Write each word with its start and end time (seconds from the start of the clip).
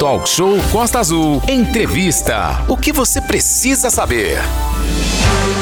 Talk 0.00 0.26
Show 0.26 0.56
Costa 0.72 0.98
Azul. 0.98 1.42
Entrevista. 1.46 2.64
O 2.66 2.74
que 2.74 2.90
você 2.90 3.20
precisa 3.20 3.90
saber? 3.90 4.38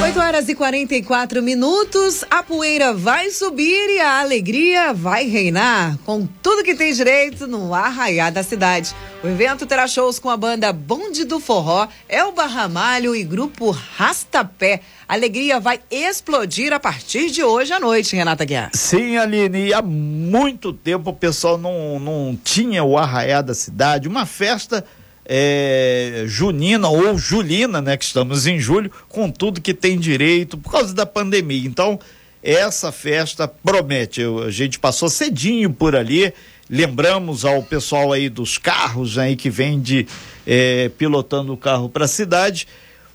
8 0.09 0.21
horas 0.21 0.49
e 0.49 0.55
44 0.55 1.43
minutos. 1.43 2.25
A 2.31 2.43
poeira 2.43 2.95
vai 2.95 3.29
subir 3.29 3.91
e 3.91 4.01
a 4.01 4.21
alegria 4.21 4.95
vai 4.95 5.29
reinar. 5.29 5.99
Com 6.07 6.27
tudo 6.43 6.65
que 6.65 6.75
tem 6.75 6.95
direito 6.95 7.47
no 7.47 7.75
arraiá 7.75 8.31
da 8.31 8.43
cidade. 8.43 8.95
O 9.23 9.27
evento 9.27 9.67
terá 9.67 9.87
shows 9.87 10.19
com 10.19 10.31
a 10.31 10.37
banda 10.37 10.73
Bonde 10.73 11.27
do 11.27 11.39
Forró, 11.39 11.87
Elba 12.09 12.47
Ramalho 12.47 13.15
e 13.15 13.23
grupo 13.23 13.71
Rastapé. 13.71 14.81
A 15.07 15.13
alegria 15.13 15.61
vai 15.61 15.79
explodir 15.91 16.73
a 16.73 16.81
partir 16.81 17.31
de 17.31 17.45
hoje 17.45 17.75
à 17.75 17.79
noite, 17.79 18.17
Renata 18.17 18.47
Guiar. 18.47 18.71
Sim, 18.73 19.19
Aline, 19.19 19.67
e 19.67 19.75
há 19.75 19.83
muito 19.83 20.73
tempo 20.73 21.11
o 21.11 21.15
pessoal 21.15 21.59
não, 21.59 22.01
não 22.01 22.39
tinha 22.43 22.83
o 22.83 22.97
arraiá 22.97 23.43
da 23.43 23.53
cidade, 23.53 24.09
uma 24.09 24.25
festa 24.25 24.87
é, 25.29 26.25
junina 26.27 26.89
ou 26.89 27.19
julina, 27.19 27.83
né? 27.83 27.97
Que 27.99 28.05
estamos 28.05 28.47
em 28.47 28.59
julho, 28.59 28.91
com 29.09 29.31
tudo 29.31 29.61
que 29.61 29.75
tem 29.75 29.99
direito 29.99 30.57
por 30.57 30.73
causa 30.73 30.95
da 30.95 31.05
pandemia. 31.05 31.69
Então, 31.69 32.01
essa 32.43 32.91
festa 32.91 33.47
promete. 33.47 34.23
Eu, 34.23 34.45
a 34.45 34.51
gente 34.51 34.79
passou 34.79 35.11
cedinho 35.11 35.71
por 35.71 35.95
ali. 35.95 36.33
Lembramos 36.71 37.45
ao 37.45 37.63
pessoal 37.63 38.13
aí 38.13 38.31
dos 38.31 38.57
carros 38.57 39.19
aí 39.19 39.37
que 39.37 39.51
vem 39.51 39.81
de 39.81 40.07
é, 40.47 40.91
pilotando 40.97 41.53
o 41.53 41.57
carro 41.57 41.91
para 41.91 42.07
a 42.07 42.09
cidade. 42.09 42.67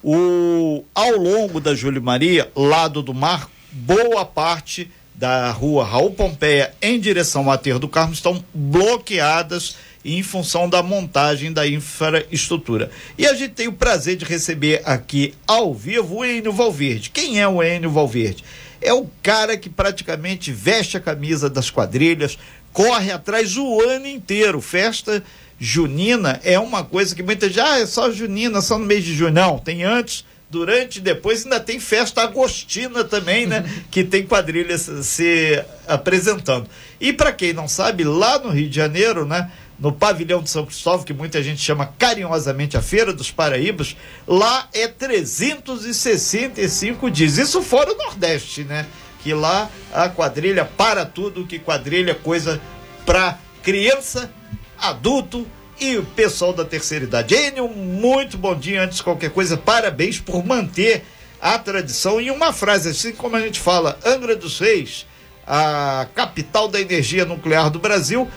O, 0.03 0.83
ao 0.93 1.17
longo 1.17 1.59
da 1.59 1.73
Júlio 1.73 2.01
Maria, 2.01 2.51
lado 2.55 3.01
do 3.01 3.13
mar, 3.13 3.49
boa 3.71 4.25
parte 4.25 4.89
da 5.15 5.51
rua 5.51 5.85
Raul 5.85 6.11
Pompeia 6.11 6.73
em 6.81 6.99
direção 6.99 7.45
ao 7.45 7.51
Aterro 7.51 7.79
do 7.79 7.87
Carmo 7.87 8.13
estão 8.13 8.43
bloqueadas 8.53 9.77
em 10.03 10.21
função 10.21 10.67
da 10.67 10.83
montagem 10.83 11.51
da 11.51 11.67
infraestrutura. 11.67 12.91
E 13.17 13.25
a 13.25 13.33
gente 13.33 13.53
tem 13.53 13.67
o 13.67 13.73
prazer 13.73 14.15
de 14.15 14.25
receber 14.25 14.81
aqui 14.85 15.33
ao 15.47 15.73
vivo 15.73 16.17
o 16.17 16.25
Enio 16.25 16.51
Valverde. 16.51 17.09
Quem 17.09 17.39
é 17.39 17.47
o 17.47 17.63
Enio 17.63 17.91
Valverde? 17.91 18.43
É 18.81 18.93
o 18.93 19.07
cara 19.21 19.55
que 19.55 19.69
praticamente 19.69 20.51
veste 20.51 20.97
a 20.97 20.99
camisa 20.99 21.49
das 21.49 21.69
quadrilhas, 21.69 22.37
corre 22.73 23.11
atrás 23.11 23.55
o 23.55 23.81
ano 23.81 24.07
inteiro. 24.07 24.59
Festa 24.59 25.23
junina 25.57 26.41
é 26.43 26.59
uma 26.59 26.83
coisa 26.83 27.15
que 27.15 27.23
muita 27.23 27.47
gente, 27.47 27.61
ah, 27.61 27.79
é 27.79 27.85
só 27.85 28.11
junina, 28.11 28.61
só 28.61 28.77
no 28.77 28.85
mês 28.85 29.05
de 29.05 29.15
junho. 29.15 29.31
Não, 29.31 29.57
tem 29.57 29.83
antes, 29.83 30.25
durante 30.53 30.97
e 30.97 31.01
depois 31.01 31.43
ainda 31.43 31.59
tem 31.59 31.79
festa 31.79 32.21
agostina 32.21 33.03
também, 33.03 33.47
né? 33.47 33.63
que 33.89 34.03
tem 34.03 34.25
quadrilhas 34.25 34.81
se 35.03 35.63
apresentando. 35.87 36.69
E 37.01 37.11
para 37.11 37.33
quem 37.33 37.53
não 37.53 37.67
sabe, 37.67 38.03
lá 38.03 38.37
no 38.37 38.49
Rio 38.49 38.69
de 38.69 38.75
Janeiro, 38.75 39.25
né? 39.25 39.49
No 39.79 39.91
pavilhão 39.91 40.41
de 40.41 40.49
São 40.49 40.65
Cristóvão, 40.65 41.03
que 41.03 41.13
muita 41.13 41.43
gente 41.43 41.61
chama 41.61 41.93
carinhosamente 41.97 42.77
a 42.77 42.81
Feira 42.81 43.13
dos 43.13 43.31
Paraíbas, 43.31 43.97
lá 44.27 44.69
é 44.73 44.87
365 44.87 47.11
dias. 47.11 47.37
Isso 47.37 47.61
fora 47.61 47.91
o 47.91 47.97
Nordeste, 47.97 48.63
né? 48.63 48.85
Que 49.21 49.33
lá 49.33 49.69
a 49.91 50.07
quadrilha 50.09 50.65
para 50.65 51.05
tudo, 51.05 51.47
que 51.47 51.59
quadrilha 51.59 52.11
é 52.11 52.15
coisa 52.15 52.61
para 53.05 53.37
criança, 53.61 54.31
adulto 54.77 55.45
e 55.79 55.97
o 55.97 56.03
pessoal 56.03 56.53
da 56.53 56.63
terceira 56.63 57.05
idade. 57.05 57.35
Enio, 57.35 57.67
muito 57.67 58.37
bom 58.37 58.55
dia. 58.55 58.83
Antes 58.83 58.97
de 58.97 59.03
qualquer 59.03 59.31
coisa, 59.31 59.57
parabéns 59.57 60.19
por 60.19 60.45
manter 60.45 61.03
a 61.41 61.57
tradição. 61.57 62.21
E 62.21 62.31
uma 62.31 62.53
frase, 62.53 62.89
assim 62.89 63.13
como 63.13 63.35
a 63.35 63.41
gente 63.41 63.59
fala, 63.59 63.97
Angra 64.05 64.35
dos 64.35 64.59
Reis, 64.59 65.05
a 65.45 66.07
capital 66.15 66.67
da 66.67 66.79
energia 66.79 67.25
nuclear 67.25 67.69
do 67.69 67.79
Brasil, 67.79 68.29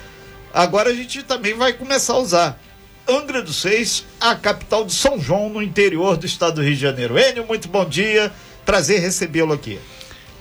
Agora 0.57 0.89
a 0.89 0.95
gente 0.95 1.23
também 1.23 1.53
vai 1.53 1.75
começar 1.75 2.15
a 2.15 2.19
usar. 2.19 2.62
Angra 3.07 3.43
dos 3.43 3.62
Reis, 3.62 4.07
a 4.19 4.35
capital 4.35 4.87
de 4.87 4.95
São 4.95 5.21
João, 5.21 5.51
no 5.51 5.62
interior 5.62 6.17
do 6.17 6.25
estado 6.25 6.55
do 6.55 6.62
Rio 6.62 6.75
de 6.75 6.81
Janeiro. 6.81 7.19
Enio, 7.19 7.47
muito 7.47 7.69
bom 7.69 7.85
dia. 7.85 8.33
Prazer 8.65 8.99
recebê-lo 8.99 9.53
aqui. 9.53 9.79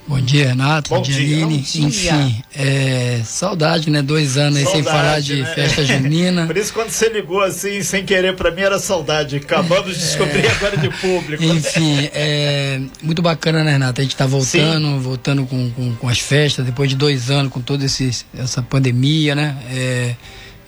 Bom 0.08 0.20
dia, 0.20 0.48
Renato. 0.48 0.90
Bom, 0.90 0.96
bom 0.96 1.02
dia. 1.02 1.44
Aline. 1.44 1.58
Enfim, 1.58 2.42
é, 2.54 3.20
saudade, 3.24 3.90
né? 3.90 4.02
Dois 4.02 4.36
anos 4.36 4.60
saudade, 4.60 4.76
aí 4.76 4.84
sem 4.84 4.92
falar 4.92 5.20
de 5.20 5.42
né? 5.42 5.54
festa 5.54 5.84
junina. 5.84 6.46
Por 6.46 6.56
isso, 6.56 6.72
quando 6.72 6.90
você 6.90 7.08
ligou 7.08 7.42
assim, 7.42 7.82
sem 7.82 8.04
querer, 8.04 8.36
para 8.36 8.52
mim 8.52 8.60
era 8.60 8.78
saudade. 8.78 9.36
Acabamos 9.36 9.94
de 9.94 10.00
descobrir 10.00 10.46
é... 10.46 10.50
agora 10.50 10.76
de 10.76 10.88
público. 10.90 11.42
Enfim, 11.42 12.08
é 12.14 12.80
muito 13.02 13.20
bacana, 13.20 13.64
né, 13.64 13.72
Renato? 13.72 14.00
A 14.00 14.04
gente 14.04 14.14
tá 14.14 14.26
voltando, 14.26 14.86
Sim. 14.86 14.98
voltando 15.00 15.44
com, 15.44 15.70
com, 15.72 15.96
com, 15.96 16.08
as 16.08 16.20
festas, 16.20 16.64
depois 16.64 16.88
de 16.88 16.94
dois 16.94 17.28
anos, 17.28 17.52
com 17.52 17.60
toda 17.60 17.84
essa 17.84 18.62
pandemia, 18.62 19.34
né? 19.34 19.56
É, 19.72 20.14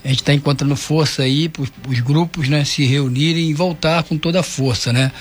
a 0.05 0.09
gente 0.09 0.20
está 0.20 0.34
encontrando 0.34 0.75
força 0.75 1.22
aí 1.22 1.49
para 1.49 1.62
os 1.62 2.00
grupos 2.00 2.49
né, 2.49 2.65
se 2.65 2.84
reunirem 2.84 3.50
e 3.50 3.55
voltar 3.55 4.03
com 4.03 4.19
toda 4.19 4.41
a 4.41 4.43
força, 4.43 4.93
né? 4.93 5.12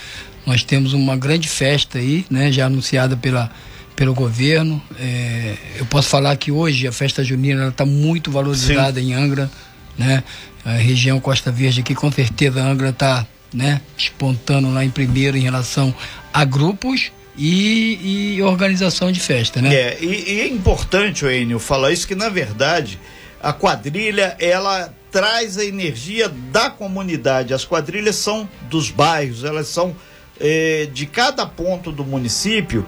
Nós 0.44 0.64
temos 0.64 0.94
uma 0.94 1.16
grande 1.16 1.48
festa 1.48 2.00
aí, 2.00 2.26
né? 2.32 2.52
Já 2.52 2.66
anunciada 2.66 3.16
pela 3.16 3.52
pelo 3.98 4.14
governo. 4.14 4.82
É, 4.98 5.56
eu 5.80 5.86
posso 5.88 6.08
falar 6.08 6.38
que 6.38 6.52
hoje 6.52 6.88
a 6.88 6.92
festa 6.92 7.24
junina 7.24 7.70
está 7.70 7.86
muito 7.86 8.32
valorizada 8.32 9.02
Sim. 9.02 9.12
em 9.12 9.14
Angra, 9.16 9.52
né? 9.98 10.24
A 10.64 10.74
região 10.74 11.20
Costa 11.20 11.52
Verde 11.52 11.82
aqui, 11.82 11.96
com 11.96 12.12
certeza 12.12 12.62
a 12.62 12.66
Angra 12.66 12.90
está 12.90 13.26
né, 13.54 13.82
espontando 13.98 14.72
lá 14.72 14.86
em 14.86 14.90
primeiro 14.90 15.36
em 15.36 15.42
relação 15.42 15.94
a 16.32 16.46
grupos 16.46 17.12
e, 17.36 18.36
e 18.36 18.42
organização 18.44 19.12
de 19.12 19.20
festa, 19.20 19.62
né? 19.62 19.74
É, 19.74 19.98
e, 20.00 20.34
e 20.34 20.42
é 20.42 20.48
importante, 20.48 21.26
Enio, 21.26 21.58
falar 21.58 21.92
isso 21.92 22.08
que 22.08 22.16
na 22.16 22.30
verdade 22.30 23.00
a 23.42 23.52
quadrilha 23.52 24.36
ela 24.40 24.94
traz 25.12 25.58
a 25.58 25.66
energia 25.66 26.30
da 26.30 26.70
comunidade. 26.70 27.52
As 27.54 27.66
quadrilhas 27.66 28.18
são 28.18 28.48
dos 28.70 28.92
bairros, 28.92 29.44
elas 29.44 29.68
são 29.68 29.96
é, 30.40 30.88
de 30.94 31.08
cada 31.08 31.48
ponto 31.48 31.92
do 31.92 32.04
município 32.04 32.86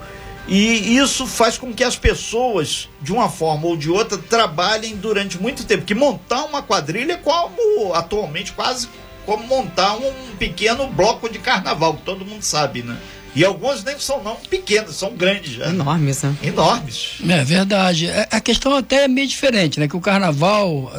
e 0.49 0.97
isso 0.97 1.27
faz 1.27 1.57
com 1.57 1.71
que 1.71 1.83
as 1.83 1.95
pessoas, 1.95 2.89
de 3.01 3.13
uma 3.13 3.29
forma 3.29 3.67
ou 3.67 3.77
de 3.77 3.89
outra, 3.89 4.17
trabalhem 4.17 4.95
durante 4.95 5.39
muito 5.39 5.63
tempo. 5.63 5.85
Que 5.85 5.93
montar 5.93 6.43
uma 6.45 6.63
quadrilha 6.63 7.13
é 7.13 7.17
como 7.17 7.93
atualmente 7.93 8.51
quase 8.53 8.89
como 9.25 9.45
montar 9.45 9.95
um 9.95 10.11
pequeno 10.39 10.87
bloco 10.87 11.29
de 11.29 11.37
carnaval, 11.37 11.93
que 11.93 12.01
todo 12.01 12.25
mundo 12.25 12.41
sabe, 12.41 12.81
né? 12.81 12.97
E 13.35 13.45
algumas 13.45 13.83
nem 13.83 13.99
são 13.99 14.23
não 14.23 14.35
pequenas, 14.35 14.95
são 14.95 15.15
grandes 15.15 15.53
já. 15.53 15.67
Enormes, 15.67 16.23
né? 16.23 16.35
Enormes. 16.41 17.17
É 17.29 17.43
verdade. 17.43 18.07
É, 18.07 18.27
a 18.31 18.41
questão 18.41 18.75
até 18.75 19.03
é 19.03 19.07
meio 19.07 19.27
diferente, 19.27 19.79
né? 19.79 19.87
Que 19.87 19.95
o 19.95 20.01
carnaval 20.01 20.91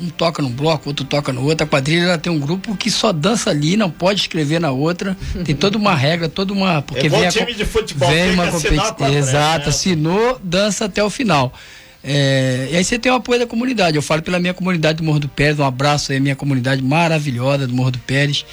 um 0.00 0.08
toca 0.08 0.42
num 0.42 0.50
bloco, 0.50 0.88
outro 0.88 1.04
toca 1.04 1.32
no 1.32 1.44
outro. 1.44 1.64
A 1.64 1.66
quadrilha 1.66 2.04
ela 2.04 2.18
tem 2.18 2.32
um 2.32 2.38
grupo 2.38 2.74
que 2.76 2.90
só 2.90 3.12
dança 3.12 3.50
ali, 3.50 3.76
não 3.76 3.90
pode 3.90 4.20
escrever 4.20 4.60
na 4.60 4.70
outra. 4.70 5.16
Tem 5.44 5.54
toda 5.54 5.76
uma 5.76 5.94
regra, 5.94 6.28
toda 6.28 6.52
uma. 6.52 6.82
Porque 6.82 7.06
é 7.06 7.10
vem 7.10 7.26
a, 7.26 7.30
time 7.30 7.54
de 7.54 7.64
futebol, 7.64 8.08
vem 8.08 8.32
uma 8.32 8.46
competição. 8.46 9.14
Exato, 9.14 9.64
né? 9.66 9.68
assinou, 9.68 10.40
dança 10.42 10.86
até 10.86 11.02
o 11.02 11.10
final. 11.10 11.52
É, 12.02 12.68
e 12.72 12.76
aí 12.76 12.82
você 12.84 12.98
tem 12.98 13.12
o 13.12 13.16
apoio 13.16 13.40
da 13.40 13.46
comunidade. 13.46 13.96
Eu 13.96 14.02
falo 14.02 14.22
pela 14.22 14.38
minha 14.38 14.54
comunidade 14.54 14.98
do 14.98 15.04
Morro 15.04 15.20
do 15.20 15.28
Pérez, 15.28 15.58
um 15.58 15.64
abraço 15.64 16.12
aí, 16.12 16.20
minha 16.20 16.36
comunidade 16.36 16.82
maravilhosa 16.82 17.66
do 17.66 17.74
Morro 17.74 17.90
do 17.90 17.98
Pérez, 17.98 18.46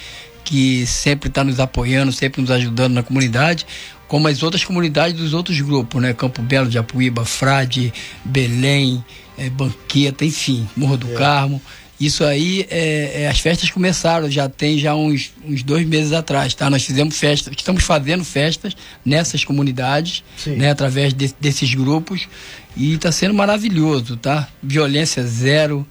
que 0.44 0.86
sempre 0.86 1.28
está 1.28 1.42
nos 1.42 1.58
apoiando, 1.58 2.12
sempre 2.12 2.42
nos 2.42 2.50
ajudando 2.50 2.92
na 2.92 3.02
comunidade 3.02 3.66
como 4.08 4.26
as 4.26 4.42
outras 4.42 4.64
comunidades 4.64 5.20
dos 5.20 5.34
outros 5.34 5.60
grupos, 5.60 6.00
né? 6.00 6.14
Campo 6.14 6.40
Belo 6.40 6.68
de 6.68 6.78
Apuíba, 6.78 7.26
Frade, 7.26 7.92
Belém, 8.24 9.04
é, 9.38 9.48
Banqueta, 9.48 10.24
enfim, 10.24 10.68
Morro 10.76 10.96
do 10.96 11.10
é. 11.12 11.14
Carmo. 11.14 11.62
Isso 12.00 12.22
aí, 12.22 12.64
é, 12.70 13.22
é, 13.22 13.28
as 13.28 13.40
festas 13.40 13.70
começaram, 13.70 14.30
já 14.30 14.48
tem 14.48 14.78
já 14.78 14.94
uns, 14.94 15.32
uns 15.44 15.64
dois 15.64 15.84
meses 15.84 16.12
atrás, 16.12 16.54
tá? 16.54 16.70
Nós 16.70 16.84
fizemos 16.84 17.18
festas, 17.18 17.52
estamos 17.56 17.82
fazendo 17.82 18.24
festas 18.24 18.76
nessas 19.04 19.44
comunidades, 19.44 20.22
Sim. 20.36 20.56
né? 20.56 20.70
Através 20.70 21.12
de, 21.12 21.34
desses 21.40 21.74
grupos 21.74 22.28
e 22.76 22.94
está 22.94 23.10
sendo 23.10 23.34
maravilhoso, 23.34 24.16
tá? 24.16 24.48
Violência 24.62 25.24
zero, 25.24 25.84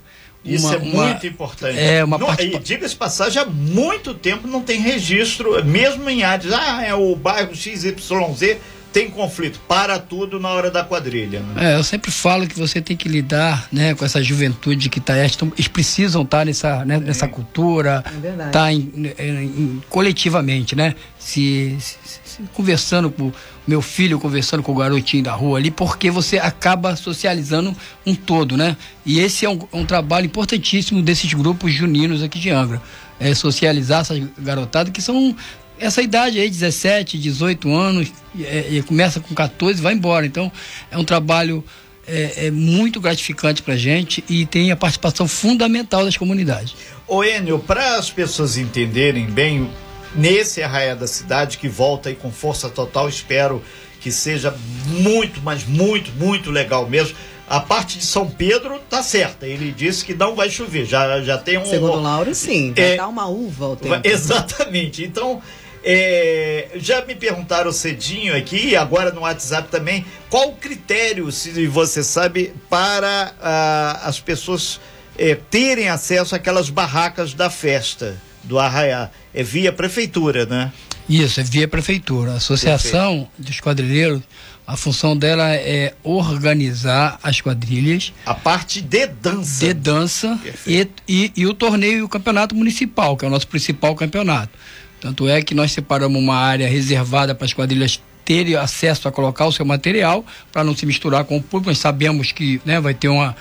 isso 0.46 0.66
uma, 0.68 0.75
é 0.75 0.78
uma, 0.78 1.06
muito 1.08 1.28
importante. 1.28 1.78
É 1.78 2.03
uma 2.03 2.18
não, 2.18 2.28
parte... 2.28 2.58
Diga-se 2.59 2.96
passagem, 2.96 3.41
há 3.41 3.46
muito 3.46 4.14
tempo 4.14 4.47
não 4.47 4.61
tem 4.61 4.79
registro, 4.79 5.64
mesmo 5.66 6.09
em 6.09 6.23
áreas, 6.23 6.53
ah, 6.53 6.84
é 6.85 6.93
o 6.93 7.16
bairro 7.16 7.53
XYZ, 7.53 8.58
tem 8.91 9.09
conflito, 9.09 9.59
para 9.67 9.99
tudo 9.99 10.39
na 10.39 10.49
hora 10.49 10.72
da 10.72 10.84
quadrilha. 10.84 11.39
Né? 11.39 11.73
É, 11.73 11.75
eu 11.78 11.84
sempre 11.84 12.11
falo 12.11 12.47
que 12.47 12.57
você 12.57 12.81
tem 12.81 12.95
que 12.95 13.07
lidar 13.07 13.67
né, 13.72 13.93
com 13.93 14.03
essa 14.03 14.22
juventude 14.23 14.89
que 14.89 14.99
está. 14.99 15.17
Eles 15.17 15.67
precisam 15.67 16.23
estar 16.23 16.39
tá 16.39 16.45
nessa, 16.45 16.85
né, 16.85 16.99
nessa 16.99 17.25
é. 17.25 17.28
cultura, 17.28 18.03
é 18.23 18.49
tá 18.49 18.72
em, 18.72 18.91
em, 19.19 19.43
em, 19.43 19.84
coletivamente, 19.89 20.75
né? 20.75 20.95
Se, 21.19 21.75
se, 21.79 21.97
se, 22.23 22.41
conversando 22.53 23.09
com 23.09 23.31
meu 23.67 23.81
filho, 23.81 24.19
conversando 24.19 24.63
com 24.63 24.72
o 24.72 24.75
garotinho 24.75 25.23
da 25.23 25.33
rua 25.33 25.57
ali, 25.57 25.69
porque 25.69 26.09
você 26.09 26.37
acaba 26.37 26.95
socializando 26.95 27.75
um 28.05 28.16
todo, 28.16 28.55
né? 28.55 28.78
E 29.05 29.19
esse 29.19 29.45
é 29.45 29.49
um, 29.49 29.59
um 29.73 29.85
trabalho 29.85 30.25
importantíssimo 30.25 31.01
desses 31.01 31.33
grupos 31.33 31.73
juninos 31.73 32.23
aqui 32.23 32.40
de 32.40 32.49
Angra. 32.49 32.81
É 33.19 33.33
socializar 33.33 34.01
essas 34.01 34.22
garotadas 34.37 34.93
que 34.93 35.01
são 35.01 35.35
essa 35.79 36.02
idade 36.02 36.40
aí, 36.40 36.50
17, 36.50 37.18
18 37.18 37.74
anos, 37.74 38.12
é, 38.40 38.82
começa 38.85 39.20
com 39.20 39.34
14 39.34 39.82
vai 39.82 39.94
embora. 39.94 40.26
Então, 40.26 40.52
é 40.91 40.97
um 40.97 41.03
trabalho 41.03 41.64
é, 42.08 42.47
é 42.47 42.52
muito 42.52 43.02
gratificante 43.02 43.62
para 43.62 43.74
a 43.74 43.78
gente 43.78 44.24
e 44.29 44.46
tem 44.46 44.72
a 44.72 44.76
participação 44.76 45.28
fundamental 45.28 46.06
das 46.06 46.16
comunidades. 46.16 46.76
Ô 47.08 47.24
Enio, 47.24 47.59
para 47.59 47.96
as 47.96 48.09
pessoas 48.09 48.58
entenderem 48.58 49.26
bem, 49.26 49.70
nesse 50.16 50.64
Arraia 50.64 50.96
da 50.96 51.08
Cidade, 51.08 51.58
que 51.58 51.68
volta 51.68 52.09
aí 52.09 52.16
com 52.16 52.32
força 52.32 52.70
total, 52.70 53.09
espero 53.09 53.62
que 54.00 54.12
seja 54.12 54.56
muito, 54.88 55.41
mas 55.41 55.66
muito, 55.66 56.12
muito 56.14 56.50
legal 56.50 56.90
mesmo. 56.90 57.16
A 57.50 57.62
parte 57.62 57.97
de 57.97 58.03
São 58.03 58.29
Pedro 58.29 58.79
tá 58.90 59.02
certa. 59.02 59.47
Ele 59.47 59.72
disse 59.72 60.03
que 60.03 60.14
não 60.14 60.35
vai 60.35 60.50
chover. 60.50 60.85
Já, 60.85 61.22
já 61.22 61.38
tem 61.38 61.58
um. 61.58 61.66
Segundo 61.66 61.94
o 61.94 62.02
Lauro, 62.02 62.35
sim. 62.35 62.74
Vai 62.74 62.94
é, 62.94 62.96
dar 62.97 63.08
uma 63.08 63.28
uva 63.28 63.66
ao 63.68 63.76
tempo. 63.78 64.00
Exatamente. 64.03 65.03
Então, 65.03 65.41
é, 65.89 66.67
já 66.75 67.05
me 67.05 67.16
perguntaram 67.16 67.72
cedinho 67.72 68.35
aqui, 68.35 68.75
agora 68.75 69.09
no 69.09 69.22
WhatsApp 69.22 69.69
também, 69.69 70.05
qual 70.29 70.49
o 70.49 70.55
critério, 70.57 71.31
se 71.31 71.66
você 71.67 72.03
sabe, 72.03 72.53
para 72.69 73.31
ah, 73.41 74.01
as 74.03 74.19
pessoas 74.19 74.81
é, 75.17 75.34
terem 75.35 75.87
acesso 75.87 76.35
àquelas 76.35 76.69
barracas 76.69 77.34
da 77.34 77.49
festa 77.49 78.22
do 78.43 78.59
Arraiá? 78.59 79.09
É 79.34 79.41
via 79.41 79.72
prefeitura, 79.72 80.45
né? 80.45 80.73
Isso, 81.07 81.39
é 81.39 81.43
via 81.43 81.69
prefeitura. 81.69 82.33
A 82.33 82.35
Associação 82.35 83.19
Perfeito. 83.19 83.47
dos 83.47 83.61
Quadrilheiros, 83.61 84.22
a 84.67 84.75
função 84.75 85.16
dela 85.16 85.55
é 85.55 85.93
organizar 86.03 87.17
as 87.23 87.40
quadrilhas. 87.40 88.11
A 88.25 88.33
parte 88.33 88.81
de 88.81 89.07
dança. 89.07 89.66
De 89.66 89.73
dança 89.73 90.37
e, 90.66 90.85
e, 91.07 91.31
e, 91.33 91.47
o 91.47 91.53
torneio 91.53 91.99
e 91.99 92.03
o 92.03 92.09
campeonato 92.09 92.53
municipal, 92.53 93.16
que 93.16 93.23
é 93.23 93.28
o 93.29 93.31
nosso 93.31 93.47
principal 93.47 93.95
campeonato. 93.95 94.51
Tanto 94.99 95.28
é 95.28 95.41
que 95.41 95.53
nós 95.53 95.72
separamos 95.72 96.22
uma 96.22 96.35
área 96.35 96.67
reservada 96.67 97.35
para 97.35 97.46
as 97.46 97.53
quadrilhas 97.53 98.02
terem 98.28 98.55
acesso 98.55 99.08
a 99.08 99.11
colocar 99.11 99.46
o 99.46 99.53
seu 99.53 99.66
material, 99.66 100.26
para 100.52 100.64
não 100.64 100.76
se 100.76 100.85
misturar 100.85 101.23
com 101.23 101.38
o 101.38 101.41
público. 101.41 101.70
Nós 101.70 101.78
sabemos 101.78 102.34
que 102.34 102.61
né, 102.66 102.82
vai 102.82 102.94
ter 102.94 103.08
uma, 103.08 103.34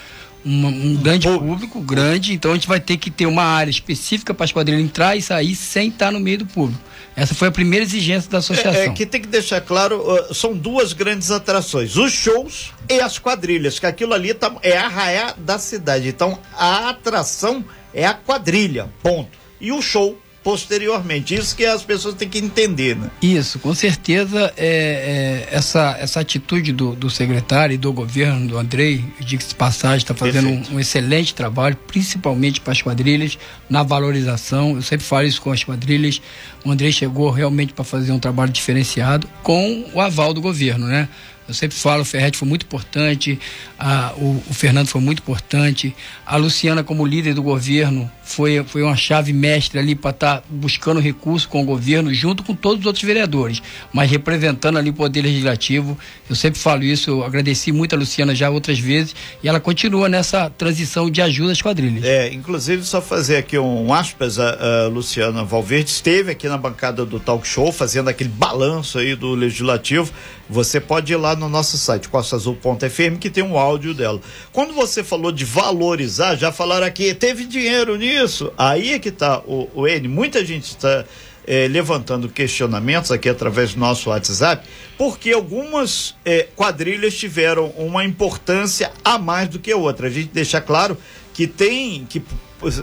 uma 0.44 0.68
um 0.68 0.94
grande 0.94 1.26
público, 1.26 1.80
grande, 1.80 2.32
então 2.32 2.52
a 2.52 2.54
gente 2.54 2.68
vai 2.68 2.78
ter 2.78 2.96
que 2.96 3.10
ter 3.10 3.26
uma 3.26 3.42
área 3.42 3.70
específica 3.70 4.32
para 4.32 4.44
as 4.44 4.52
quadrilhas 4.52 4.84
entrar 4.84 5.16
e 5.16 5.22
sair 5.22 5.56
sem 5.56 5.88
estar 5.88 6.12
no 6.12 6.20
meio 6.20 6.38
do 6.38 6.46
público. 6.46 6.80
Essa 7.16 7.34
foi 7.34 7.48
a 7.48 7.50
primeira 7.50 7.84
exigência 7.84 8.30
da 8.30 8.38
associação. 8.38 8.80
É, 8.80 8.86
é 8.86 8.90
que 8.90 9.04
tem 9.04 9.20
que 9.20 9.26
deixar 9.26 9.60
claro, 9.60 9.98
uh, 9.98 10.32
são 10.32 10.54
duas 10.54 10.92
grandes 10.92 11.32
atrações, 11.32 11.96
os 11.96 12.12
shows 12.12 12.72
e 12.88 13.00
as 13.00 13.18
quadrilhas, 13.18 13.80
que 13.80 13.86
aquilo 13.86 14.14
ali 14.14 14.34
tá, 14.34 14.54
é 14.62 14.76
a 14.76 14.86
raia 14.86 15.34
da 15.36 15.58
cidade. 15.58 16.06
Então 16.06 16.38
a 16.56 16.90
atração 16.90 17.64
é 17.92 18.06
a 18.06 18.14
quadrilha, 18.14 18.88
ponto. 19.02 19.36
E 19.60 19.72
o 19.72 19.82
show 19.82 20.20
posteriormente. 20.46 21.34
Isso 21.34 21.56
que 21.56 21.64
as 21.64 21.82
pessoas 21.82 22.14
têm 22.14 22.28
que 22.28 22.38
entender, 22.38 22.94
né? 22.94 23.10
Isso, 23.20 23.58
com 23.58 23.74
certeza 23.74 24.54
é, 24.56 25.44
é 25.50 25.56
essa, 25.56 25.96
essa 25.98 26.20
atitude 26.20 26.72
do, 26.72 26.94
do, 26.94 27.10
secretário 27.10 27.74
e 27.74 27.76
do 27.76 27.92
governo, 27.92 28.46
do 28.46 28.56
Andrei, 28.56 29.04
diga-se 29.18 29.52
passagem, 29.52 29.96
está 29.96 30.14
fazendo 30.14 30.48
um, 30.48 30.74
um, 30.74 30.78
excelente 30.78 31.34
trabalho, 31.34 31.76
principalmente 31.88 32.60
para 32.60 32.72
as 32.72 32.80
quadrilhas, 32.80 33.36
na 33.68 33.82
valorização. 33.82 34.76
Eu 34.76 34.82
sempre 34.82 35.04
falo 35.04 35.26
isso 35.26 35.42
com 35.42 35.50
as 35.50 35.64
quadrilhas. 35.64 36.22
O 36.64 36.70
Andrei 36.70 36.92
chegou 36.92 37.28
realmente 37.28 37.72
para 37.72 37.84
fazer 37.84 38.12
um 38.12 38.20
trabalho 38.20 38.52
diferenciado 38.52 39.28
com 39.42 39.84
o 39.92 40.00
aval 40.00 40.32
do 40.32 40.40
governo, 40.40 40.86
né? 40.86 41.08
Eu 41.48 41.54
sempre 41.54 41.76
falo, 41.76 42.02
o 42.02 42.04
Ferretti 42.04 42.36
foi 42.36 42.48
muito 42.48 42.66
importante, 42.66 43.38
a, 43.78 44.12
o, 44.16 44.42
o, 44.48 44.54
Fernando 44.54 44.88
foi 44.88 45.00
muito 45.00 45.20
importante, 45.20 45.94
a 46.24 46.36
Luciana 46.36 46.82
como 46.82 47.06
líder 47.06 47.34
do 47.34 47.42
governo 47.42 48.10
foi, 48.24 48.64
foi 48.64 48.82
uma 48.82 48.96
chave 48.96 49.32
mestre 49.32 49.78
ali 49.78 49.94
para 49.94 50.10
estar 50.10 50.38
tá 50.38 50.42
buscando 50.50 50.98
recurso 50.98 51.48
com 51.48 51.62
o 51.62 51.64
governo, 51.64 52.12
junto 52.12 52.42
com 52.42 52.54
todos 52.54 52.80
os 52.80 52.86
outros 52.86 53.04
vereadores, 53.04 53.62
mas 53.92 54.10
representando 54.10 54.76
ali 54.76 54.90
o 54.90 54.94
Poder 54.94 55.22
Legislativo. 55.22 55.96
Eu 56.28 56.34
sempre 56.34 56.58
falo 56.58 56.82
isso, 56.82 57.10
eu 57.10 57.24
agradeci 57.24 57.70
muito 57.70 57.94
a 57.94 57.98
Luciana 57.98 58.34
já 58.34 58.50
outras 58.50 58.80
vezes 58.80 59.14
e 59.42 59.48
ela 59.48 59.60
continua 59.60 60.08
nessa 60.08 60.50
transição 60.50 61.08
de 61.08 61.22
ajuda 61.22 61.52
às 61.52 61.62
quadrilhas. 61.62 62.02
É, 62.02 62.32
inclusive 62.32 62.82
só 62.82 63.00
fazer 63.00 63.36
aqui 63.36 63.56
um 63.56 63.94
aspas, 63.94 64.40
a, 64.40 64.86
a 64.86 64.88
Luciana 64.88 65.44
Valverde 65.44 65.90
esteve 65.90 66.32
aqui 66.32 66.48
na 66.48 66.58
bancada 66.58 67.06
do 67.06 67.20
Talk 67.20 67.46
Show 67.46 67.70
fazendo 67.70 68.08
aquele 68.08 68.30
balanço 68.30 68.98
aí 68.98 69.14
do 69.14 69.34
Legislativo. 69.34 70.10
Você 70.48 70.80
pode 70.80 71.12
ir 71.12 71.16
lá 71.16 71.35
no 71.36 71.48
nosso 71.48 71.78
site, 71.78 72.08
costaazul.fm, 72.08 73.18
que 73.20 73.30
tem 73.30 73.44
um 73.44 73.56
áudio 73.56 73.94
dela. 73.94 74.20
Quando 74.52 74.72
você 74.72 75.04
falou 75.04 75.30
de 75.30 75.44
valorizar, 75.44 76.34
já 76.36 76.50
falaram 76.50 76.86
aqui, 76.86 77.14
teve 77.14 77.44
dinheiro 77.44 77.96
nisso 77.96 78.16
isso, 78.26 78.52
aí 78.56 78.92
é 78.92 78.98
que 78.98 79.08
está 79.08 79.38
o, 79.40 79.68
o 79.74 79.86
N. 79.86 80.08
Muita 80.08 80.44
gente 80.44 80.64
está 80.64 81.04
é, 81.46 81.68
levantando 81.68 82.28
questionamentos 82.28 83.10
aqui 83.10 83.28
através 83.28 83.74
do 83.74 83.80
nosso 83.80 84.10
WhatsApp, 84.10 84.66
porque 84.98 85.32
algumas 85.32 86.14
é, 86.24 86.48
quadrilhas 86.56 87.16
tiveram 87.16 87.68
uma 87.76 88.04
importância 88.04 88.92
a 89.04 89.18
mais 89.18 89.48
do 89.48 89.58
que 89.58 89.72
outra. 89.72 90.08
A 90.08 90.10
gente 90.10 90.30
deixa 90.32 90.60
claro 90.60 90.96
que 91.32 91.46
tem 91.46 92.04
que 92.04 92.22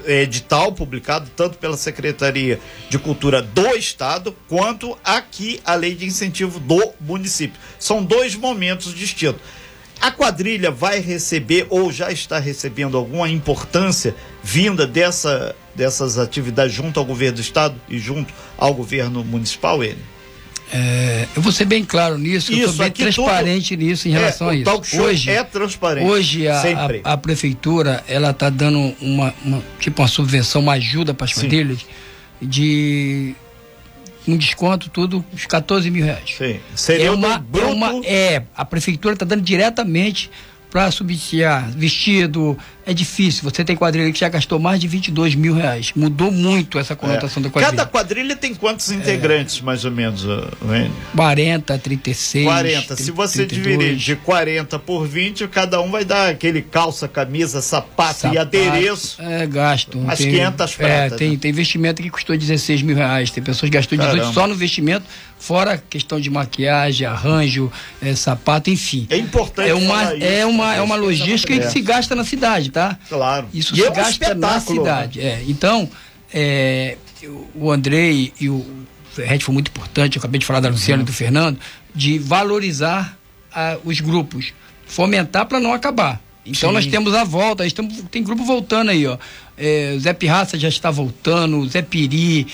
edital 0.05 0.71
publicado 0.71 1.29
tanto 1.35 1.57
pela 1.57 1.77
Secretaria 1.77 2.59
de 2.89 2.99
Cultura 2.99 3.41
do 3.41 3.67
Estado 3.75 4.35
quanto 4.47 4.97
aqui 5.03 5.59
a 5.65 5.75
lei 5.75 5.95
de 5.95 6.05
incentivo 6.05 6.59
do 6.59 6.93
município. 6.99 7.59
São 7.79 8.03
dois 8.03 8.35
momentos 8.35 8.93
distintos. 8.93 9.41
A 9.99 10.11
quadrilha 10.11 10.69
vai 10.69 10.99
receber 10.99 11.65
ou 11.69 11.91
já 11.91 12.11
está 12.11 12.37
recebendo 12.37 12.97
alguma 12.97 13.29
importância 13.29 14.13
vinda 14.43 14.85
dessa, 14.85 15.55
dessas 15.73 16.17
atividades 16.17 16.73
junto 16.73 16.99
ao 16.99 17.05
governo 17.05 17.37
do 17.37 17.41
estado 17.41 17.79
e 17.87 17.97
junto 17.97 18.33
ao 18.57 18.73
governo 18.73 19.23
municipal, 19.23 19.83
ele? 19.83 20.12
É, 20.75 21.27
eu 21.35 21.41
vou 21.41 21.51
ser 21.51 21.65
bem 21.65 21.85
claro 21.85 22.17
nisso, 22.17 22.51
isso, 22.51 22.61
eu 22.61 22.67
sou 22.69 22.77
bem 22.83 22.91
transparente 22.91 23.77
nisso 23.77 24.07
em 24.07 24.11
relação 24.11 24.49
é, 24.49 24.53
a 24.53 24.55
isso. 24.55 25.01
hoje 25.01 25.29
é 25.29 25.43
transparente. 25.43 26.07
Hoje 26.07 26.47
a, 26.47 26.61
a, 27.03 27.13
a, 27.13 27.17
prefeitura 27.17 28.03
ela 28.07 28.31
está 28.31 28.49
dando 28.49 28.79
uma, 28.99 29.31
uma, 29.45 29.63
tipo 29.79 30.01
uma 30.01 30.07
subvenção, 30.07 30.61
uma 30.61 30.73
ajuda 30.73 31.13
para 31.13 31.25
as 31.25 31.31
famílias 31.31 31.85
de 32.41 33.35
um 34.27 34.35
desconto, 34.35 34.89
tudo, 34.89 35.23
uns 35.31 35.45
14 35.45 35.91
mil 35.91 36.05
reais. 36.05 36.35
Sim. 36.35 36.59
Seria 36.75 37.05
é 37.05 37.11
uma, 37.11 37.45
é 37.53 37.65
uma. 37.65 38.01
É, 38.03 38.41
a 38.55 38.65
prefeitura 38.65 39.13
está 39.13 39.25
dando 39.25 39.43
diretamente 39.43 40.31
para 40.71 40.89
subsidiar 40.89 41.69
vestido, 41.69 42.57
é 42.85 42.93
difícil. 42.93 43.43
Você 43.43 43.63
tem 43.63 43.75
quadrilha 43.75 44.11
que 44.11 44.19
já 44.19 44.29
gastou 44.29 44.59
mais 44.59 44.79
de 44.79 44.87
22 44.87 45.35
mil 45.35 45.53
reais. 45.53 45.91
Mudou 45.95 46.31
muito 46.31 46.77
essa 46.77 46.95
conotação 46.95 47.41
é. 47.41 47.43
da 47.45 47.49
quadrilha. 47.49 47.77
Cada 47.77 47.89
quadrilha 47.89 48.35
tem 48.35 48.53
quantos 48.53 48.91
integrantes, 48.91 49.59
é. 49.59 49.63
mais 49.63 49.85
ou 49.85 49.91
menos, 49.91 50.23
Wayne? 50.61 50.91
40, 51.15 51.77
36. 51.77 52.45
40. 52.45 52.95
30, 52.95 52.95
Se 53.03 53.11
você 53.11 53.45
32. 53.45 53.77
dividir 53.77 53.95
de 53.95 54.15
40 54.17 54.79
por 54.79 55.07
20, 55.07 55.47
cada 55.47 55.81
um 55.81 55.89
vai 55.91 56.03
dar 56.03 56.29
aquele 56.29 56.61
calça, 56.61 57.07
camisa, 57.07 57.61
sapato, 57.61 58.21
sapato 58.21 58.35
e 58.35 58.37
adereço. 58.37 59.21
É, 59.21 59.45
gasto. 59.45 60.03
As 60.07 60.19
tem, 60.19 60.31
500 60.31 60.75
pratas. 60.75 61.13
É, 61.13 61.15
tem, 61.15 61.31
né? 61.31 61.37
tem 61.39 61.51
investimento 61.51 62.01
que 62.01 62.09
custou 62.09 62.37
16 62.37 62.81
mil 62.81 62.95
reais. 62.95 63.31
Tem 63.31 63.43
pessoas 63.43 63.69
que 63.69 63.77
gastou 63.77 63.97
18 63.97 64.17
Caramba. 64.17 64.33
só 64.33 64.47
no 64.47 64.53
investimento, 64.53 65.05
fora 65.39 65.77
questão 65.77 66.19
de 66.19 66.29
maquiagem, 66.29 67.07
arranjo, 67.07 67.71
é, 68.01 68.15
sapato, 68.15 68.69
enfim. 68.69 69.07
É 69.09 69.17
importante. 69.17 69.69
É 69.69 69.73
uma, 69.73 70.15
isso, 70.15 70.25
é 70.25 70.45
uma, 70.45 70.75
é 70.75 70.81
uma 70.81 70.95
logística 70.95 71.57
que 71.57 71.69
se 71.69 71.81
gasta 71.81 72.15
na 72.15 72.23
cidade 72.23 72.72
tá? 72.73 72.99
Claro. 73.07 73.47
Isso 73.53 73.73
e 73.73 73.77
se 73.77 73.85
é 73.85 73.89
um 73.89 73.93
gasta 73.93 74.35
na 74.35 74.59
cidade. 74.59 75.19
Né? 75.19 75.25
É, 75.25 75.43
então, 75.47 75.89
é, 76.33 76.97
o 77.55 77.71
Andrei 77.71 78.33
e 78.41 78.49
o 78.49 78.65
Ferretti 79.13 79.45
foi 79.45 79.53
muito 79.53 79.69
importante, 79.69 80.17
eu 80.17 80.19
acabei 80.19 80.39
de 80.39 80.45
falar 80.45 80.59
da 80.59 80.69
Luciana 80.69 81.01
uhum. 81.01 81.07
e 81.07 81.11
do 81.11 81.13
Fernando, 81.13 81.59
de 81.93 82.17
valorizar 82.17 83.17
uh, 83.51 83.79
os 83.85 83.99
grupos, 84.01 84.51
fomentar 84.87 85.45
para 85.45 85.59
não 85.59 85.71
acabar. 85.71 86.19
Então 86.45 86.69
Sim. 86.69 86.73
nós 86.73 86.85
temos 86.87 87.13
a 87.13 87.23
volta, 87.23 87.65
estamos, 87.65 88.03
tem 88.11 88.23
grupo 88.23 88.43
voltando 88.43 88.89
aí, 88.89 89.07
ó. 89.07 89.17
É, 89.57 89.95
Zé 89.99 90.11
Pirraça 90.13 90.59
já 90.59 90.67
está 90.67 90.91
voltando, 90.91 91.65
Zé 91.69 91.81
Piri, 91.81 92.47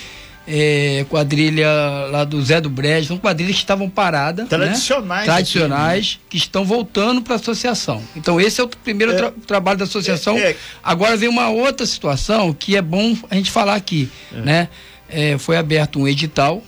é, 0.52 1.06
quadrilha 1.08 1.70
lá 2.10 2.24
do 2.24 2.42
Zé 2.42 2.60
do 2.60 2.70
Brejo, 2.70 3.10
são 3.10 3.18
quadrilhas 3.20 3.56
que 3.56 3.62
estavam 3.62 3.88
paradas. 3.88 4.50
Tradicionais. 4.50 5.28
Né? 5.28 5.34
Tradicionais, 5.34 6.20
que 6.28 6.38
estão 6.38 6.66
voltando 6.66 7.22
para 7.22 7.34
a 7.34 7.36
associação. 7.36 8.02
Então, 8.16 8.42
esse 8.42 8.60
é 8.60 8.64
o 8.64 8.68
primeiro 8.68 9.14
é, 9.14 9.16
tra 9.16 9.32
trabalho 9.46 9.78
da 9.78 9.86
associação. 9.86 10.36
É, 10.38 10.52
é. 10.52 10.58
Agora 10.84 11.16
vem 11.16 11.30
uma 11.30 11.50
outra 11.50 11.86
situação 11.86 12.52
que 12.52 12.76
é 12.76 12.82
bom 12.82 13.16
a 13.30 13.36
gente 13.36 13.52
falar 13.52 13.76
aqui. 13.76 14.10
É. 14.34 14.42
Né? 14.42 14.70
É, 15.08 15.38
foi 15.38 15.56
aberto 15.56 16.00
um 16.00 16.08
edital 16.08 16.64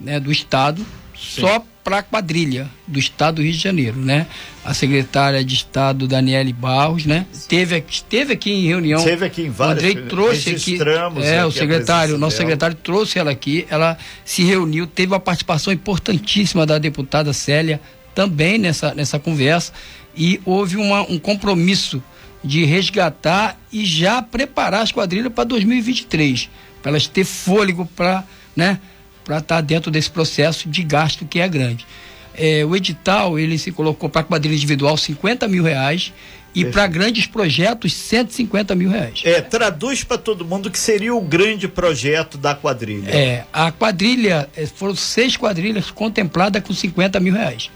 né, 0.00 0.18
do 0.18 0.32
Estado 0.32 0.84
Sim. 1.18 1.40
só 1.40 1.64
para 1.82 1.98
a 1.98 2.02
quadrilha 2.02 2.68
do 2.86 2.98
Estado 2.98 3.36
do 3.36 3.42
Rio 3.42 3.52
de 3.52 3.58
Janeiro, 3.58 3.98
né? 3.98 4.26
A 4.64 4.74
secretária 4.74 5.42
de 5.42 5.54
Estado 5.54 6.06
Daniele 6.06 6.52
Barros, 6.52 7.06
né? 7.06 7.26
Teve, 7.48 7.82
esteve 7.88 8.34
aqui 8.34 8.50
em 8.50 8.66
reunião. 8.66 8.98
Esteve 8.98 9.24
aqui 9.24 9.42
em 9.42 9.50
várias. 9.50 9.82
O 9.82 9.88
Andrei 9.88 10.06
trouxe 10.06 10.50
aqui. 10.50 10.78
É, 11.24 11.44
o 11.44 11.50
secretário, 11.50 12.14
o 12.14 12.18
nosso 12.18 12.36
dela. 12.36 12.46
secretário 12.46 12.76
trouxe 12.76 13.18
ela 13.18 13.30
aqui. 13.30 13.66
Ela 13.70 13.96
se 14.24 14.44
reuniu, 14.44 14.86
teve 14.86 15.12
uma 15.12 15.20
participação 15.20 15.72
importantíssima 15.72 16.66
da 16.66 16.78
deputada 16.78 17.32
Célia 17.32 17.80
também 18.14 18.58
nessa, 18.58 18.94
nessa 18.94 19.18
conversa 19.18 19.72
e 20.14 20.40
houve 20.44 20.76
uma, 20.76 21.02
um 21.02 21.18
compromisso 21.18 22.02
de 22.42 22.64
resgatar 22.64 23.58
e 23.72 23.84
já 23.84 24.20
preparar 24.20 24.82
as 24.82 24.92
quadrilhas 24.92 25.32
para 25.32 25.44
2023, 25.44 26.50
para 26.82 26.90
elas 26.90 27.06
ter 27.06 27.24
fôlego 27.24 27.86
para, 27.86 28.24
né? 28.54 28.80
Para 29.28 29.38
estar 29.38 29.56
tá 29.56 29.60
dentro 29.60 29.90
desse 29.90 30.08
processo 30.08 30.70
de 30.70 30.82
gasto 30.82 31.26
que 31.26 31.38
é 31.38 31.46
grande. 31.46 31.86
É, 32.34 32.64
o 32.64 32.74
edital 32.74 33.38
ele 33.38 33.58
se 33.58 33.70
colocou 33.70 34.08
para 34.08 34.22
quadrilha 34.22 34.56
individual 34.56 34.96
50 34.96 35.46
mil 35.46 35.62
reais 35.62 36.14
e 36.54 36.64
para 36.64 36.86
grandes 36.86 37.26
projetos 37.26 37.92
150 37.92 38.74
mil 38.74 38.88
reais. 38.88 39.20
É, 39.24 39.42
traduz 39.42 40.02
para 40.02 40.16
todo 40.16 40.46
mundo 40.46 40.70
que 40.70 40.78
seria 40.78 41.14
o 41.14 41.20
grande 41.20 41.68
projeto 41.68 42.38
da 42.38 42.54
quadrilha. 42.54 43.10
É, 43.10 43.44
a 43.52 43.70
quadrilha, 43.70 44.48
é, 44.56 44.66
foram 44.66 44.96
seis 44.96 45.36
quadrilhas 45.36 45.90
contempladas 45.90 46.62
com 46.62 46.72
50 46.72 47.20
mil 47.20 47.34
reais. 47.34 47.70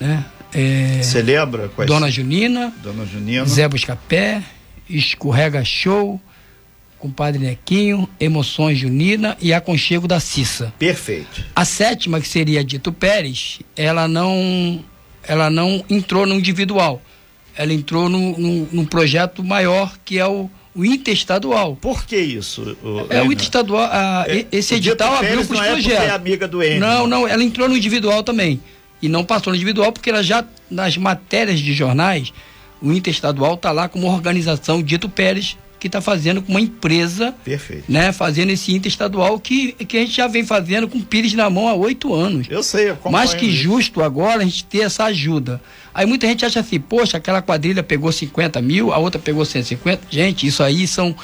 Né? 0.00 0.24
Você 1.02 1.18
é, 1.18 1.22
lembra? 1.22 1.68
Quais? 1.68 1.86
Dona 1.86 2.10
Junina, 2.10 2.72
Dona 2.82 3.04
Junina, 3.04 3.44
Zé 3.44 3.68
Buscapé, 3.68 4.42
Escorrega 4.88 5.62
Show, 5.62 6.18
Compadre 6.98 7.38
Nequinho, 7.40 8.08
Emoções 8.18 8.78
Junina 8.78 9.36
e 9.40 9.52
Aconchego 9.52 10.08
da 10.08 10.20
Cissa. 10.20 10.72
Perfeito. 10.78 11.44
A 11.54 11.64
sétima, 11.64 12.20
que 12.20 12.28
seria 12.28 12.64
Dito 12.64 12.92
Pérez, 12.92 13.60
ela 13.76 14.08
não, 14.08 14.84
ela 15.22 15.48
não 15.48 15.84
entrou 15.88 16.26
no 16.26 16.34
individual 16.34 17.00
ela 17.58 17.72
entrou 17.72 18.08
num, 18.08 18.68
num, 18.70 18.84
projeto 18.84 19.42
maior 19.42 19.98
que 20.04 20.16
é 20.16 20.24
o, 20.24 20.48
o 20.72 20.84
interestadual. 20.84 21.74
Por 21.74 22.06
que 22.06 22.16
isso? 22.16 22.78
O, 22.84 23.12
é 23.12 23.20
o 23.20 23.32
interestadual. 23.32 23.82
A, 23.90 24.26
é, 24.28 24.46
esse 24.52 24.76
edital 24.76 25.16
abriu 25.16 25.44
para 25.44 25.56
os 25.56 25.60
é 25.60 25.70
projetos. 25.72 26.04
É 26.04 26.10
amiga 26.10 26.46
do 26.46 26.62
Enio. 26.62 26.78
Não, 26.78 27.08
não, 27.08 27.26
ela 27.26 27.42
entrou 27.42 27.68
no 27.68 27.76
individual 27.76 28.22
também. 28.22 28.60
E 29.02 29.08
não 29.08 29.24
passou 29.24 29.52
no 29.52 29.56
individual 29.56 29.90
porque 29.90 30.08
ela 30.08 30.22
já, 30.22 30.44
nas 30.70 30.96
matérias 30.96 31.58
de 31.58 31.72
jornais, 31.72 32.32
o 32.80 32.92
interestadual 32.92 33.54
está 33.54 33.72
lá 33.72 33.88
como 33.88 34.06
organização 34.06 34.80
Dito 34.80 35.08
Pérez 35.08 35.56
que 35.78 35.86
está 35.86 36.00
fazendo 36.00 36.42
com 36.42 36.52
uma 36.52 36.60
empresa, 36.60 37.34
Perfeito. 37.44 37.84
né, 37.88 38.12
fazendo 38.12 38.50
esse 38.50 38.74
interestadual 38.74 39.38
que, 39.38 39.72
que 39.72 39.96
a 39.96 40.00
gente 40.00 40.16
já 40.16 40.26
vem 40.26 40.44
fazendo 40.44 40.88
com 40.88 41.00
Pires 41.00 41.34
na 41.34 41.48
mão 41.48 41.68
há 41.68 41.74
oito 41.74 42.12
anos. 42.14 42.46
Eu 42.50 42.62
sei, 42.62 42.90
eu 42.90 42.98
Mais 43.10 43.34
que 43.34 43.50
justo 43.50 44.02
agora 44.02 44.42
a 44.42 44.44
gente 44.44 44.64
ter 44.64 44.80
essa 44.80 45.04
ajuda. 45.04 45.60
Aí 45.94 46.06
muita 46.06 46.26
gente 46.26 46.44
acha 46.44 46.60
assim, 46.60 46.78
poxa, 46.78 47.16
aquela 47.16 47.42
quadrilha 47.42 47.82
pegou 47.82 48.10
50 48.10 48.60
mil, 48.62 48.92
a 48.92 48.98
outra 48.98 49.20
pegou 49.20 49.44
150. 49.44 50.02
Gente, 50.10 50.46
isso 50.46 50.62
aí 50.62 50.86
são. 50.86 51.14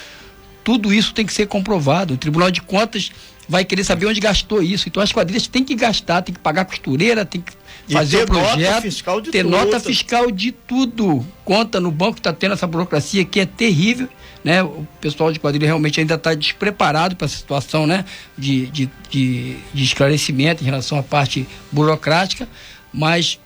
Tudo 0.63 0.93
isso 0.95 1.13
tem 1.13 1.27
que 1.27 1.33
ser 1.33 1.47
comprovado. 1.47 2.15
O 2.15 2.17
Tribunal 2.17 2.51
de 2.51 2.63
Contas 2.63 3.13
vai 3.49 3.65
querer 3.65 3.85
saber 3.85 4.07
onde 4.07 4.21
gastou 4.21 4.63
isso. 4.63 4.89
Então 4.89 5.03
as 5.03 5.13
quadrilhas 5.13 5.47
têm 5.47 5.63
que 5.63 5.75
gastar, 5.75 6.23
tem 6.23 6.35
que 6.35 6.41
pagar 6.41 6.65
costureira, 6.65 7.25
tem 7.25 7.41
que 7.41 7.53
fazer 7.89 8.25
o 8.25 8.27
projeto, 8.27 8.61
nota 8.61 8.83
fiscal 8.83 9.21
de 9.21 9.31
ter 9.31 9.43
tudo. 9.43 9.51
nota 9.51 9.81
fiscal 9.81 10.31
de 10.31 10.53
tudo. 10.53 11.27
Conta 11.45 11.81
no 11.81 11.91
banco 11.91 12.19
está 12.19 12.33
tendo 12.33 12.53
essa 12.55 12.67
burocracia 12.67 13.25
que 13.25 13.41
é 13.41 13.47
terrível 13.47 14.09
né? 14.45 14.63
O 14.63 14.87
pessoal 15.01 15.33
de 15.33 15.41
quadrilha 15.41 15.67
realmente 15.67 15.99
ainda 15.99 16.15
está 16.17 16.35
despreparado 16.35 17.17
para 17.17 17.25
essa 17.25 17.37
situação, 17.37 17.87
né? 17.87 18.05
De, 18.37 18.67
de, 18.67 18.91
de, 19.09 19.57
de, 19.73 19.83
esclarecimento 19.83 20.63
em 20.63 20.67
relação 20.67 20.99
à 20.99 21.03
parte 21.03 21.49
burocrática, 21.73 22.47
mas 22.93 23.41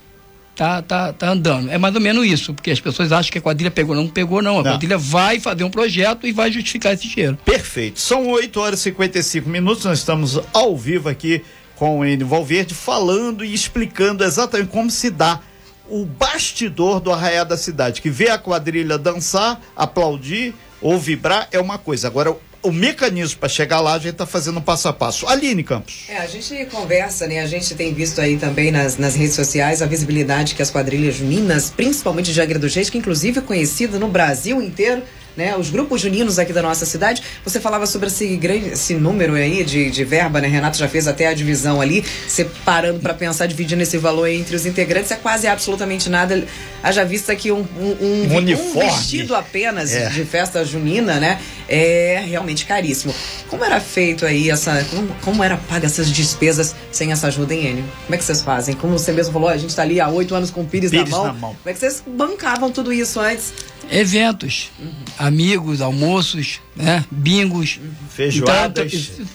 tá, 0.57 0.83
tá, 0.83 1.13
tá 1.13 1.31
andando. 1.31 1.71
É 1.71 1.79
mais 1.79 1.95
ou 1.95 2.01
menos 2.01 2.27
isso, 2.27 2.53
porque 2.53 2.73
as 2.73 2.81
pessoas 2.81 3.13
acham 3.13 3.31
que 3.31 3.39
a 3.39 3.41
quadrilha 3.41 3.71
pegou, 3.71 3.95
não 3.95 4.09
pegou 4.09 4.43
não. 4.43 4.59
A 4.59 4.63
não. 4.65 4.73
quadrilha 4.73 4.99
vai 4.99 5.39
fazer 5.39 5.63
um 5.63 5.71
projeto 5.71 6.27
e 6.27 6.33
vai 6.33 6.51
justificar 6.51 6.93
esse 6.93 7.07
dinheiro. 7.07 7.39
Perfeito. 7.45 8.01
São 8.01 8.27
8 8.27 8.61
horas 8.61 8.81
e 8.81 8.83
55 8.85 9.49
minutos, 9.49 9.85
nós 9.85 10.01
estamos 10.01 10.41
ao 10.53 10.77
vivo 10.77 11.09
aqui 11.09 11.45
com 11.79 12.01
o 12.01 12.05
Enio 12.05 12.27
Valverde 12.27 12.75
falando 12.75 13.45
e 13.45 13.55
explicando 13.55 14.25
exatamente 14.25 14.71
como 14.71 14.91
se 14.91 15.11
dá 15.11 15.41
o 15.89 16.05
bastidor 16.05 17.01
do 17.01 17.11
Arraial 17.11 17.45
da 17.45 17.57
Cidade, 17.57 18.03
que 18.03 18.11
vê 18.11 18.29
a 18.29 18.39
quadrilha 18.39 18.99
dançar, 18.99 19.61
aplaudir, 19.75 20.55
ou 20.83 20.99
vibrar 20.99 21.49
é 21.51 21.59
uma 21.59 21.79
coisa. 21.79 22.07
Agora, 22.07 22.37
o 22.63 22.73
mecanismo 22.73 23.39
para 23.39 23.49
chegar 23.49 23.81
lá, 23.81 23.95
a 23.95 23.99
gente 23.99 24.13
está 24.13 24.27
fazendo 24.27 24.61
passo 24.61 24.89
a 24.89 24.93
passo. 24.93 25.27
Aline 25.27 25.63
Campos. 25.63 26.05
É, 26.09 26.19
a 26.19 26.27
gente 26.27 26.67
conversa, 26.67 27.27
né? 27.27 27.41
A 27.41 27.47
gente 27.47 27.75
tem 27.75 27.95
visto 27.95 28.21
aí 28.21 28.37
também 28.37 28.71
nas, 28.71 28.97
nas 28.99 29.15
redes 29.15 29.35
sociais 29.35 29.81
a 29.81 29.87
visibilidade 29.87 30.55
que 30.55 30.63
as 30.63 30.71
quadrilhas 30.71 31.15
juninas, 31.17 31.71
principalmente 31.71 32.33
de 32.33 32.41
Angra 32.41 32.59
do 32.59 32.67
Reis, 32.67 32.91
que 32.91 32.99
inclusive 32.99 33.39
é 33.39 33.43
conhecida 33.43 33.99
no 33.99 34.09
Brasil 34.09 34.61
inteiro, 34.61 35.03
né? 35.39 35.57
Os 35.57 35.71
grupos 35.71 36.01
juninos 36.01 36.37
aqui 36.37 36.53
da 36.53 36.61
nossa 36.61 36.85
cidade. 36.85 37.23
Você 37.45 37.61
falava 37.61 37.87
sobre 37.87 38.09
esse 38.09 38.37
grande 38.37 38.71
esse 38.71 38.95
número 38.95 39.35
aí 39.35 39.63
de, 39.63 39.89
de 39.89 40.05
verba, 40.05 40.41
né? 40.41 40.49
Renato 40.49 40.77
já 40.77 40.89
fez 40.89 41.07
até 41.07 41.29
a 41.29 41.33
divisão 41.33 41.81
ali, 41.81 42.05
separando 42.27 42.99
para 42.99 43.15
pensar, 43.15 43.47
dividindo 43.47 43.81
esse 43.81 43.97
valor 43.97 44.27
entre 44.27 44.57
os 44.57 44.67
integrantes, 44.67 45.13
é 45.13 45.17
quase 45.17 45.47
absolutamente 45.47 46.11
nada. 46.11 46.45
Haja 46.83 47.05
vista 47.05 47.35
que 47.37 47.53
um, 47.53 47.65
um, 47.79 47.97
um, 48.01 48.23
um 48.25 48.81
vestido 48.81 49.35
apenas 49.35 49.93
é. 49.93 50.09
de 50.09 50.25
festa 50.25 50.65
junina, 50.65 51.21
né? 51.21 51.39
É 51.69 52.25
realmente 52.27 52.67
caríssimo. 52.67 53.15
Como 53.49 53.65
era 53.65 53.81
feito 53.81 54.27
aí 54.27 54.51
essa. 54.51 54.85
Como, 54.91 55.15
como 55.23 55.45
era 55.45 55.57
paga 55.57 55.87
essas 55.87 56.11
despesas 56.11 56.75
sem 56.91 57.13
essa 57.13 57.29
ajuda, 57.29 57.55
hein, 57.55 57.69
Enio? 57.69 57.85
Como 58.05 58.15
é 58.15 58.19
que 58.19 58.25
vocês 58.25 58.43
fazem? 58.43 58.75
Como 58.75 58.99
você 58.99 59.13
mesmo 59.13 59.33
falou, 59.33 59.49
a 59.49 59.57
gente 59.57 59.71
está 59.71 59.83
ali 59.83 60.01
há 60.01 60.09
oito 60.09 60.35
anos 60.35 60.51
com 60.51 60.63
o 60.63 60.67
Pires, 60.67 60.91
Pires 60.91 61.11
na, 61.11 61.17
mão. 61.17 61.27
na 61.27 61.33
mão. 61.33 61.57
Como 61.63 61.71
é 61.71 61.73
que 61.73 61.79
vocês 61.79 62.03
bancavam 62.07 62.73
tudo 62.73 62.93
isso 62.93 63.21
antes? 63.21 63.53
Eventos, 63.91 64.71
uhum. 64.79 64.93
Amigos, 65.29 65.81
almoços, 65.81 66.61
né? 66.75 67.05
Bingos. 67.11 67.79
Feijoadas. 68.11 68.93
Então, 68.93 69.27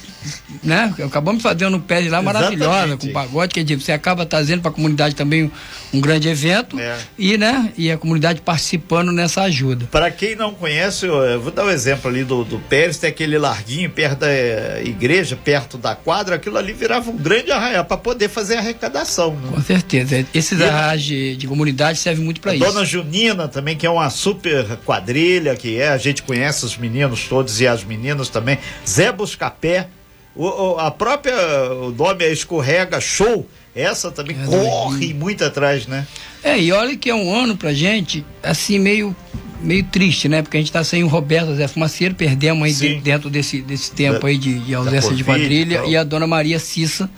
né? 0.63 0.93
Acabamos 1.05 1.41
fazendo 1.41 1.77
um 1.77 1.79
pé 1.79 2.01
de 2.01 2.09
lá 2.09 2.21
maravilhosa, 2.21 2.97
com 2.97 3.11
pagode, 3.11 3.63
dizer, 3.63 3.79
você 3.81 3.91
acaba 3.91 4.25
trazendo 4.25 4.61
para 4.61 4.71
a 4.71 4.73
comunidade 4.73 5.15
também 5.15 5.43
um, 5.43 5.51
um 5.97 6.01
grande 6.01 6.27
evento 6.27 6.79
é. 6.79 6.97
e, 7.17 7.37
né, 7.37 7.71
e 7.77 7.91
a 7.91 7.97
comunidade 7.97 8.41
participando 8.41 9.11
nessa 9.11 9.41
ajuda. 9.43 9.87
Para 9.91 10.09
quem 10.11 10.35
não 10.35 10.53
conhece, 10.53 11.05
eu 11.05 11.39
vou 11.39 11.51
dar 11.51 11.63
o 11.63 11.67
um 11.67 11.71
exemplo 11.71 12.09
ali 12.09 12.23
do, 12.23 12.43
do 12.43 12.59
Pérez, 12.59 12.97
tem 12.97 13.09
aquele 13.09 13.37
larguinho 13.37 13.89
perto 13.89 14.19
da 14.19 14.29
eh, 14.29 14.83
igreja, 14.85 15.35
perto 15.35 15.77
da 15.77 15.95
quadra, 15.95 16.35
aquilo 16.35 16.57
ali 16.57 16.73
virava 16.73 17.09
um 17.09 17.17
grande 17.17 17.51
arraial 17.51 17.85
para 17.85 17.97
poder 17.97 18.29
fazer 18.29 18.57
arrecadação. 18.57 19.35
Né? 19.35 19.49
Com 19.53 19.61
certeza. 19.61 20.25
Esses 20.33 20.61
arraiais 20.61 21.03
de, 21.03 21.35
de, 21.35 21.47
comunidade 21.47 21.99
servem 21.99 22.23
muito 22.23 22.41
para 22.41 22.55
isso. 22.55 22.65
Dona 22.65 22.85
Junina 22.85 23.47
também, 23.47 23.75
que 23.75 23.85
é 23.85 23.89
uma 23.89 24.09
super 24.09 24.77
quadrilha, 24.85 25.55
que 25.55 25.79
é, 25.79 25.89
a 25.89 25.97
gente 25.97 26.23
conhece 26.23 26.65
os 26.65 26.77
meninos 26.77 27.27
todos 27.27 27.59
e 27.61 27.67
as 27.67 27.83
meninas 27.83 28.29
também. 28.29 28.57
Zé 28.87 29.11
Buscapé 29.11 29.87
o, 30.35 30.45
o, 30.45 30.79
a 30.79 30.89
própria, 30.91 31.35
o 31.71 31.91
nome 31.91 32.23
é 32.23 32.31
Escorrega 32.31 32.99
Show, 32.99 33.47
essa 33.75 34.11
também 34.11 34.37
é 34.41 34.45
corre 34.45 35.13
muito 35.13 35.43
atrás, 35.43 35.87
né? 35.87 36.07
É, 36.43 36.59
e 36.59 36.71
olha 36.71 36.95
que 36.97 37.09
é 37.09 37.15
um 37.15 37.33
ano 37.33 37.55
pra 37.55 37.73
gente, 37.73 38.25
assim, 38.41 38.79
meio 38.79 39.15
meio 39.63 39.83
triste, 39.85 40.27
né? 40.27 40.41
Porque 40.41 40.57
a 40.57 40.59
gente 40.59 40.67
está 40.67 40.83
sem 40.83 41.03
o 41.03 41.07
Roberto 41.07 41.55
Zé 41.55 41.67
Fumaceiro, 41.67 42.13
perdemos 42.13 42.63
aí 42.63 42.73
de, 42.73 43.01
dentro 43.01 43.29
desse, 43.29 43.61
desse 43.61 43.91
tempo 43.91 44.19
da, 44.19 44.27
aí 44.27 44.37
de, 44.37 44.59
de 44.59 44.75
ausência 44.75 45.15
de 45.15 45.23
quadrilha, 45.23 45.85
e 45.85 45.95
a 45.95 46.03
dona 46.03 46.27
Maria 46.27 46.59
Cissa, 46.59 47.09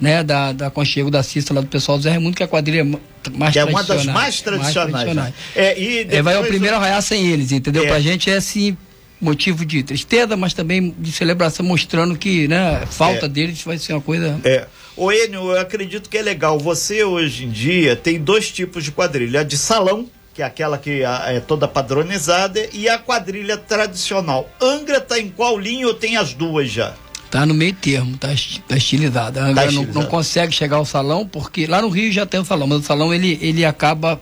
né? 0.00 0.22
Da, 0.22 0.52
da 0.52 0.70
Conchego 0.70 1.10
da 1.10 1.22
Cissa, 1.22 1.54
lá 1.54 1.62
do 1.62 1.66
pessoal 1.66 1.96
do 1.96 2.04
Zé 2.04 2.10
Raimundo, 2.10 2.36
que 2.36 2.42
é 2.42 2.46
a 2.46 2.48
quadrilha 2.48 2.84
mais 3.32 3.52
que 3.52 3.58
é 3.58 3.64
uma 3.64 3.82
das 3.82 4.04
mais 4.04 4.42
tradicionais. 4.42 4.74
Mais 4.74 4.92
tradicionais. 4.92 5.34
Né? 5.34 5.34
É, 5.56 5.80
e 5.80 6.06
é, 6.10 6.22
vai 6.22 6.36
o 6.36 6.44
primeiro 6.44 6.76
arraiar 6.76 7.00
sem 7.00 7.26
eles, 7.26 7.52
entendeu? 7.52 7.84
É. 7.84 7.86
Pra 7.86 8.00
gente 8.00 8.30
é 8.30 8.36
assim, 8.36 8.76
motivo 9.20 9.64
de 9.64 9.82
tristeza, 9.82 10.36
mas 10.36 10.54
também 10.54 10.94
de 10.98 11.12
celebração, 11.12 11.64
mostrando 11.64 12.16
que 12.16 12.48
né, 12.48 12.82
a 12.82 12.86
falta 12.86 13.26
é. 13.26 13.28
deles 13.28 13.62
vai 13.62 13.78
ser 13.78 13.92
uma 13.94 14.00
coisa. 14.00 14.40
É. 14.44 14.66
O 14.96 15.10
Enio, 15.10 15.52
eu 15.52 15.60
acredito 15.60 16.08
que 16.08 16.16
é 16.16 16.22
legal. 16.22 16.58
Você 16.58 17.02
hoje 17.02 17.44
em 17.44 17.50
dia 17.50 17.96
tem 17.96 18.20
dois 18.20 18.50
tipos 18.50 18.84
de 18.84 18.92
quadrilha: 18.92 19.40
a 19.40 19.42
de 19.42 19.58
salão, 19.58 20.08
que 20.32 20.42
é 20.42 20.44
aquela 20.44 20.78
que 20.78 21.02
é 21.02 21.40
toda 21.40 21.66
padronizada, 21.66 22.68
e 22.72 22.88
a 22.88 22.98
quadrilha 22.98 23.56
tradicional. 23.56 24.48
Angra 24.60 25.00
tá 25.00 25.18
em 25.18 25.28
qual 25.28 25.58
linha 25.58 25.86
ou 25.86 25.94
tem 25.94 26.16
as 26.16 26.32
duas 26.32 26.70
já? 26.70 26.94
Tá 27.30 27.44
no 27.44 27.54
meio 27.54 27.72
termo, 27.72 28.16
tá, 28.16 28.28
tá 28.68 28.76
estilizada. 28.76 29.42
A 29.42 29.46
Angra 29.46 29.64
tá 29.66 29.72
não, 29.72 29.84
não, 29.84 30.06
consegue 30.06 30.52
chegar 30.52 30.76
ao 30.76 30.84
salão, 30.84 31.26
porque 31.26 31.66
lá 31.66 31.82
no 31.82 31.88
Rio 31.88 32.12
já 32.12 32.24
tem 32.24 32.38
o 32.38 32.44
salão, 32.44 32.68
mas 32.68 32.78
o 32.78 32.82
salão 32.82 33.12
ele, 33.12 33.36
ele 33.42 33.64
acaba 33.64 34.20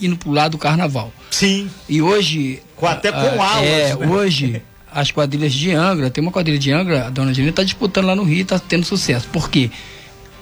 indo 0.00 0.16
pro 0.16 0.30
lado 0.30 0.52
do 0.52 0.58
carnaval. 0.58 1.12
Sim. 1.30 1.70
E 1.88 2.00
hoje. 2.00 2.62
Com, 2.76 2.86
até 2.86 3.10
com 3.10 3.42
aulas. 3.42 3.62
É, 3.62 3.96
né? 3.96 4.06
hoje 4.06 4.62
as 4.94 5.10
quadrilhas 5.10 5.52
de 5.52 5.72
Angra, 5.72 6.08
tem 6.08 6.22
uma 6.22 6.30
quadrilha 6.30 6.58
de 6.58 6.70
Angra, 6.70 7.08
a 7.08 7.10
dona 7.10 7.34
Janine 7.34 7.50
está 7.50 7.64
disputando 7.64 8.06
lá 8.06 8.14
no 8.14 8.22
Rio 8.22 8.38
e 8.38 8.42
está 8.42 8.60
tendo 8.60 8.84
sucesso. 8.84 9.28
Por 9.28 9.50
quê? 9.50 9.70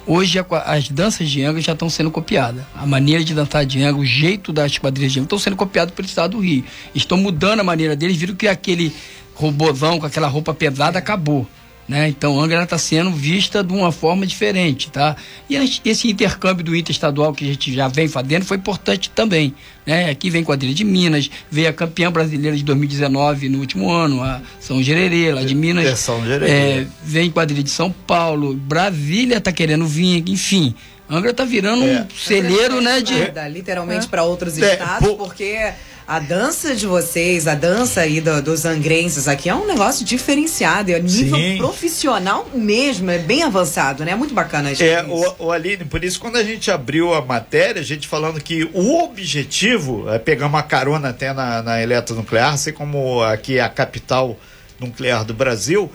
Hoje 0.05 0.37
as 0.65 0.89
danças 0.89 1.29
de 1.29 1.43
Angra 1.43 1.61
já 1.61 1.71
estão 1.71 1.89
sendo 1.89 2.11
copiadas. 2.11 2.63
A 2.75 2.85
maneira 2.85 3.23
de 3.23 3.33
dançar 3.33 3.65
de 3.65 3.81
Angra, 3.81 4.01
o 4.01 4.05
jeito 4.05 4.53
das 4.53 4.77
quadrilhas 4.77 5.11
de 5.11 5.19
Angra 5.19 5.27
estão 5.27 5.39
sendo 5.39 5.55
copiados 5.55 5.95
pelo 5.95 6.05
estado 6.05 6.31
do 6.31 6.39
Rio. 6.39 6.63
Estão 6.93 7.17
mudando 7.17 7.61
a 7.61 7.63
maneira 7.63 7.95
deles, 7.95 8.15
viram 8.15 8.35
que 8.35 8.47
aquele 8.47 8.93
robozão 9.33 9.99
com 9.99 10.05
aquela 10.05 10.27
roupa 10.27 10.53
pesada 10.53 10.99
acabou. 10.99 11.47
Né? 11.87 12.07
Então, 12.07 12.39
Angra 12.39 12.63
está 12.63 12.77
sendo 12.77 13.11
vista 13.11 13.61
de 13.61 13.73
uma 13.73 13.91
forma 13.91 14.25
diferente, 14.25 14.89
tá? 14.89 15.17
E 15.49 15.55
esse 15.83 16.09
intercâmbio 16.09 16.63
do 16.63 16.73
interestadual 16.73 17.33
que 17.33 17.43
a 17.43 17.47
gente 17.47 17.73
já 17.73 17.89
vem 17.89 18.07
fazendo 18.07 18.45
foi 18.45 18.55
importante 18.55 19.09
também, 19.09 19.53
né? 19.85 20.09
Aqui 20.09 20.29
vem 20.29 20.45
quadrilha 20.45 20.73
de 20.73 20.85
Minas, 20.85 21.29
veio 21.51 21.67
a 21.67 21.73
campeã 21.73 22.09
brasileira 22.09 22.55
de 22.55 22.63
2019 22.63 23.49
no 23.49 23.59
último 23.59 23.91
ano, 23.91 24.23
a 24.23 24.41
São 24.61 24.81
Gererê, 24.81 25.33
lá 25.33 25.43
de 25.43 25.53
Minas. 25.53 25.85
É 25.85 25.95
São 25.95 26.25
Gererê. 26.25 26.49
É, 26.49 26.87
vem 27.03 27.29
quadrilha 27.29 27.63
de 27.63 27.69
São 27.69 27.91
Paulo, 27.91 28.53
Brasília 28.53 29.39
está 29.39 29.51
querendo 29.51 29.85
vir, 29.85 30.23
enfim. 30.27 30.73
Angra 31.09 31.31
está 31.31 31.43
virando 31.43 31.83
é. 31.83 32.01
um 32.01 32.07
celeiro, 32.17 32.79
né? 32.79 33.01
De... 33.01 33.13
Literalmente 33.51 34.05
é. 34.05 34.09
para 34.09 34.23
outros 34.23 34.57
é, 34.57 34.71
estados, 34.73 35.11
porque 35.15 35.73
a 36.07 36.19
dança 36.19 36.75
de 36.75 36.85
vocês, 36.85 37.47
a 37.47 37.55
dança 37.55 38.01
aí 38.01 38.19
do, 38.19 38.41
dos 38.41 38.65
angrenses 38.65 39.27
aqui 39.27 39.49
é 39.49 39.55
um 39.55 39.65
negócio 39.65 40.05
diferenciado, 40.05 40.91
é 40.91 40.99
nível 40.99 41.37
Sim. 41.37 41.57
profissional 41.57 42.47
mesmo, 42.53 43.09
é 43.09 43.17
bem 43.17 43.43
avançado, 43.43 44.03
né? 44.03 44.11
É 44.11 44.15
muito 44.15 44.33
bacana 44.33 44.71
isso. 44.71 44.83
É, 44.83 45.03
o, 45.03 45.35
o 45.45 45.51
Aline, 45.51 45.85
por 45.85 46.03
isso 46.03 46.19
quando 46.19 46.35
a 46.35 46.43
gente 46.43 46.69
abriu 46.69 47.13
a 47.13 47.21
matéria, 47.23 47.81
a 47.81 47.85
gente 47.85 48.07
falando 48.07 48.41
que 48.41 48.69
o 48.73 49.03
objetivo 49.03 50.09
é 50.09 50.19
pegar 50.19 50.47
uma 50.47 50.63
carona 50.63 51.09
até 51.09 51.31
na, 51.33 51.61
na 51.61 51.81
eletronuclear, 51.81 52.53
assim 52.53 52.73
como 52.73 53.21
aqui 53.23 53.57
é 53.57 53.61
a 53.61 53.69
capital 53.69 54.37
nuclear 54.79 55.23
do 55.23 55.33
Brasil, 55.33 55.89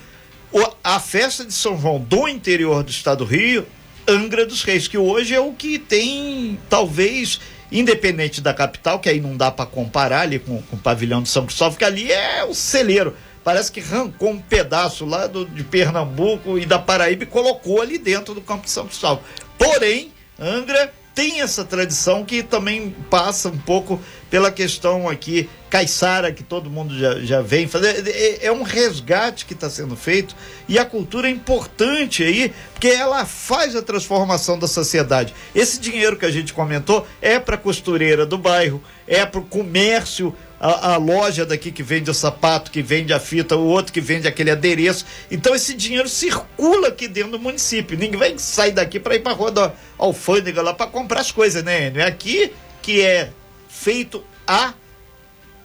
o- 0.51 0.73
a 0.83 0.99
festa 0.99 1.45
de 1.45 1.53
São 1.53 1.79
João 1.79 2.01
do 2.01 2.27
interior 2.27 2.83
do 2.83 2.91
estado 2.91 3.19
do 3.19 3.25
Rio, 3.25 3.67
Angra 4.09 4.47
dos 4.47 4.63
Reis, 4.63 4.89
que 4.89 4.97
hoje 4.97 5.35
é 5.35 5.41
o 5.41 5.53
que 5.53 5.79
tem, 5.79 6.59
talvez, 6.71 7.39
independente 7.71 8.41
da 8.41 8.55
capital, 8.55 8.99
que 8.99 9.09
aí 9.09 9.21
não 9.21 9.37
dá 9.37 9.51
para 9.51 9.67
comparar 9.67 10.23
ali 10.23 10.39
com, 10.39 10.63
com 10.63 10.77
o 10.77 10.79
pavilhão 10.79 11.23
de 11.23 11.29
São 11.29 11.47
Cristóvão, 11.47 11.79
que 11.79 11.85
ali 11.85 12.11
é 12.11 12.45
o 12.45 12.55
celeiro. 12.55 13.15
Parece 13.45 13.73
que 13.73 13.81
arrancou 13.81 14.31
um 14.31 14.41
pedaço 14.41 15.05
lá 15.05 15.27
do, 15.27 15.47
de 15.47 15.65
Pernambuco 15.65 16.59
e 16.59 16.67
da 16.67 16.79
Paraíba 16.79 17.23
e 17.23 17.27
colocou 17.27 17.81
ali 17.81 17.97
dentro 17.97 18.35
do 18.35 18.41
campo 18.41 18.65
de 18.65 18.71
São 18.71 18.87
Cristóvão. 18.87 19.23
Porém, 19.57 20.13
Angra 20.39 20.93
tem 21.15 21.41
essa 21.41 21.65
tradição 21.65 22.25
que 22.25 22.43
também 22.43 22.95
passa 23.11 23.49
um 23.49 23.59
pouco 23.59 24.01
pela 24.31 24.51
questão 24.51 25.09
aqui 25.09 25.49
caiçara 25.71 26.33
que 26.33 26.43
todo 26.43 26.71
mundo 26.71 26.99
já, 26.99 27.21
já 27.21 27.43
vem 27.43 27.67
fazer 27.67 28.07
é, 28.09 28.47
é 28.47 28.53
um 28.53 28.63
resgate 28.63 29.45
que 29.45 29.53
está 29.53 29.69
sendo 29.69 29.97
feito 29.97 30.35
e 30.69 30.79
a 30.79 30.85
cultura 30.85 31.29
é 31.29 31.31
importante 31.31 32.23
aí 32.23 32.53
porque 32.73 32.89
ela 32.89 33.25
faz 33.27 33.77
a 33.77 33.83
transformação 33.83 34.59
da 34.59 34.67
sociedade 34.67 35.35
esse 35.55 35.79
dinheiro 35.79 36.17
que 36.17 36.25
a 36.25 36.31
gente 36.31 36.53
comentou 36.53 37.07
é 37.21 37.39
para 37.39 37.57
costureira 37.57 38.25
do 38.25 38.39
bairro 38.39 38.83
é 39.07 39.25
para 39.27 39.41
o 39.41 39.45
comércio 39.45 40.35
a, 40.61 40.95
a 40.95 40.97
loja 40.97 41.47
daqui 41.47 41.71
que 41.71 41.83
vende 41.83 42.11
o 42.11 42.15
sapato, 42.15 42.71
que 42.71 42.83
vende 42.83 43.13
a 43.13 43.21
fita, 43.21 43.57
o 43.57 43.65
outro 43.65 43.93
que 43.93 44.01
vende 44.01 44.27
aquele 44.27 44.51
adereço. 44.51 45.07
Então 45.31 45.55
esse 45.55 45.75
dinheiro 45.75 46.09
circula 46.09 46.89
aqui 46.89 47.07
dentro 47.07 47.33
do 47.33 47.39
município. 47.39 47.97
Ninguém 47.97 48.37
sair 48.39 48.73
daqui 48.73 48.99
para 48.99 49.15
ir 49.15 49.21
para 49.21 49.33
a 49.33 49.35
rua 49.35 49.51
da 49.51 49.73
alfândega 49.97 50.61
lá 50.63 50.75
para 50.75 50.87
comprar 50.89 51.21
as 51.21 51.31
coisas, 51.31 51.63
né? 51.63 51.93
É 51.95 52.03
aqui 52.03 52.53
que 52.83 53.03
é 53.03 53.31
feito 53.69 54.23
a, 54.47 54.73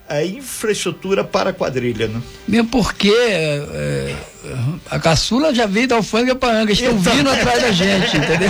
a 0.07 0.23
infraestrutura 0.25 1.23
para 1.23 1.49
a 1.51 1.53
quadrilha, 1.53 2.07
né? 2.07 2.21
Mesmo 2.47 2.67
porque 2.69 3.13
é, 3.17 4.15
a 4.89 4.99
caçula 4.99 5.53
já 5.55 5.65
veio 5.65 5.87
da 5.87 5.95
alfândega 5.95 6.35
para 6.35 6.59
Angra, 6.59 6.73
estão 6.73 6.91
Então. 6.91 7.15
vindo 7.15 7.29
atrás 7.29 7.61
da 7.61 7.71
gente, 7.71 8.17
entendeu? 8.17 8.49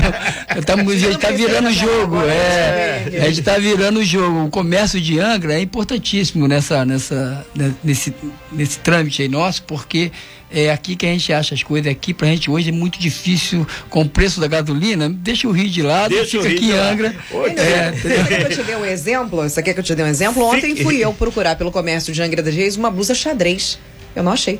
Estamos, 0.57 0.93
a 0.93 0.97
gente 0.97 1.15
está 1.15 1.31
virando 1.31 1.69
o 1.69 1.73
jogo, 1.73 2.17
é, 2.23 3.03
a 3.21 3.25
gente 3.27 3.39
está 3.39 3.57
virando 3.57 3.99
o 3.99 4.03
jogo. 4.03 4.45
O 4.45 4.49
comércio 4.49 4.99
de 4.99 5.19
Angra 5.19 5.53
é 5.53 5.61
importantíssimo 5.61 6.47
nessa, 6.47 6.83
nessa, 6.85 7.45
né, 7.55 7.73
nesse, 7.83 8.13
nesse 8.51 8.79
trâmite 8.79 9.21
aí 9.21 9.29
nosso, 9.29 9.63
porque 9.63 10.11
é 10.53 10.71
aqui 10.71 10.95
que 10.95 11.05
a 11.05 11.09
gente 11.09 11.33
acha 11.33 11.53
as 11.55 11.63
coisas. 11.63 11.91
Aqui 11.91 12.13
pra 12.13 12.27
gente 12.27 12.49
hoje 12.49 12.69
é 12.69 12.71
muito 12.71 12.99
difícil 12.99 13.65
com 13.89 14.01
o 14.01 14.09
preço 14.09 14.39
da 14.39 14.47
gasolina. 14.47 15.09
Deixa 15.09 15.47
o 15.47 15.51
Rio 15.51 15.67
de 15.69 15.81
lado, 15.81 16.11
Deixa 16.13 16.37
o 16.37 16.43
fica 16.43 16.49
Rio 16.49 16.57
aqui 16.57 16.71
em. 16.71 16.91
Angra. 16.91 17.15
Oi, 17.31 17.49
É, 17.51 17.91
Você 17.91 18.23
quer 18.27 18.37
que 18.45 18.53
eu 18.53 18.57
te 18.57 18.63
dê 18.63 18.75
um 18.75 18.85
exemplo? 18.85 19.41
Você 19.41 19.63
quer 19.63 19.73
que 19.73 19.79
eu 19.79 19.83
te 19.83 19.95
dê 19.95 20.03
um 20.03 20.07
exemplo? 20.07 20.43
Ontem 20.45 20.75
fui 20.75 20.97
eu 20.97 21.13
procurar 21.13 21.55
pelo 21.55 21.71
comércio 21.71 22.13
de 22.13 22.21
Angra 22.21 22.41
dos 22.43 22.53
Reis 22.53 22.75
uma 22.77 22.91
blusa 22.91 23.13
xadrez. 23.15 23.79
Eu 24.15 24.21
não 24.23 24.31
achei. 24.31 24.59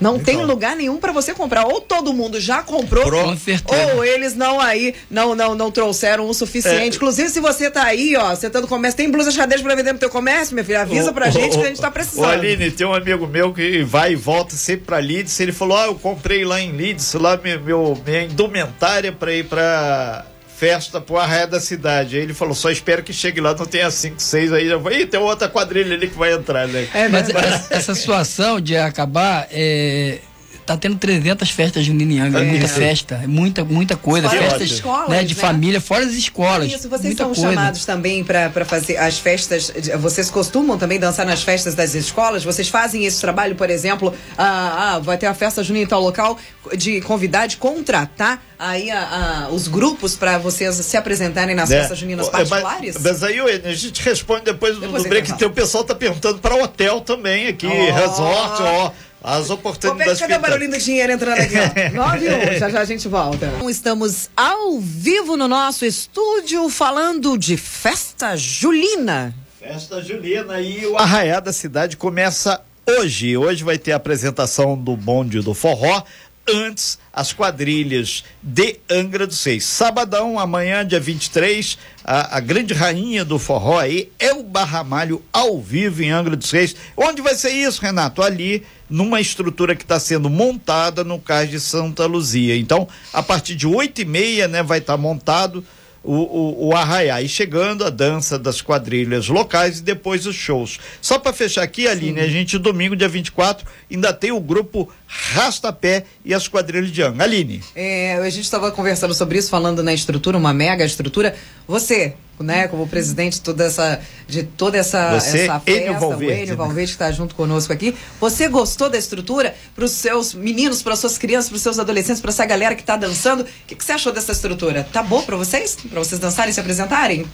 Não 0.00 0.18
tem 0.18 0.44
lugar 0.44 0.76
nenhum 0.76 0.98
pra 0.98 1.12
você 1.12 1.32
comprar. 1.32 1.64
Ou 1.66 1.80
todo 1.80 2.12
mundo 2.12 2.40
já 2.40 2.62
comprou, 2.62 3.04
Com 3.10 3.36
certeza. 3.36 3.94
ou 3.94 4.04
eles 4.04 4.34
não 4.34 4.60
aí 4.60 4.94
não 5.10 5.34
não 5.34 5.54
não 5.54 5.70
trouxeram 5.70 6.28
o 6.28 6.34
suficiente. 6.34 6.94
É. 6.94 6.96
Inclusive, 6.96 7.28
se 7.30 7.40
você 7.40 7.70
tá 7.70 7.84
aí, 7.84 8.14
ó, 8.16 8.34
você 8.34 8.50
tá 8.50 8.60
no 8.60 8.68
comércio, 8.68 8.96
tem 8.96 9.10
blusa 9.10 9.30
xadrez 9.30 9.62
pra 9.62 9.74
vender 9.74 9.92
no 9.92 9.98
teu 9.98 10.10
comércio, 10.10 10.54
minha 10.54 10.64
filha, 10.64 10.82
avisa 10.82 11.12
pra 11.12 11.30
gente 11.30 11.56
que 11.58 11.64
a 11.64 11.68
gente 11.68 11.80
tá 11.80 11.90
precisando. 11.90 12.24
O 12.26 12.30
Aline, 12.30 12.70
tem 12.70 12.86
um 12.86 12.94
amigo 12.94 13.26
meu 13.26 13.52
que 13.52 13.82
vai 13.84 14.12
e 14.12 14.16
volta 14.16 14.54
sempre 14.56 14.84
pra 14.86 14.98
Leeds. 14.98 15.38
Ele 15.40 15.52
falou: 15.52 15.76
Ah, 15.78 15.86
eu 15.86 15.94
comprei 15.94 16.44
lá 16.44 16.60
em 16.60 16.72
Leeds, 16.72 17.14
lá 17.14 17.36
meu, 17.36 17.60
meu- 17.60 17.98
minha 18.06 18.24
indumentária 18.24 19.12
pra 19.12 19.32
ir 19.32 19.44
pra 19.46 20.26
festa 20.56 21.00
pro 21.00 21.18
arraia 21.18 21.46
da 21.46 21.60
cidade. 21.60 22.16
Aí 22.16 22.22
ele 22.22 22.34
falou: 22.34 22.54
só 22.54 22.70
espero 22.70 23.02
que 23.02 23.12
chegue 23.12 23.40
lá, 23.40 23.54
não 23.54 23.66
tenha 23.66 23.90
cinco, 23.90 24.20
seis 24.20 24.52
aí. 24.52 24.68
Já 24.68 24.76
vai, 24.76 25.02
Ih, 25.02 25.06
tem 25.06 25.20
outra 25.20 25.48
quadrilha 25.48 25.94
ali 25.94 26.08
que 26.08 26.16
vai 26.16 26.32
entrar, 26.32 26.66
né? 26.66 26.88
É 26.94 27.08
Mas 27.08 27.26
verdade. 27.26 27.46
essa, 27.54 27.74
essa 27.74 27.94
situação 27.94 28.60
de 28.60 28.76
acabar 28.76 29.46
é, 29.50 30.18
tá 30.66 30.76
tendo 30.76 30.96
300 30.96 31.48
festas 31.50 31.86
Angra, 31.88 32.40
é 32.40 32.44
muita 32.44 32.66
festa, 32.68 33.20
é 33.22 33.26
muita, 33.26 33.64
muita 33.64 33.96
coisa. 33.96 34.28
Fora 34.28 34.40
as 34.40 34.46
festas 34.48 34.70
escolas, 34.70 35.08
né, 35.08 35.22
de 35.22 35.34
né? 35.34 35.40
família, 35.40 35.80
fora 35.80 36.04
as 36.04 36.12
escolas. 36.12 36.66
Isso, 36.72 36.88
vocês 36.88 37.02
muita 37.04 37.24
são 37.24 37.32
coisa. 37.34 37.48
chamados 37.54 37.84
também 37.84 38.24
pra 38.24 38.50
pra 38.50 38.64
fazer 38.64 38.96
as 38.96 39.18
festas. 39.18 39.72
Vocês 40.00 40.30
costumam 40.30 40.76
também 40.76 40.98
dançar 40.98 41.24
nas 41.24 41.42
festas 41.42 41.74
das 41.74 41.94
escolas? 41.94 42.42
Vocês 42.44 42.68
fazem 42.68 43.04
esse 43.04 43.20
trabalho, 43.20 43.54
por 43.54 43.70
exemplo, 43.70 44.12
ah, 44.36 44.94
ah, 44.94 44.98
vai 44.98 45.16
ter 45.16 45.26
a 45.26 45.34
festa 45.34 45.62
junina 45.62 45.84
em 45.84 45.88
tal 45.88 46.00
local, 46.00 46.36
de 46.76 47.00
convidar, 47.02 47.46
de 47.46 47.56
contratar 47.56 48.42
aí 48.58 48.90
a- 48.90 49.46
a- 49.46 49.48
os 49.50 49.68
grupos 49.68 50.16
pra 50.16 50.38
vocês 50.38 50.74
se 50.76 50.96
apresentarem 50.96 51.54
nas 51.54 51.68
Né? 51.70 51.78
festas 51.80 51.98
juninas 51.98 52.26
É, 52.26 52.30
mas- 52.32 52.48
particulares? 52.48 52.96
Mas, 53.00 53.22
aí 53.22 53.40
ô, 53.40 53.46
a 53.46 53.72
gente 53.74 54.02
responde 54.02 54.44
depois 54.46 54.74
do, 54.74 54.80
Depois 54.80 55.02
do 55.04 55.08
break. 55.08 55.26
intervalo. 55.30 55.38
Tem 55.38 55.48
o 55.48 55.52
pessoal 55.52 55.84
tá 55.84 55.94
perguntando 55.94 56.38
para 56.38 56.56
hotel 56.56 57.00
também 57.02 57.46
aqui, 57.48 57.66
Ó. 57.66 57.94
resort, 57.94 58.62
ó. 58.62 58.90
As 59.22 59.50
oportunidades. 59.50 60.18
Cadê 60.20 60.34
o 60.36 60.40
barulhinho 60.40 60.70
do 60.70 60.78
dinheiro 60.78 61.12
entrando 61.12 61.40
aqui? 61.40 61.54
ó? 61.56 61.96
9 62.10 62.26
e 62.26 62.54
1, 62.56 62.58
já 62.58 62.70
já 62.70 62.80
a 62.80 62.84
gente 62.84 63.08
volta. 63.08 63.50
Estamos 63.68 64.30
ao 64.36 64.78
vivo 64.78 65.36
no 65.36 65.48
nosso 65.48 65.84
estúdio 65.84 66.68
falando 66.68 67.36
de 67.36 67.56
festa 67.56 68.36
julina. 68.36 69.34
Festa 69.58 70.00
Julina 70.00 70.60
e 70.60 70.86
o 70.86 70.96
Arraiá 70.96 71.40
da 71.40 71.52
Cidade 71.52 71.96
começa 71.96 72.60
hoje. 72.86 73.36
Hoje 73.36 73.64
vai 73.64 73.76
ter 73.78 73.92
a 73.92 73.96
apresentação 73.96 74.76
do 74.78 74.96
bonde 74.96 75.40
do 75.40 75.54
forró. 75.54 76.04
Antes, 76.48 76.96
as 77.16 77.32
quadrilhas 77.32 78.22
de 78.42 78.78
Angra 78.90 79.26
dos 79.26 79.38
Seis. 79.38 79.64
Sabadão, 79.64 80.38
amanhã, 80.38 80.86
dia 80.86 81.00
23, 81.00 81.78
a, 82.04 82.36
a 82.36 82.40
grande 82.40 82.74
rainha 82.74 83.24
do 83.24 83.38
forró 83.38 83.78
aí 83.78 84.12
é 84.18 84.34
o 84.34 84.42
Barramalho 84.42 85.22
ao 85.32 85.58
vivo 85.58 86.02
em 86.02 86.10
Angra 86.10 86.36
dos 86.36 86.50
Reis. 86.50 86.76
Onde 86.94 87.22
vai 87.22 87.34
ser 87.34 87.52
isso, 87.52 87.80
Renato? 87.80 88.22
Ali, 88.22 88.62
numa 88.90 89.18
estrutura 89.18 89.74
que 89.74 89.82
está 89.82 89.98
sendo 89.98 90.28
montada 90.28 91.02
no 91.02 91.18
Cais 91.18 91.50
de 91.50 91.58
Santa 91.58 92.04
Luzia. 92.04 92.54
Então, 92.54 92.86
a 93.14 93.22
partir 93.22 93.54
de 93.54 93.66
oito 93.66 94.02
e 94.02 94.04
meia, 94.04 94.46
né, 94.46 94.62
vai 94.62 94.80
estar 94.80 94.98
montado 94.98 95.64
o, 96.06 96.14
o, 96.14 96.68
o 96.68 96.76
arraiá 96.76 97.20
e 97.20 97.28
chegando 97.28 97.84
a 97.84 97.90
dança 97.90 98.38
das 98.38 98.62
quadrilhas 98.62 99.26
locais 99.28 99.80
e 99.80 99.82
depois 99.82 100.24
os 100.24 100.36
shows. 100.36 100.78
Só 101.02 101.18
para 101.18 101.32
fechar 101.32 101.62
aqui, 101.62 101.88
Aline, 101.88 102.20
a 102.20 102.28
gente 102.28 102.56
domingo, 102.58 102.94
dia 102.94 103.08
24, 103.08 103.66
ainda 103.90 104.12
tem 104.12 104.30
o 104.30 104.40
grupo 104.40 104.90
Rastapé 105.06 106.04
e 106.24 106.34
as 106.34 106.48
quadrilhas 106.48 106.90
de 106.90 107.02
Angra. 107.02 107.24
Aline. 107.24 107.62
É, 107.74 108.14
a 108.16 108.30
gente 108.30 108.44
estava 108.44 108.70
conversando 108.70 109.14
sobre 109.14 109.38
isso, 109.38 109.48
falando 109.50 109.82
na 109.82 109.94
estrutura, 109.94 110.36
uma 110.36 110.52
mega 110.52 110.84
estrutura. 110.84 111.34
Você, 111.66 112.14
né, 112.38 112.68
como 112.68 112.86
presidente 112.86 113.40
toda 113.40 113.64
essa, 113.64 114.00
de 114.26 114.42
toda 114.42 114.78
essa, 114.78 115.18
Você, 115.18 115.44
essa 115.44 115.62
Enio 115.66 115.92
festa, 115.92 115.98
Valverde, 115.98 116.24
o 116.24 116.36
Enio 116.36 116.48
né? 116.48 116.54
Valverde 116.54 116.90
que 116.90 116.94
está 116.94 117.12
junto 117.12 117.34
conosco 117.34 117.72
aqui. 117.72 117.94
Você 118.20 118.48
gostou 118.48 118.90
da 118.90 118.98
estrutura 118.98 119.54
para 119.74 119.84
os 119.84 119.92
seus 119.92 120.34
meninos, 120.34 120.82
para 120.82 120.96
suas 120.96 121.18
crianças, 121.18 121.48
para 121.48 121.56
os 121.56 121.62
seus 121.62 121.78
adolescentes, 121.78 122.20
para 122.20 122.30
essa 122.30 122.44
galera 122.44 122.74
que 122.74 122.82
está 122.82 122.96
dançando? 122.96 123.42
O 123.42 123.46
que, 123.66 123.74
que 123.74 123.84
você 123.84 123.92
achou 123.92 124.12
dessa 124.12 124.32
estrutura? 124.32 124.86
Tá 124.92 125.02
bom 125.02 125.22
para 125.22 125.36
vocês? 125.36 125.76
Para 125.88 125.98
vocês 125.98 126.20
dançarem 126.20 126.50
e 126.50 126.54
se 126.54 126.60
apresentarem? 126.60 127.26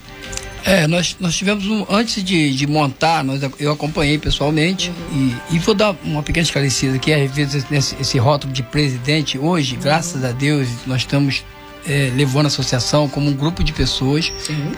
É, 0.65 0.87
nós, 0.87 1.17
nós 1.19 1.35
tivemos 1.35 1.65
um. 1.67 1.85
Antes 1.89 2.23
de, 2.23 2.55
de 2.55 2.65
montar, 2.65 3.23
nós, 3.23 3.41
eu 3.59 3.71
acompanhei 3.71 4.17
pessoalmente 4.17 4.91
e, 5.11 5.55
e 5.55 5.59
vou 5.59 5.75
dar 5.75 5.95
uma 6.03 6.23
pequena 6.23 6.43
esclarecida 6.45 6.95
aqui. 6.95 7.13
Às 7.13 7.31
vezes, 7.31 7.62
esse, 7.71 7.95
esse 7.99 8.17
rótulo 8.17 8.53
de 8.53 8.63
presidente, 8.63 9.37
hoje, 9.37 9.75
graças 9.75 10.23
a 10.23 10.31
Deus, 10.31 10.67
nós 10.85 11.01
estamos 11.01 11.43
é, 11.87 12.11
levando 12.15 12.45
a 12.45 12.47
associação 12.47 13.09
como 13.09 13.29
um 13.29 13.33
grupo 13.33 13.63
de 13.63 13.73
pessoas, 13.73 14.31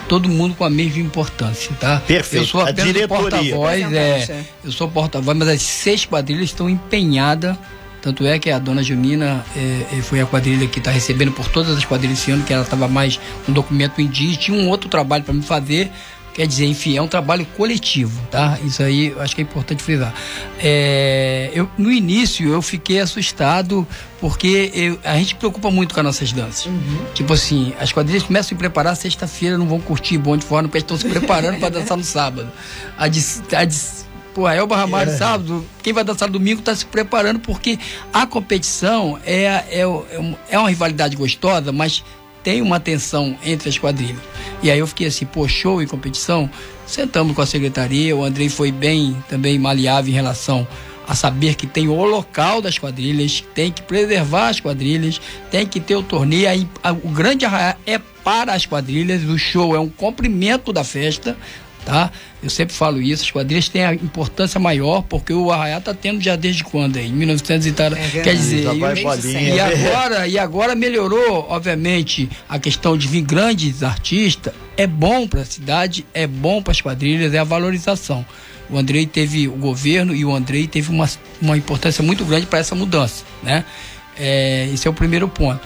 todo 0.08 0.28
mundo 0.28 0.56
com 0.56 0.63
a 0.63 0.69
mesma 0.69 1.02
importância, 1.02 1.71
tá? 1.80 2.02
Perfeito. 2.06 2.43
Eu 2.43 2.48
sou 2.48 2.62
A 2.62 2.69
apenas 2.69 3.08
porta-voz, 3.08 3.93
é, 3.93 3.98
é. 3.98 4.45
eu 4.63 4.71
sou 4.71 4.89
porta-voz, 4.89 5.38
mas 5.38 5.48
as 5.48 5.62
seis 5.62 6.06
quadrilhas 6.06 6.45
estão 6.45 6.69
empenhadas. 6.69 7.56
Tanto 8.02 8.24
é 8.24 8.38
que 8.38 8.52
a 8.52 8.60
dona 8.60 8.84
Junina 8.84 9.43
é, 9.56 9.98
é, 9.98 10.02
foi 10.02 10.21
a 10.21 10.28
quadrilha 10.28 10.67
que 10.67 10.78
está 10.78 10.91
recebendo 10.91 11.32
por 11.32 11.48
todas 11.48 11.76
as 11.76 11.84
quadrilhas 11.84 12.19
esse 12.19 12.30
ano, 12.30 12.43
que 12.43 12.54
ela 12.54 12.62
estava 12.62 12.88
mais 12.88 13.19
um 13.50 13.52
documento 13.52 14.00
e 14.00 14.08
tinha 14.08 14.56
um 14.56 14.69
outro 14.69 14.88
trabalho 14.88 15.24
para 15.24 15.34
me 15.34 15.41
fazer. 15.41 15.91
Quer 16.36 16.45
dizer, 16.48 16.65
enfim, 16.65 16.98
é 16.98 17.02
um 17.02 17.08
trabalho 17.08 17.45
coletivo, 17.56 18.21
tá? 18.30 18.60
Isso 18.62 18.84
aí 18.84 19.08
eu 19.08 19.21
acho 19.21 19.34
que 19.34 19.41
é 19.41 19.43
importante 19.43 19.82
frisar. 19.82 20.13
É, 20.60 21.50
eu, 21.54 21.69
no 21.78 21.89
início 21.89 22.52
eu 22.52 22.62
fiquei 22.62 23.00
assustado 23.00 23.88
porque 24.19 24.69
eu- 24.74 25.00
a 25.02 25.15
gente 25.17 25.34
preocupa 25.36 25.71
muito 25.71 25.93
com 25.93 26.00
as 26.02 26.06
nossas 26.06 26.34
danças. 26.34 26.69
Tipo 27.13 27.32
assim, 27.32 27.74
as 27.80 27.93
quadrilhas 27.93 28.24
começam 28.24 28.48
a 28.48 28.50
se 28.50 28.56
preparar 28.56 28.98
sexta-feira, 28.98 29.58
não 29.58 29.65
vão 29.65 29.80
curtir 29.80 30.17
bonde 30.17 30.43
fora, 30.43 30.67
porque 30.67 30.80
estão 30.80 30.98
se 30.98 31.08
preparando 31.08 31.58
para 31.58 31.69
dançar 31.69 31.95
no 31.98 32.04
sábado. 32.04 32.52
A 32.98 33.08
de, 33.08 33.24
a 33.56 33.63
de 33.63 33.78
Pô, 34.34 34.50
é 34.50 34.62
o 34.62 34.67
Barramalho 34.67 35.17
sábado, 35.17 35.65
quem 35.82 35.93
vai 35.93 36.04
dançar 36.04 36.30
domingo 36.30 36.60
está 36.60 36.76
se 36.76 36.86
preparando 36.86 37.39
porque 37.39 37.80
a 38.12 38.26
competição 38.26 39.17
é, 39.26 39.45
é, 39.69 39.80
é, 39.80 40.36
é 40.50 40.60
uma 40.60 40.67
rivalidade 40.67 41.15
gostosa, 41.15 41.71
mas 41.71 42.04
tem 42.45 42.62
uma 42.62 42.79
tensão 42.79 43.36
entre 43.43 43.67
as 43.67 43.77
quadrilhas. 43.79 44.21
E 44.62 44.69
aí 44.69 44.77
eu 44.77 44.86
fiquei 44.86 45.08
assim, 45.08 45.25
pô, 45.25 45.47
show 45.47 45.81
e 45.81 45.88
competição. 45.88 46.47
Sentamos 46.86 47.36
com 47.36 47.41
a 47.41 47.45
secretaria, 47.45 48.15
o 48.15 48.23
Andrei 48.23 48.49
foi 48.49 48.71
bem 48.71 49.17
também 49.27 49.58
maleável 49.58 50.12
em 50.12 50.15
relação 50.15 50.65
a 51.08 51.15
saber 51.15 51.55
que 51.55 51.65
tem 51.65 51.88
o 51.88 52.03
local 52.03 52.62
das 52.62 52.77
quadrilhas, 52.77 53.43
tem 53.55 53.71
que 53.71 53.81
preservar 53.81 54.49
as 54.49 54.60
quadrilhas, 54.60 55.19
tem 55.49 55.65
que 55.65 55.79
ter 55.79 55.95
o 55.95 56.03
torneio. 56.03 56.47
Aí, 56.47 56.67
o 57.03 57.10
grande 57.10 57.45
arraial 57.45 57.77
é 57.86 57.97
para 58.23 58.53
as 58.53 58.65
quadrilhas, 58.65 59.23
o 59.23 59.38
show 59.39 59.75
é 59.75 59.79
um 59.79 59.89
comprimento 59.89 60.71
da 60.71 60.84
festa, 60.84 61.36
tá? 61.86 62.12
Eu 62.41 62.50
sempre 62.50 62.76
falo 62.76 63.02
isso, 63.02 63.24
as 63.24 63.32
quadrilhas 63.32 63.69
têm 63.69 63.86
a 63.86 63.93
importância 63.93 64.60
maior, 64.60 65.04
porque 65.04 65.32
o 65.32 65.52
Arraiá 65.52 65.80
tá 65.80 65.93
tendo 65.93 66.21
já 66.21 66.36
desde 66.36 66.63
quando 66.63 66.98
aí? 66.98 67.10
1900 67.10 67.67
e 67.67 67.71
tal. 67.71 67.93
É 67.93 68.10
quer 68.10 68.36
dizer, 68.36 68.63
já 68.63 68.74
vai 68.74 68.95
e, 68.95 69.56
e 69.56 69.60
agora, 69.60 70.28
e 70.28 70.38
agora 70.38 70.76
melhorou, 70.76 71.45
obviamente, 71.50 72.30
a 72.50 72.60
questão 72.60 72.98
de 72.98 73.08
vir 73.08 73.21
grandes 73.21 73.84
artistas, 73.84 74.54
é 74.76 74.86
bom 74.86 75.28
para 75.28 75.41
a 75.41 75.45
cidade, 75.45 76.06
é 76.13 76.28
bom 76.28 76.62
para 76.62 76.71
as 76.71 76.82
quadrilhas, 76.82 77.34
é 77.34 77.38
a 77.38 77.43
valorização. 77.43 78.26
O 78.69 78.78
Andrei 78.78 79.06
teve 79.06 79.48
o 79.48 79.54
governo 79.54 80.15
e 80.15 80.26
o 80.26 80.36
Andrei 80.36 80.67
teve 80.67 80.89
uma, 80.89 81.08
uma 81.41 81.56
importância 81.56 82.04
muito 82.04 82.26
grande 82.26 82.48
para 82.48 82.60
essa 82.60 82.74
mudança, 82.74 83.24
né? 83.43 83.63
É, 84.17 84.67
esse 84.74 84.88
é 84.88 84.91
o 84.91 84.93
primeiro 84.93 85.28
ponto. 85.28 85.62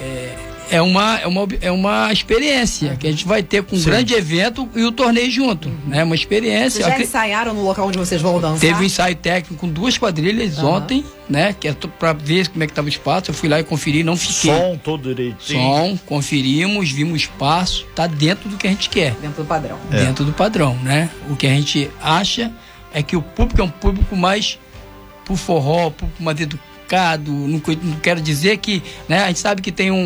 É, 0.00 0.49
é 0.70 0.80
uma, 0.80 1.18
é 1.18 1.26
uma, 1.26 1.48
é 1.60 1.70
uma 1.70 2.12
experiência 2.12 2.96
que 2.96 3.06
a 3.06 3.10
gente 3.10 3.26
vai 3.26 3.42
ter 3.42 3.62
com 3.62 3.76
um 3.76 3.82
grande 3.82 4.14
evento 4.14 4.68
e 4.74 4.82
o 4.84 4.92
torneio 4.92 5.30
junto, 5.30 5.68
uhum. 5.68 5.76
né? 5.88 6.04
Uma 6.04 6.14
experiência. 6.14 6.84
Vocês 6.84 6.96
já 6.96 7.02
ensaiaram 7.02 7.52
no 7.52 7.62
local 7.62 7.88
onde 7.88 7.98
vocês 7.98 8.22
vão 8.22 8.40
dançar? 8.40 8.60
Teve 8.60 8.80
um 8.80 8.84
ensaio 8.84 9.16
técnico 9.16 9.60
com 9.60 9.68
duas 9.68 9.98
quadrilhas 9.98 10.58
uhum. 10.58 10.70
ontem, 10.70 11.04
né? 11.28 11.54
Que 11.58 11.68
é 11.68 11.74
para 11.98 12.12
ver 12.12 12.48
como 12.48 12.62
é 12.62 12.66
que 12.66 12.72
estava 12.72 12.86
o 12.86 12.88
espaço. 12.88 13.30
Eu 13.30 13.34
fui 13.34 13.48
lá 13.48 13.58
e 13.58 13.64
conferi, 13.64 14.04
não 14.04 14.16
fiquei. 14.16 14.54
Som 14.54 14.78
todo 14.82 15.14
direitinho. 15.14 15.60
Som, 15.60 15.98
conferimos, 16.06 16.90
vimos 16.90 17.14
o 17.14 17.16
espaço, 17.16 17.86
tá 17.94 18.06
dentro 18.06 18.48
do 18.48 18.56
que 18.56 18.66
a 18.66 18.70
gente 18.70 18.88
quer. 18.88 19.12
Dentro 19.14 19.42
do 19.42 19.48
padrão. 19.48 19.78
É. 19.90 20.04
Dentro 20.04 20.24
do 20.24 20.32
padrão, 20.32 20.76
né? 20.82 21.10
O 21.28 21.34
que 21.34 21.46
a 21.46 21.50
gente 21.50 21.90
acha 22.00 22.52
é 22.94 23.02
que 23.02 23.16
o 23.16 23.22
público 23.22 23.60
é 23.60 23.64
um 23.64 23.70
público 23.70 24.16
mais 24.16 24.58
pro 25.24 25.36
forró, 25.36 25.90
público 25.90 26.22
mais 26.22 26.40
educado 26.40 26.69
mercado. 26.90 27.30
Não, 27.30 27.60
não 27.82 28.00
quero 28.00 28.20
dizer 28.20 28.58
que, 28.58 28.82
né? 29.08 29.22
A 29.22 29.26
gente 29.28 29.38
sabe 29.38 29.62
que 29.62 29.70
tem 29.70 29.90
um, 29.90 29.96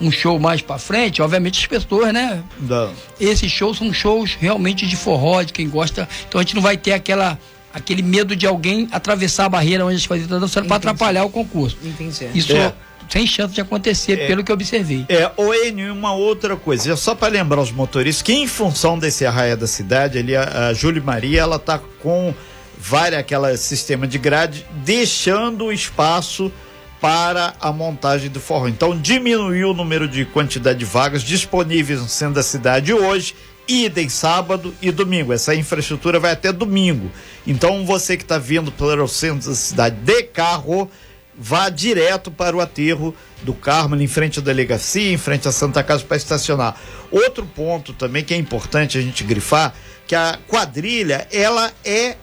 um, 0.00 0.06
um 0.06 0.10
show 0.10 0.38
mais 0.38 0.62
para 0.62 0.78
frente, 0.78 1.20
obviamente 1.20 1.60
as 1.60 1.66
pessoas, 1.66 2.12
né? 2.12 2.42
Não. 2.60 2.92
Esses 3.20 3.52
shows 3.52 3.78
são 3.78 3.92
shows 3.92 4.36
realmente 4.40 4.86
de 4.86 4.96
forró, 4.96 5.42
de 5.42 5.52
quem 5.52 5.68
gosta. 5.68 6.08
Então 6.26 6.40
a 6.40 6.44
gente 6.44 6.54
não 6.54 6.62
vai 6.62 6.76
ter 6.76 6.92
aquela 6.92 7.38
aquele 7.72 8.02
medo 8.02 8.34
de 8.34 8.46
alguém 8.46 8.88
atravessar 8.90 9.44
a 9.44 9.48
barreira 9.50 9.84
onde 9.84 9.96
as 9.96 10.06
coisas 10.06 10.24
estão 10.24 10.40
dançando 10.40 10.66
para 10.66 10.76
atrapalhar 10.76 11.24
o 11.24 11.30
concurso. 11.30 11.76
Entendi. 11.84 12.26
Isso 12.34 12.56
é. 12.56 12.72
sem 13.08 13.26
chance 13.26 13.54
de 13.54 13.60
acontecer, 13.60 14.20
é, 14.20 14.26
pelo 14.26 14.42
que 14.42 14.50
eu 14.50 14.54
observei. 14.54 15.04
É, 15.08 15.30
o 15.36 15.52
Enio, 15.54 15.92
uma 15.92 16.12
outra 16.12 16.56
coisa, 16.56 16.96
só 16.96 17.14
para 17.14 17.28
lembrar 17.28 17.60
os 17.60 17.70
motoristas 17.70 18.22
que 18.22 18.32
em 18.32 18.46
função 18.46 18.98
desse 18.98 19.24
arraia 19.26 19.56
da 19.56 19.66
cidade, 19.66 20.18
ali 20.18 20.34
a, 20.34 20.68
a 20.68 20.74
Júlia 20.74 21.02
Maria, 21.02 21.42
ela 21.42 21.58
tá 21.58 21.78
com 22.00 22.34
várias 22.78 23.20
aquela 23.20 23.56
sistema 23.56 24.06
de 24.06 24.18
grade, 24.18 24.64
deixando 24.84 25.72
espaço 25.72 26.52
para 27.00 27.54
a 27.60 27.72
montagem 27.72 28.30
do 28.30 28.40
forró. 28.40 28.68
Então 28.68 28.98
diminuiu 28.98 29.70
o 29.70 29.74
número 29.74 30.08
de 30.08 30.24
quantidade 30.24 30.78
de 30.78 30.84
vagas 30.84 31.22
disponíveis 31.22 32.00
no 32.00 32.08
centro 32.08 32.34
da 32.34 32.42
cidade 32.42 32.92
hoje, 32.92 33.34
idem 33.66 34.08
sábado 34.08 34.74
e 34.80 34.90
domingo. 34.90 35.32
Essa 35.32 35.54
infraestrutura 35.54 36.18
vai 36.18 36.32
até 36.32 36.52
domingo. 36.52 37.10
Então 37.46 37.84
você 37.84 38.16
que 38.16 38.22
está 38.22 38.38
vindo 38.38 38.72
pelo 38.72 39.06
centro 39.08 39.50
da 39.50 39.54
cidade 39.54 39.96
de 39.96 40.22
carro, 40.24 40.90
vá 41.36 41.68
direto 41.68 42.30
para 42.30 42.56
o 42.56 42.60
aterro 42.60 43.14
do 43.42 43.54
Carmo, 43.54 43.94
em 43.94 44.08
frente 44.08 44.40
à 44.40 44.42
delegacia, 44.42 45.12
em 45.12 45.18
frente 45.18 45.46
à 45.46 45.52
Santa 45.52 45.82
Casa 45.84 46.04
para 46.04 46.16
estacionar. 46.16 46.76
Outro 47.10 47.46
ponto 47.46 47.92
também 47.92 48.24
que 48.24 48.34
é 48.34 48.36
importante 48.36 48.98
a 48.98 49.00
gente 49.00 49.22
grifar, 49.22 49.74
que 50.06 50.16
a 50.16 50.38
quadrilha, 50.48 51.28
ela 51.30 51.72
é 51.84 52.16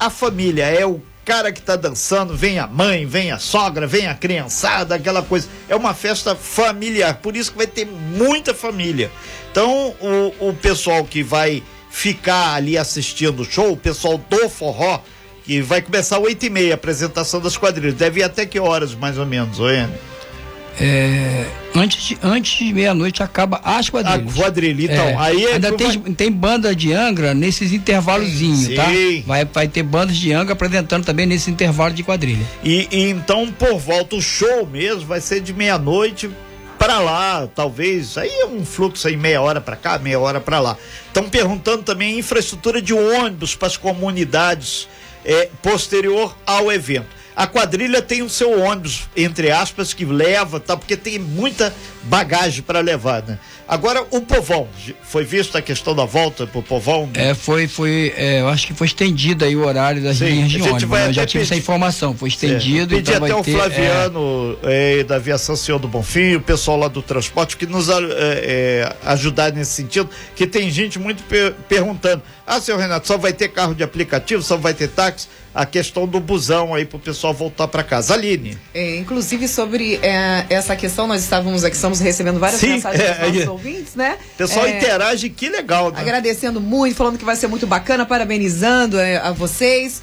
a 0.00 0.08
família, 0.08 0.64
é 0.64 0.86
o 0.86 1.00
cara 1.26 1.52
que 1.52 1.60
tá 1.60 1.76
dançando, 1.76 2.34
vem 2.34 2.58
a 2.58 2.66
mãe, 2.66 3.04
vem 3.06 3.30
a 3.30 3.38
sogra, 3.38 3.86
vem 3.86 4.06
a 4.06 4.14
criançada, 4.14 4.94
aquela 4.94 5.22
coisa. 5.22 5.46
É 5.68 5.76
uma 5.76 5.92
festa 5.92 6.34
familiar, 6.34 7.18
por 7.18 7.36
isso 7.36 7.52
que 7.52 7.58
vai 7.58 7.66
ter 7.66 7.86
muita 7.86 8.54
família. 8.54 9.10
Então, 9.52 9.94
o, 10.00 10.48
o 10.48 10.54
pessoal 10.54 11.04
que 11.04 11.22
vai 11.22 11.62
ficar 11.90 12.54
ali 12.54 12.78
assistindo 12.78 13.40
o 13.40 13.44
show, 13.44 13.72
o 13.72 13.76
pessoal 13.76 14.16
do 14.16 14.48
forró, 14.48 15.02
que 15.44 15.60
vai 15.60 15.82
começar 15.82 16.18
oito 16.18 16.46
e 16.46 16.50
meia, 16.50 16.72
a 16.72 16.76
apresentação 16.76 17.40
das 17.40 17.56
quadrilhas. 17.56 17.94
Deve 17.94 18.20
ir 18.20 18.22
até 18.22 18.46
que 18.46 18.58
horas, 18.58 18.94
mais 18.94 19.18
ou 19.18 19.26
menos, 19.26 19.60
Oene? 19.60 19.92
É, 20.78 21.46
antes 21.74 22.02
de, 22.02 22.18
antes 22.22 22.58
de 22.58 22.72
meia-noite 22.72 23.22
acaba 23.22 23.60
as 23.64 23.90
quadrilhas. 23.90 24.34
A 24.34 24.42
quadrilha, 24.42 24.84
então. 24.84 25.06
É, 25.08 25.16
aí 25.16 25.44
é 25.44 25.52
ainda 25.54 25.72
tem, 25.72 25.98
vai... 25.98 26.12
tem 26.12 26.32
banda 26.32 26.74
de 26.74 26.92
Angra 26.92 27.34
nesses 27.34 27.72
intervalozinhos, 27.72 28.74
tá? 28.74 28.86
Vai, 29.26 29.44
vai 29.44 29.68
ter 29.68 29.82
bandas 29.82 30.16
de 30.16 30.32
Angra 30.32 30.52
apresentando 30.52 31.04
também 31.04 31.26
nesse 31.26 31.50
intervalo 31.50 31.92
de 31.92 32.02
quadrilha. 32.02 32.44
E, 32.62 32.88
e 32.90 33.10
então, 33.10 33.50
por 33.52 33.78
volta, 33.78 34.16
o 34.16 34.22
show 34.22 34.66
mesmo 34.66 35.06
vai 35.06 35.20
ser 35.20 35.40
de 35.40 35.52
meia-noite 35.52 36.30
para 36.78 36.98
lá, 36.98 37.46
talvez. 37.54 38.16
Aí 38.16 38.30
é 38.30 38.46
um 38.46 38.64
fluxo 38.64 39.06
aí 39.06 39.14
meia 39.14 39.42
hora 39.42 39.60
para 39.60 39.76
cá, 39.76 39.98
meia 39.98 40.18
hora 40.18 40.40
para 40.40 40.58
lá. 40.60 40.78
Estão 41.06 41.28
perguntando 41.28 41.82
também 41.82 42.18
infraestrutura 42.18 42.80
de 42.80 42.94
ônibus 42.94 43.54
para 43.54 43.68
as 43.68 43.76
comunidades 43.76 44.88
é, 45.22 45.50
posterior 45.62 46.34
ao 46.46 46.72
evento. 46.72 47.19
A 47.34 47.46
quadrilha 47.46 48.02
tem 48.02 48.22
o 48.22 48.28
seu 48.28 48.60
ônibus, 48.60 49.08
entre 49.16 49.50
aspas, 49.50 49.94
que 49.94 50.04
leva, 50.04 50.58
tá? 50.60 50.76
Porque 50.76 50.96
tem 50.96 51.18
muita 51.18 51.74
bagagem 52.04 52.62
para 52.62 52.80
levar, 52.80 53.22
né? 53.22 53.38
Agora, 53.70 54.04
o 54.10 54.20
povão, 54.20 54.66
foi 55.02 55.24
visto 55.24 55.56
a 55.56 55.62
questão 55.62 55.94
da 55.94 56.04
volta 56.04 56.44
pro 56.44 56.60
povão? 56.60 57.08
É, 57.14 57.34
foi, 57.34 57.68
foi, 57.68 58.12
é, 58.16 58.40
eu 58.40 58.48
acho 58.48 58.66
que 58.66 58.74
foi 58.74 58.88
estendido 58.88 59.44
aí 59.44 59.54
o 59.54 59.64
horário 59.64 60.02
das 60.02 60.16
Sim, 60.16 60.24
linhas 60.24 60.50
de 60.50 60.60
ônibus, 60.60 60.88
né? 60.88 61.06
Eu 61.06 61.12
já 61.12 61.24
tive 61.24 61.44
pedir, 61.44 61.52
essa 61.52 61.56
informação, 61.56 62.12
foi 62.12 62.30
estendido. 62.30 62.96
Pedi 62.96 63.12
então 63.12 63.24
até 63.24 63.34
o 63.34 63.44
ter, 63.44 63.52
Flaviano 63.52 64.58
é... 64.64 65.00
É, 65.00 65.04
da 65.04 65.16
aviação 65.16 65.54
Senhor 65.54 65.78
do 65.78 65.86
Bonfim, 65.86 66.34
o 66.34 66.40
pessoal 66.40 66.78
lá 66.78 66.88
do 66.88 67.00
transporte, 67.00 67.56
que 67.56 67.64
nos 67.64 67.88
é, 67.88 67.94
é, 68.02 68.96
ajudar 69.04 69.52
nesse 69.52 69.70
sentido, 69.72 70.10
que 70.34 70.48
tem 70.48 70.68
gente 70.68 70.98
muito 70.98 71.22
per 71.22 71.54
perguntando, 71.68 72.22
ah, 72.44 72.60
seu 72.60 72.76
Renato, 72.76 73.06
só 73.06 73.16
vai 73.16 73.32
ter 73.32 73.48
carro 73.48 73.74
de 73.74 73.84
aplicativo, 73.84 74.42
só 74.42 74.56
vai 74.56 74.74
ter 74.74 74.88
táxi? 74.88 75.28
a 75.54 75.66
questão 75.66 76.06
do 76.06 76.20
busão 76.20 76.74
aí 76.74 76.84
para 76.84 76.96
o 76.96 77.00
pessoal 77.00 77.34
voltar 77.34 77.68
para 77.68 77.82
casa. 77.82 78.14
Aline. 78.14 78.56
É, 78.72 78.96
inclusive 78.98 79.48
sobre 79.48 79.96
é, 79.96 80.46
essa 80.48 80.76
questão, 80.76 81.06
nós 81.06 81.22
estávamos 81.22 81.64
aqui, 81.64 81.76
estamos 81.90 82.00
recebendo 82.00 82.38
várias 82.38 82.60
Sim, 82.60 82.74
mensagens 82.74 83.02
é, 83.02 83.12
dos 83.12 83.20
nossos 83.20 83.42
é, 83.42 83.50
ouvintes, 83.50 83.94
né? 83.94 84.18
O 84.34 84.36
pessoal 84.36 84.66
é, 84.66 84.76
interage, 84.76 85.28
que 85.30 85.48
legal, 85.48 85.90
né? 85.90 86.00
Agradecendo 86.00 86.60
muito, 86.60 86.96
falando 86.96 87.18
que 87.18 87.24
vai 87.24 87.36
ser 87.36 87.48
muito 87.48 87.66
bacana, 87.66 88.06
parabenizando 88.06 88.98
é, 88.98 89.16
a 89.18 89.32
vocês. 89.32 90.02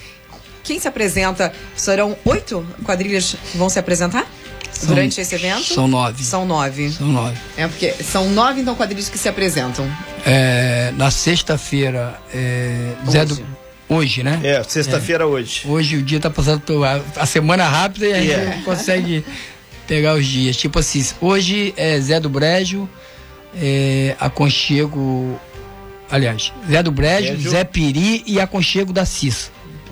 Quem 0.64 0.80
se 0.80 0.88
apresenta? 0.88 1.54
Serão 1.76 2.18
oito 2.26 2.66
quadrilhas 2.84 3.36
que 3.52 3.58
vão 3.58 3.70
se 3.70 3.80
apresentar? 3.80 4.30
São, 4.72 4.90
durante 4.90 5.20
esse 5.20 5.34
evento? 5.34 5.64
São 5.64 5.88
nove. 5.88 6.24
São 6.24 6.46
nove. 6.46 6.92
São 6.92 7.08
nove. 7.08 7.38
É 7.56 7.68
porque 7.68 7.92
são 8.04 8.30
nove 8.30 8.62
então 8.62 8.76
quadrilhas 8.76 9.10
que 9.10 9.18
se 9.18 9.30
apresentam. 9.30 9.90
É, 10.26 10.92
na 10.98 11.10
sexta-feira, 11.10 12.20
é, 12.34 12.94
Zé 13.10 13.26
do 13.26 13.58
Hoje, 13.90 14.22
né? 14.22 14.42
É, 14.44 14.62
sexta-feira 14.64 15.24
é. 15.24 15.28
hoje. 15.28 15.66
Hoje 15.66 15.96
o 15.96 16.02
dia 16.02 16.20
tá 16.20 16.30
passando 16.30 16.84
a, 16.84 17.00
a 17.16 17.26
semana 17.26 17.64
rápida 17.64 18.06
e 18.06 18.14
a 18.14 18.18
gente 18.18 18.30
yeah. 18.30 18.62
consegue 18.64 19.24
pegar 19.88 20.16
os 20.16 20.26
dias. 20.26 20.56
Tipo 20.58 20.80
assim, 20.80 21.04
hoje 21.22 21.74
é 21.78 22.00
Zé 22.00 22.20
do 22.20 22.30
Brejo, 22.30 22.88
é, 23.56 24.16
Aconchego. 24.20 25.40
Aliás, 26.10 26.54
Zé 26.70 26.84
do 26.84 26.92
Brejo, 26.92 27.34
Brejo, 27.34 27.50
Zé 27.50 27.64
Piri 27.64 28.24
e 28.26 28.40
Aconchego 28.40 28.94
da 28.94 29.06
Cissa. 29.06 29.50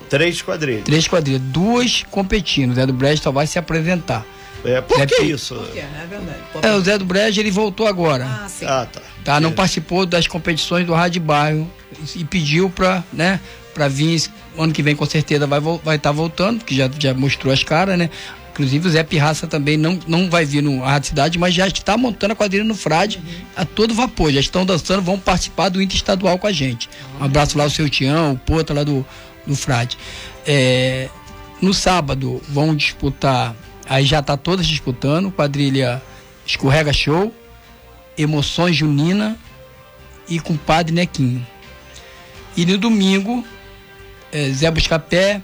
Três 0.08 0.40
quadrilhas. 0.40 0.84
Três 0.84 1.08
quadrilhas. 1.08 1.42
Duas 1.42 2.04
competindo. 2.10 2.74
Zé 2.74 2.86
do 2.86 2.92
Brejo 2.92 3.22
só 3.22 3.32
vai 3.32 3.46
se 3.46 3.58
apresentar. 3.58 4.24
É, 4.64 4.80
por 4.80 4.98
Zé 4.98 5.06
que 5.06 5.16
Piri... 5.16 5.30
isso? 5.30 5.54
Por 5.54 5.68
quê? 5.70 5.80
É 5.80 6.06
verdade. 6.06 6.38
É, 6.62 6.72
o 6.72 6.80
Zé 6.80 6.98
do 6.98 7.04
Brejo 7.04 7.40
ele 7.40 7.50
voltou 7.50 7.86
agora. 7.86 8.24
Ah, 8.24 8.48
sim. 8.48 8.64
Ah, 8.66 8.86
tá. 8.90 9.00
tá 9.24 9.40
não 9.40 9.52
participou 9.52 10.06
das 10.06 10.26
competições 10.26 10.86
do 10.86 10.94
Rádio 10.94 11.20
Bairro 11.20 11.70
e 12.14 12.24
pediu 12.24 12.70
para, 12.70 13.04
né, 13.12 13.40
para 13.74 13.88
vir 13.88 14.22
ano 14.58 14.72
que 14.72 14.82
vem 14.82 14.96
com 14.96 15.04
certeza 15.06 15.46
vai 15.46 15.58
estar 15.58 15.78
vai 15.84 15.98
tá 15.98 16.10
voltando, 16.12 16.58
porque 16.58 16.74
já, 16.74 16.90
já 16.98 17.12
mostrou 17.12 17.52
as 17.52 17.62
caras, 17.62 17.98
né? 17.98 18.10
Inclusive 18.56 18.88
o 18.88 18.90
Zé 18.90 19.02
Pirraça 19.02 19.46
também 19.46 19.76
não, 19.76 19.98
não 20.06 20.30
vai 20.30 20.46
vir 20.46 20.62
no 20.62 20.80
Rádio 20.80 21.10
Cidade, 21.10 21.38
mas 21.38 21.52
já 21.52 21.66
está 21.66 21.94
montando 21.98 22.32
a 22.32 22.36
quadrilha 22.36 22.64
no 22.64 22.74
Frade 22.74 23.18
uhum. 23.18 23.44
a 23.54 23.66
todo 23.66 23.92
vapor. 23.92 24.32
Já 24.32 24.40
estão 24.40 24.64
dançando, 24.64 25.02
vão 25.02 25.18
participar 25.18 25.68
do 25.68 25.82
Interestadual 25.82 26.38
com 26.38 26.46
a 26.46 26.52
gente. 26.52 26.88
Um 27.20 27.24
abraço 27.24 27.58
lá 27.58 27.64
ao 27.64 27.70
seu 27.70 27.86
Tião, 27.90 28.32
o 28.32 28.38
Pota 28.38 28.72
lá 28.72 28.82
do, 28.82 29.04
do 29.46 29.54
Frade. 29.54 29.98
É, 30.46 31.10
no 31.60 31.74
sábado 31.74 32.40
vão 32.48 32.74
disputar, 32.74 33.54
aí 33.86 34.06
já 34.06 34.20
está 34.20 34.38
todas 34.38 34.66
disputando, 34.66 35.30
quadrilha 35.30 36.00
Escorrega 36.46 36.94
Show, 36.94 37.34
Emoções 38.16 38.74
Junina 38.74 39.36
e 40.30 40.40
com 40.40 40.56
Padre 40.56 40.94
Nequinho. 40.94 41.46
E 42.56 42.64
no 42.64 42.78
domingo 42.78 43.44
é, 44.32 44.48
Zé 44.48 44.70
Buscapé, 44.70 45.42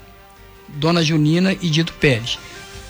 Dona 0.67 1.03
Junina 1.03 1.53
e 1.61 1.69
Dito 1.69 1.93
Pérez. 1.93 2.39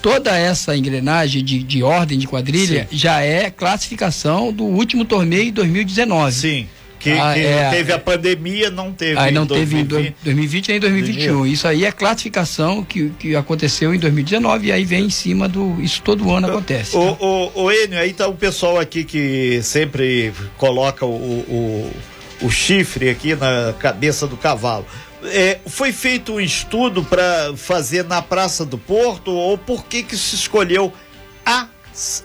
Toda 0.04 0.36
essa 0.38 0.76
engrenagem 0.76 1.42
de, 1.42 1.62
de 1.62 1.82
ordem 1.82 2.18
de 2.18 2.26
quadrilha 2.26 2.86
Sim. 2.90 2.94
já 2.94 3.22
é 3.22 3.48
classificação 3.48 4.52
do 4.52 4.64
último 4.64 5.02
torneio 5.02 5.46
de 5.46 5.52
2019. 5.52 6.32
Sim. 6.32 6.68
Que, 7.00 7.12
ah, 7.12 7.32
que 7.32 7.40
é, 7.40 7.70
teve 7.70 7.90
a 7.90 7.98
pandemia, 7.98 8.70
não 8.70 8.92
teve 8.92 9.18
aí 9.18 9.32
não 9.32 9.46
teve 9.46 9.78
em 9.78 9.84
2020 9.84 10.68
nem 10.68 10.76
em 10.76 10.80
2021. 10.80 11.46
Isso 11.46 11.66
aí 11.66 11.86
é 11.86 11.92
classificação 11.92 12.84
que, 12.84 13.10
que 13.18 13.34
aconteceu 13.34 13.94
em 13.94 13.98
2019 13.98 14.66
e 14.66 14.72
aí 14.72 14.84
vem 14.84 15.06
em 15.06 15.10
cima 15.10 15.48
do. 15.48 15.80
Isso 15.80 16.02
todo 16.02 16.30
ano 16.30 16.48
acontece. 16.48 16.94
O, 16.94 17.14
tá? 17.14 17.24
o, 17.24 17.62
o 17.64 17.72
Enio, 17.72 17.98
aí 17.98 18.12
tá 18.12 18.28
o 18.28 18.34
pessoal 18.34 18.78
aqui 18.78 19.04
que 19.04 19.60
sempre 19.62 20.34
coloca 20.58 21.06
o, 21.06 21.10
o, 21.10 21.92
o 22.42 22.50
chifre 22.50 23.08
aqui 23.08 23.34
na 23.34 23.74
cabeça 23.78 24.26
do 24.26 24.36
cavalo. 24.36 24.86
É, 25.26 25.60
foi 25.66 25.92
feito 25.92 26.34
um 26.34 26.40
estudo 26.40 27.02
para 27.04 27.56
fazer 27.56 28.04
na 28.04 28.20
Praça 28.20 28.64
do 28.64 28.76
Porto 28.76 29.30
ou 29.30 29.56
por 29.56 29.84
que 29.86 30.02
que 30.02 30.16
se 30.16 30.34
escolheu 30.34 30.92
a 31.44 31.68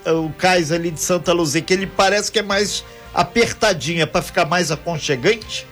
o 0.07 0.31
cais 0.31 0.71
ali 0.71 0.89
de 0.89 0.99
Santa 0.99 1.31
Luzia, 1.31 1.61
que 1.61 1.73
ele 1.73 1.85
parece 1.85 2.31
que 2.31 2.39
é 2.39 2.43
mais 2.43 2.83
apertadinha 3.13 4.07
para 4.07 4.21
ficar 4.21 4.45
mais 4.45 4.71
aconchegante? 4.71 5.67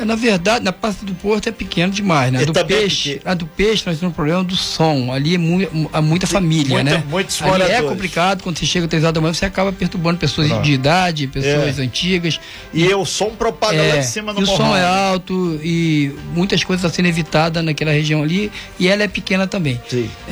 É, 0.00 0.04
na 0.04 0.14
verdade, 0.14 0.64
na 0.64 0.72
Praça 0.72 1.04
do 1.04 1.14
Porto 1.14 1.48
é 1.48 1.52
pequeno 1.52 1.92
demais, 1.92 2.32
né? 2.32 2.40
A 2.40 2.44
do 2.44 2.64
peixe, 2.64 3.14
porque... 3.14 3.28
a 3.28 3.34
do 3.34 3.46
peixe 3.46 3.82
nós 3.86 3.98
temos 3.98 4.12
um 4.12 4.14
problema 4.14 4.42
do 4.42 4.56
som. 4.56 5.12
Ali 5.12 5.34
é 5.34 5.38
mu 5.38 5.88
há 5.92 6.00
muita 6.00 6.26
família, 6.26 6.76
muita, 6.76 6.90
né? 6.90 7.04
Muitos 7.06 7.42
Ali 7.42 7.64
é 7.64 7.82
complicado, 7.82 8.42
quando 8.42 8.58
você 8.58 8.64
chega 8.64 8.88
três 8.88 9.04
horas 9.04 9.14
da 9.14 9.20
manhã, 9.20 9.34
você 9.34 9.44
acaba 9.44 9.72
perturbando 9.72 10.18
pessoas 10.18 10.48
Pronto. 10.48 10.62
de 10.62 10.72
idade, 10.72 11.26
pessoas 11.26 11.78
é. 11.78 11.82
antigas. 11.82 12.40
E, 12.72 12.84
e, 12.84 12.94
o 12.94 13.04
som 13.04 13.30
propaga 13.30 13.76
é, 13.76 13.94
lá 13.94 13.96
de 14.00 14.06
cima 14.06 14.32
no 14.32 14.40
e 14.40 14.42
o 14.44 14.46
som 14.46 14.74
é 14.74 14.84
alto 14.84 15.60
e 15.62 16.14
muitas 16.34 16.64
coisas 16.64 16.82
estão 16.82 16.94
sendo 16.94 17.08
evitadas 17.08 17.62
naquela 17.62 17.92
região 17.92 18.22
ali 18.22 18.50
e 18.78 18.88
ela 18.88 19.02
é 19.02 19.08
pequena 19.08 19.46
também. 19.46 19.78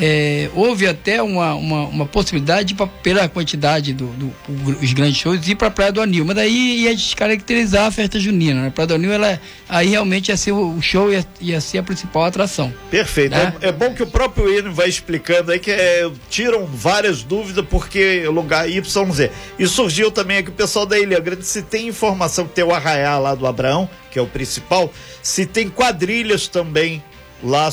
É, 0.00 0.48
houve 0.54 0.86
até 0.86 1.22
uma, 1.22 1.54
uma, 1.54 1.82
uma 1.88 2.06
possibilidade 2.06 2.74
pra, 2.74 2.86
pela 2.86 3.28
quantidade 3.28 3.92
dos 3.92 4.08
do, 4.14 4.34
do, 4.48 4.94
grandes 4.94 5.18
shows 5.18 5.46
ir 5.46 5.56
para 5.56 5.68
a 5.68 5.70
Praia 5.70 5.92
do 5.92 6.00
Anil, 6.00 6.24
mas 6.24 6.36
daí 6.36 6.84
ia 6.84 6.94
descaracterizar 6.94 7.86
a 7.86 7.90
festa 7.90 8.18
junina. 8.18 8.62
Né? 8.62 8.68
A 8.68 8.70
Praia 8.70 8.86
do 8.86 8.94
Anil 8.94 9.12
ela 9.12 9.32
é 9.32 9.40
aí 9.68 9.88
realmente 9.88 10.28
ia 10.28 10.36
ser 10.36 10.52
o 10.52 10.80
show, 10.80 11.12
ia, 11.12 11.24
ia 11.40 11.60
ser 11.60 11.78
a 11.78 11.82
principal 11.82 12.24
atração. 12.24 12.72
Perfeito. 12.90 13.32
Né? 13.32 13.54
É, 13.60 13.68
é, 13.68 13.72
bom 13.72 13.94
que 13.94 14.02
o 14.02 14.06
próprio 14.06 14.52
Enio 14.52 14.72
vai 14.72 14.88
explicando 14.88 15.52
aí 15.52 15.58
que 15.58 15.70
é, 15.70 16.10
tiram 16.28 16.66
várias 16.66 17.22
dúvidas 17.22 17.64
porque 17.68 18.26
lugar 18.28 18.68
YZ. 18.68 19.30
E 19.58 19.66
surgiu 19.66 20.10
também 20.10 20.38
aqui 20.38 20.50
o 20.50 20.52
pessoal 20.52 20.86
da 20.86 20.98
Ilha 20.98 21.20
Grande, 21.20 21.44
se 21.44 21.62
tem 21.62 21.88
informação 21.88 22.46
que 22.46 22.54
tem 22.54 22.64
o 22.64 22.72
Arraiá 22.72 23.18
lá 23.18 23.34
do 23.34 23.46
Abraão, 23.46 23.88
que 24.10 24.18
é 24.18 24.22
o 24.22 24.26
principal, 24.26 24.92
se 25.22 25.46
tem 25.46 25.68
quadrilhas 25.68 26.48
também 26.48 27.02
lá 27.42 27.68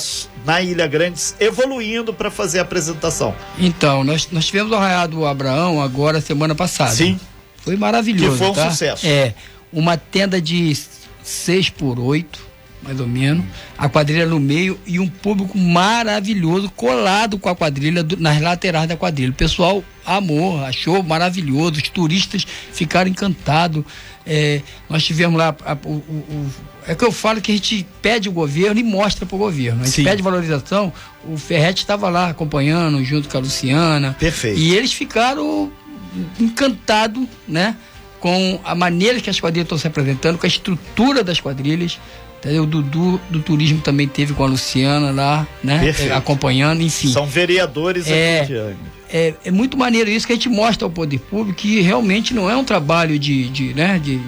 na 0.46 0.62
Ilha 0.62 0.88
Grande 0.88 1.20
evoluindo 1.40 2.14
para 2.14 2.30
fazer 2.30 2.60
a 2.60 2.62
apresentação. 2.62 3.34
Então, 3.58 4.04
nós, 4.04 4.28
nós 4.32 4.46
tivemos 4.46 4.72
o 4.72 4.76
Arraiá 4.76 5.08
do 5.08 5.26
Abraão 5.26 5.82
agora 5.82 6.22
semana 6.22 6.54
passada. 6.54 6.92
Sim. 6.92 7.20
Foi 7.58 7.76
maravilhoso. 7.76 8.34
Que 8.34 8.38
foi 8.38 8.48
um 8.50 8.54
tá? 8.54 8.70
sucesso. 8.70 9.08
É. 9.08 9.34
Uma 9.74 9.98
tenda 9.98 10.40
de 10.40 10.72
6 11.26 11.72
por 11.72 12.00
8 12.00 12.56
mais 12.86 13.00
ou 13.00 13.08
menos, 13.08 13.44
a 13.76 13.90
quadrilha 13.90 14.28
no 14.28 14.40
meio 14.40 14.80
e 14.86 15.00
um 15.00 15.08
público 15.08 15.58
maravilhoso 15.58 16.70
colado 16.70 17.40
com 17.40 17.50
a 17.50 17.56
quadrilha 17.56 18.04
do, 18.04 18.16
nas 18.16 18.40
laterais 18.40 18.88
da 18.88 18.96
quadrilha. 18.96 19.32
O 19.32 19.34
pessoal 19.34 19.84
amou, 20.06 20.64
achou 20.64 21.02
maravilhoso, 21.02 21.82
os 21.82 21.90
turistas 21.90 22.46
ficaram 22.72 23.10
encantados. 23.10 23.84
É, 24.24 24.62
nós 24.88 25.04
tivemos 25.04 25.36
lá 25.36 25.56
a, 25.66 25.74
o, 25.84 25.94
o, 25.94 26.52
é 26.88 26.94
que 26.94 27.04
eu 27.04 27.12
falo 27.12 27.42
que 27.42 27.52
a 27.52 27.56
gente 27.56 27.86
pede 28.04 28.30
o 28.30 28.32
governo 28.32 28.80
e 28.80 28.84
mostra 28.84 29.26
para 29.26 29.36
o 29.36 29.40
governo. 29.40 29.82
A 29.82 29.86
gente 29.86 29.96
Sim. 29.96 30.04
pede 30.04 30.22
valorização. 30.22 30.94
O 31.28 31.38
Ferretti 31.38 31.82
estava 31.82 32.08
lá 32.08 32.30
acompanhando 32.30 33.04
junto 33.04 33.28
com 33.28 33.38
a 33.38 33.40
Luciana. 33.40 34.16
Perfeito. 34.20 34.60
E 34.60 34.76
eles 34.76 34.94
ficaram 34.94 35.72
encantados, 36.40 37.28
né? 37.48 37.76
Com 38.26 38.60
a 38.64 38.74
maneira 38.74 39.22
que 39.22 39.30
as 39.30 39.40
quadrilhas 39.40 39.68
estão 39.68 39.78
se 39.78 39.86
apresentando, 39.86 40.40
com 40.40 40.48
a 40.48 40.50
estrutura 40.50 41.24
das 41.24 41.40
quadrilhas. 41.40 42.00
O 42.60 42.66
Dudu 42.66 43.22
do 43.30 43.40
turismo 43.40 43.82
também 43.82 44.08
teve 44.08 44.34
com 44.34 44.44
a 44.44 44.48
Luciana 44.48 45.12
lá, 45.12 45.48
né? 45.64 45.80
Perfeito. 45.80 46.12
Acompanhando, 46.12 46.82
enfim. 46.82 47.08
São 47.08 47.28
vereadores 47.28 48.08
é, 48.08 48.40
aqui 48.40 48.54
de 48.54 48.76
é, 49.12 49.34
é 49.46 49.52
muito 49.52 49.78
maneiro 49.78 50.10
isso 50.10 50.26
que 50.26 50.34
a 50.34 50.36
gente 50.36 50.50
mostra 50.50 50.88
ao 50.88 50.90
poder 50.90 51.20
público 51.20 51.60
que 51.60 51.82
realmente 51.82 52.34
não 52.34 52.50
é 52.50 52.58
um 52.58 52.64
trabalho 52.64 53.20
de, 53.20 53.48
de 53.50 53.76
né, 53.76 54.00
de, 54.00 54.20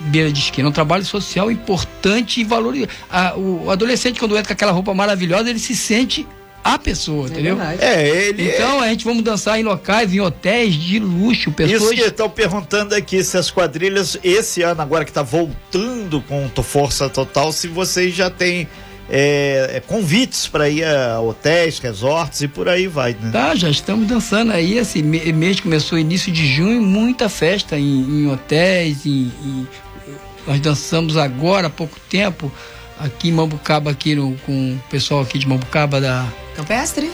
beira 0.00 0.32
de 0.32 0.40
esquina, 0.40 0.66
é 0.66 0.70
um 0.70 0.72
trabalho 0.72 1.04
social 1.04 1.48
importante 1.48 2.40
e 2.40 2.44
valoroso. 2.44 2.88
o 3.36 3.70
adolescente, 3.70 4.18
quando 4.18 4.32
entra 4.32 4.48
com 4.48 4.52
aquela 4.52 4.72
roupa 4.72 4.92
maravilhosa, 4.92 5.48
ele 5.48 5.60
se 5.60 5.76
sente 5.76 6.26
a 6.64 6.78
pessoa, 6.78 7.26
é 7.26 7.30
entendeu? 7.30 7.56
Verdade. 7.56 7.82
É, 7.82 8.08
ele. 8.08 8.48
Então 8.48 8.82
é... 8.82 8.86
a 8.86 8.90
gente 8.90 9.04
vamos 9.04 9.22
dançar 9.22 9.58
em 9.58 9.62
locais, 9.62 10.12
em 10.12 10.20
hotéis 10.20 10.74
de 10.74 10.98
luxo, 10.98 11.50
pessoas. 11.50 11.82
Isso 11.82 11.94
que 11.94 12.00
estão 12.00 12.30
perguntando 12.30 12.94
aqui 12.94 13.22
se 13.24 13.36
as 13.36 13.50
quadrilhas, 13.50 14.18
esse 14.22 14.62
ano 14.62 14.80
agora 14.80 15.04
que 15.04 15.10
está 15.10 15.22
voltando 15.22 16.20
com 16.22 16.48
força 16.62 17.08
total, 17.08 17.52
se 17.52 17.66
vocês 17.66 18.14
já 18.14 18.30
têm 18.30 18.68
é, 19.10 19.72
é, 19.74 19.80
convites 19.80 20.46
para 20.46 20.68
ir 20.68 20.84
a 20.84 21.20
hotéis, 21.20 21.78
resorts 21.78 22.40
e 22.40 22.48
por 22.48 22.68
aí 22.68 22.86
vai, 22.86 23.16
né? 23.20 23.30
Tá, 23.30 23.54
já 23.54 23.68
estamos 23.68 24.06
dançando 24.06 24.52
aí. 24.52 24.78
Esse 24.78 25.02
mês 25.02 25.60
começou 25.60 25.98
início 25.98 26.32
de 26.32 26.46
junho, 26.46 26.80
muita 26.80 27.28
festa 27.28 27.78
em, 27.78 27.84
em 27.84 28.30
hotéis, 28.30 29.04
em, 29.04 29.32
em, 29.44 29.66
nós 30.46 30.60
dançamos 30.60 31.16
agora 31.16 31.66
há 31.66 31.70
pouco 31.70 31.98
tempo 32.08 32.50
aqui 32.98 33.28
em 33.28 33.32
Mambucaba, 33.32 33.90
aqui 33.90 34.14
no, 34.14 34.36
com 34.46 34.74
o 34.74 34.80
pessoal 34.90 35.22
aqui 35.22 35.38
de 35.38 35.48
Mambucaba 35.48 36.00
da. 36.00 36.26
Campestre? 36.56 37.10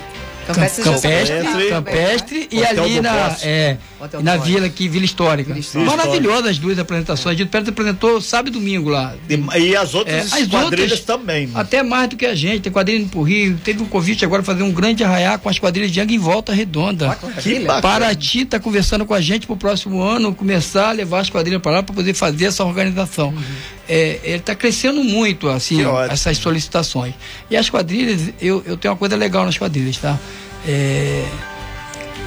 Campestre, 0.55 0.83
campestre, 0.83 1.69
campestre 1.69 2.49
e 2.51 2.65
ali 2.65 3.03
na, 3.03 3.37
é, 3.43 3.77
na 4.23 4.39
vila 4.39 4.67
aqui, 4.67 4.89
Vila 4.89 5.05
Histórica. 5.05 5.49
Vila 5.49 5.61
Histórica. 5.61 5.95
Maravilhosa 5.95 6.49
as 6.49 6.59
duas 6.59 6.79
apresentações. 6.79 7.35
A 7.35 7.39
gente 7.39 7.55
apresentou 7.55 8.19
sábado 8.23 8.49
e 8.49 8.51
domingo 8.53 8.89
lá. 8.89 9.15
E, 9.29 9.59
e 9.59 9.77
as 9.77 9.95
outras 9.95 10.33
é, 10.33 10.41
as 10.41 10.49
quadrilhas 10.49 10.93
outras, 10.93 11.01
também. 11.01 11.49
Né? 11.49 11.53
Até 11.55 11.83
mais 11.83 12.09
do 12.09 12.17
que 12.17 12.25
a 12.25 12.35
gente. 12.35 12.63
Tem 12.63 12.73
quadrilha 12.73 13.07
pro 13.09 13.21
Rio. 13.21 13.59
Teve 13.63 13.83
um 13.83 13.87
convite 13.87 14.25
agora 14.25 14.43
fazer 14.43 14.63
um 14.63 14.73
grande 14.73 15.05
arraiar 15.05 15.39
com 15.39 15.51
as 15.51 15.59
quadrilhas 15.59 15.91
de 15.91 16.01
Angue 16.01 16.15
em 16.15 16.19
Volta 16.19 16.51
Redonda. 16.53 17.15
Que 17.43 17.61
Paraty 17.61 18.43
está 18.43 18.59
conversando 18.59 19.05
com 19.05 19.13
a 19.13 19.21
gente 19.21 19.47
pro 19.47 19.57
próximo 19.57 20.01
ano 20.01 20.35
começar 20.35 20.89
a 20.89 20.93
levar 20.93 21.21
as 21.21 21.29
quadrilhas 21.29 21.61
para 21.61 21.73
lá 21.73 21.83
para 21.83 21.95
poder 21.95 22.15
fazer 22.15 22.47
essa 22.47 22.65
organização. 22.65 23.29
Uhum. 23.29 23.43
É, 23.89 24.21
ele 24.23 24.37
está 24.37 24.55
crescendo 24.55 25.03
muito, 25.03 25.49
assim, 25.49 25.79
essas 26.11 26.37
solicitações. 26.37 27.15
E 27.51 27.57
as 27.57 27.71
quadrilhas, 27.71 28.35
eu, 28.41 28.63
eu 28.67 28.77
tenho 28.77 28.93
uma 28.93 28.99
coisa 28.99 29.17
legal 29.17 29.47
nas 29.47 29.57
quadrilhas, 29.57 29.97
tá? 29.97 30.19
É, 30.67 31.25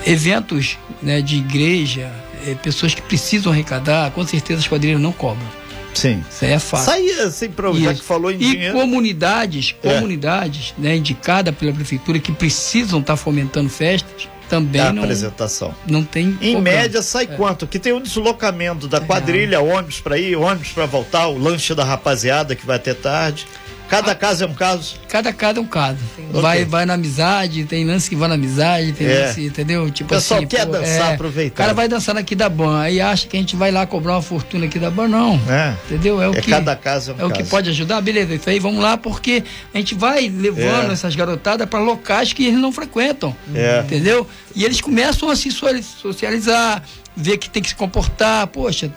eventos 0.06 0.78
né, 1.02 1.21
de 1.21 1.38
igreja, 1.38 2.12
é, 2.47 2.56
pessoas 2.56 2.95
que 2.95 3.02
precisam 3.02 3.52
arrecadar, 3.52 4.12
com 4.12 4.26
certeza 4.26 4.60
as 4.60 4.67
quadrilhas 4.67 5.00
não 5.00 5.12
cobram. 5.12 5.62
Sim. 5.93 6.24
Isso 6.30 6.45
aí 6.45 6.52
é 6.52 6.60
fácil. 6.60 6.91
Sair 6.91 7.19
assim, 7.21 7.50
pra, 7.50 7.71
já 7.74 7.93
que 7.93 8.02
falou 8.02 8.32
em 8.32 8.36
e 8.36 8.38
dinheiro. 8.38 8.74
comunidades, 8.74 9.76
é. 9.84 9.93
comunidades, 9.93 10.74
né, 10.78 10.95
indicadas 10.95 11.56
pela 11.56 11.74
prefeitura 11.74 12.19
que 12.19 12.32
precisam 12.32 13.00
estar 13.00 13.13
tá 13.13 13.17
fomentando 13.17 13.69
festas, 13.69 14.28
também 14.52 14.82
da 14.82 14.92
não, 14.92 15.04
apresentação. 15.04 15.74
Não 15.88 16.04
tem. 16.04 16.38
Em 16.42 16.54
problema. 16.54 16.62
média 16.62 17.02
sai 17.02 17.24
é. 17.24 17.28
quanto? 17.28 17.66
Que 17.66 17.80
tem 17.80 17.94
um 17.94 18.02
deslocamento 18.02 18.86
da 18.86 18.98
é. 18.98 19.00
quadrilha, 19.00 19.62
ônibus 19.62 20.02
para 20.02 20.18
ir, 20.18 20.36
ônibus 20.36 20.74
para 20.74 20.86
voltar, 20.86 21.28
o 21.28 21.38
lanche 21.38 21.74
da 21.74 21.86
rapaziada 21.86 22.54
que 22.54 22.66
vai 22.66 22.76
até 22.76 22.94
tarde. 22.94 23.48
Cada 23.91 24.15
caso 24.15 24.45
é 24.45 24.47
um 24.47 24.54
caso? 24.54 24.95
Cada 25.10 25.34
caso 25.34 25.60
é 25.60 25.62
um 25.62 25.67
caso. 25.67 25.97
Vai, 26.32 26.60
okay. 26.60 26.65
vai 26.65 26.86
na 26.86 26.93
amizade, 26.93 27.65
tem 27.65 27.84
lance 27.84 28.10
que 28.10 28.15
vai 28.15 28.30
na 28.30 28.36
amizade, 28.36 28.93
tem 28.93 29.06
é. 29.06 29.25
lance, 29.25 29.43
entendeu? 29.43 29.91
Tipo 29.91 30.13
o 30.13 30.15
pessoal 30.15 30.39
assim, 30.39 30.47
quer 30.47 30.65
pô, 30.65 30.71
dançar, 30.71 31.12
é, 31.12 31.13
aproveitar. 31.15 31.54
O 31.54 31.58
cara 31.58 31.73
vai 31.73 31.89
dançar 31.89 32.15
aqui 32.15 32.34
da 32.34 32.47
ban, 32.47 32.80
aí 32.80 33.01
acha 33.01 33.27
que 33.27 33.36
a 33.36 33.39
gente 33.41 33.54
vai 33.54 33.69
lá 33.69 33.86
cobrar 33.86 34.13
uma 34.13 34.21
fortuna 34.21 34.65
aqui 34.65 34.80
da 34.80 34.89
ban, 34.89 35.10
não. 35.10 35.34
É. 35.49 35.75
Entendeu? 35.86 36.21
É 36.21 36.30
o 36.30 36.34
é 36.34 36.39
que. 36.39 36.49
Cada 36.49 36.73
caso 36.73 37.12
é 37.12 37.15
um 37.15 37.19
É 37.19 37.25
o 37.25 37.32
que 37.32 37.43
pode 37.43 37.69
ajudar, 37.69 37.99
beleza, 37.99 38.34
isso 38.34 38.49
aí, 38.49 38.60
vamos 38.60 38.82
lá, 38.82 38.95
porque 38.95 39.43
a 39.73 39.77
gente 39.77 39.93
vai 39.93 40.30
levando 40.30 40.89
é. 40.89 40.93
essas 40.93 41.13
garotadas 41.13 41.67
para 41.67 41.80
locais 41.82 42.32
que 42.32 42.45
eles 42.45 42.60
não 42.60 42.71
frequentam. 42.71 43.36
É. 43.54 43.82
Entendeu? 43.82 44.25
E 44.56 44.63
eles 44.63 44.80
começam 44.80 45.30
a 45.30 45.36
se 45.36 45.51
socializar, 45.51 46.82
ver 47.13 47.38
que 47.38 47.49
tem 47.49 47.62
que 47.62 47.67
se 47.67 47.75
comportar, 47.75 48.47
poxa 48.47 48.89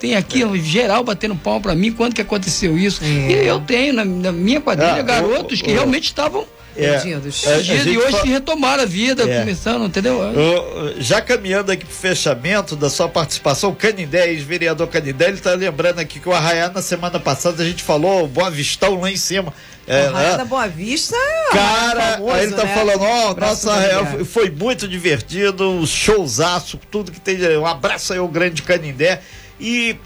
tem 0.00 0.16
aqui 0.16 0.42
é. 0.42 0.56
geral 0.56 1.04
batendo 1.04 1.36
pau 1.36 1.60
para 1.60 1.74
mim, 1.74 1.92
quando 1.92 2.14
que 2.14 2.22
aconteceu 2.22 2.76
isso? 2.76 3.04
É. 3.04 3.06
E 3.06 3.46
eu 3.46 3.60
tenho 3.60 3.92
na, 3.92 4.04
na 4.04 4.32
minha 4.32 4.60
quadrilha 4.60 5.00
ah, 5.00 5.02
garotos 5.02 5.60
o, 5.60 5.62
que 5.62 5.70
o, 5.70 5.74
realmente 5.74 6.04
estavam 6.04 6.46
é, 6.74 6.92
perdidos. 6.92 7.46
É, 7.46 7.60
e 7.60 7.98
hoje 7.98 8.12
fa... 8.12 8.22
se 8.22 8.28
retomaram 8.28 8.82
a 8.82 8.86
vida, 8.86 9.30
é. 9.30 9.40
começando, 9.40 9.84
entendeu? 9.84 10.18
O, 10.18 11.00
já 11.02 11.20
caminhando 11.20 11.70
aqui 11.70 11.84
pro 11.84 11.94
fechamento 11.94 12.74
da 12.74 12.88
sua 12.88 13.10
participação, 13.10 13.74
Canindé, 13.74 14.30
ex-vereador 14.30 14.86
Canindé, 14.88 15.28
ele 15.28 15.36
tá 15.36 15.52
lembrando 15.52 15.98
aqui 15.98 16.18
que 16.18 16.28
o 16.28 16.32
Arraiá 16.32 16.70
na 16.70 16.80
semana 16.80 17.20
passada 17.20 17.62
a 17.62 17.66
gente 17.66 17.82
falou 17.82 18.26
Boa 18.26 18.50
Vistão 18.50 19.00
lá 19.00 19.10
em 19.10 19.16
cima. 19.16 19.52
É, 19.86 20.08
né? 20.10 20.36
da 20.36 20.44
Boa 20.44 20.68
Vista 20.68 21.16
é 21.16 21.52
Cara, 21.52 22.12
famoso, 22.12 22.32
aí 22.32 22.44
ele 22.44 22.52
tá 22.52 22.64
né? 22.64 22.74
falando, 22.74 23.02
ó, 23.02 23.30
oh, 23.32 23.34
nossa, 23.40 23.72
é, 23.82 24.24
foi 24.24 24.48
muito 24.48 24.86
divertido, 24.86 25.84
showzaço, 25.86 26.78
tudo 26.90 27.10
que 27.10 27.20
tem. 27.20 27.58
Um 27.58 27.66
abraço 27.66 28.12
aí 28.12 28.18
ao 28.18 28.28
grande 28.28 28.62
Canindé. 28.62 29.20
E 29.60 29.96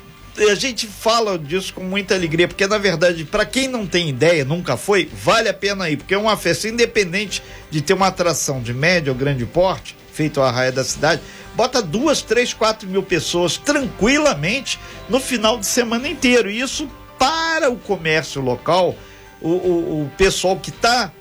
a 0.51 0.55
gente 0.55 0.87
fala 0.87 1.39
disso 1.39 1.73
com 1.73 1.85
muita 1.85 2.15
alegria, 2.15 2.49
porque 2.49 2.67
na 2.67 2.77
verdade, 2.77 3.25
para 3.25 3.47
quem 3.47 3.69
não 3.69 3.87
tem 3.87 4.09
ideia, 4.09 4.45
nunca 4.45 4.77
foi, 4.77 5.09
vale 5.23 5.49
a 5.49 5.55
pena 5.55 5.89
ir, 5.89 5.97
porque 5.97 6.15
é 6.15 6.19
uma 6.19 6.37
festa 6.37 6.69
independente 6.69 7.43
de 7.71 7.81
ter 7.81 7.95
uma 7.95 8.09
atração 8.09 8.61
de 8.61 8.75
médio 8.75 9.13
ou 9.13 9.19
grande 9.19 9.47
porte, 9.47 9.97
feito 10.13 10.41
a 10.41 10.51
raia 10.51 10.73
da 10.73 10.83
cidade, 10.83 11.23
bota 11.55 11.81
duas, 11.81 12.21
três, 12.21 12.53
quatro 12.53 12.89
mil 12.89 13.03
pessoas 13.03 13.57
tranquilamente 13.57 14.79
no 15.09 15.21
final 15.21 15.59
de 15.59 15.67
semana 15.67 16.09
inteiro. 16.09 16.51
E 16.51 16.61
isso 16.61 16.91
para 17.17 17.71
o 17.71 17.77
comércio 17.77 18.43
local, 18.43 18.97
o, 19.41 19.51
o, 19.51 20.03
o 20.03 20.11
pessoal 20.17 20.57
que 20.57 20.71
está 20.71 21.13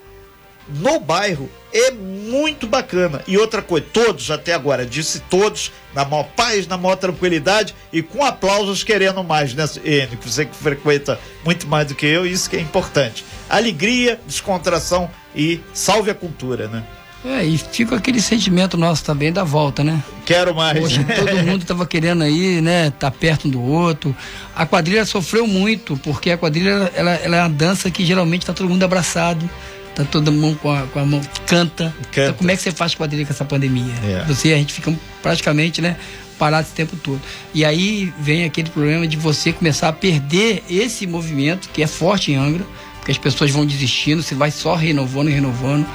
no 0.68 1.00
bairro 1.00 1.50
é 1.74 1.92
muito 1.92 2.68
bacana. 2.68 3.22
E 3.28 3.38
outra 3.38 3.62
coisa, 3.62 3.86
todos 3.92 4.30
até 4.30 4.54
agora, 4.54 4.86
disse 4.86 5.20
todos, 5.22 5.72
na 5.94 6.06
maior 6.06 6.26
paz, 6.36 6.68
na 6.68 6.78
maior 6.78 6.96
tranquilidade 6.96 7.76
e 7.92 8.02
com 8.02 8.24
aplausos 8.24 8.84
querendo 8.84 9.24
mais, 9.24 9.54
né, 9.54 9.66
Enio? 9.84 10.20
Você 10.24 10.46
que 10.46 10.56
frequenta 10.56 11.20
muito 11.44 11.68
mais 11.68 11.88
do 11.88 11.96
que 11.96 12.06
eu, 12.06 12.26
isso 12.26 12.50
que 12.50 12.56
é 12.56 12.60
importante. 12.60 13.26
Alegria, 13.50 14.20
descontração 14.26 15.10
e 15.36 15.60
salve 15.74 16.12
a 16.12 16.16
cultura, 16.16 16.68
né? 16.68 16.84
É, 17.26 17.46
e 17.46 17.58
fica 17.58 17.96
aquele 17.96 18.20
sentimento 18.20 18.76
nosso 18.76 19.06
também 19.06 19.32
da 19.32 19.46
volta, 19.46 19.82
né? 19.82 20.04
Quero 20.26 20.54
mais. 20.54 20.78
Poxa, 20.78 21.06
todo 21.06 21.38
mundo 21.44 21.64
tava 21.64 21.86
querendo 21.86 22.22
aí, 22.22 22.60
né? 22.60 22.92
Tá 22.92 23.10
perto 23.10 23.48
um 23.48 23.52
do 23.52 23.62
outro. 23.62 24.14
A 24.54 24.66
quadrilha 24.66 25.06
sofreu 25.06 25.48
muito, 25.48 25.96
porque 25.98 26.32
a 26.32 26.38
quadrilha 26.38 26.92
ela, 26.94 27.12
ela 27.12 27.38
é 27.38 27.42
uma 27.42 27.50
dança 27.50 27.90
que 27.90 28.06
geralmente 28.06 28.46
tá 28.46 28.52
todo 28.52 28.68
mundo 28.68 28.84
abraçado 28.84 29.50
tá 29.96 30.04
todo 30.04 30.32
mundo 30.32 30.58
com 30.60 30.72
a, 30.72 30.84
com 30.88 31.00
a 31.00 31.06
mão, 31.06 31.22
canta. 31.46 31.94
canta. 32.12 32.22
Então, 32.22 32.34
como 32.34 32.52
é 32.52 32.56
que 32.56 32.62
você 32.62 32.72
faz 32.72 32.96
quadrilha 32.96 33.26
com 33.26 33.34
essa 33.34 33.46
pandemia? 33.46 33.94
É. 34.04 34.26
Você, 34.26 34.54
a 34.54 34.58
gente 34.58 34.74
fica 34.74 34.94
praticamente, 35.22 35.82
né, 35.82 35.98
parado 36.38 36.68
esse 36.68 36.76
tempo 36.76 36.96
todo. 36.96 37.22
E 37.54 37.64
aí 37.64 38.12
vem 38.20 38.44
aquele 38.44 38.70
problema 38.70 39.08
de 39.08 39.18
você 39.18 39.54
começar 39.54 39.90
a 39.90 39.94
perder 39.94 40.64
esse 40.70 41.06
movimento 41.06 41.70
que 41.70 41.82
é 41.84 41.88
forte 41.88 42.32
em 42.32 42.36
Angra, 42.36 42.66
porque 42.98 43.12
as 43.12 43.18
pessoas 43.18 43.52
vão 43.52 43.66
desistindo, 43.66 44.24
você 44.24 44.36
vai 44.36 44.52
só 44.52 44.76
renovando 44.76 45.30
e 45.30 45.34
renovando. 45.34 45.86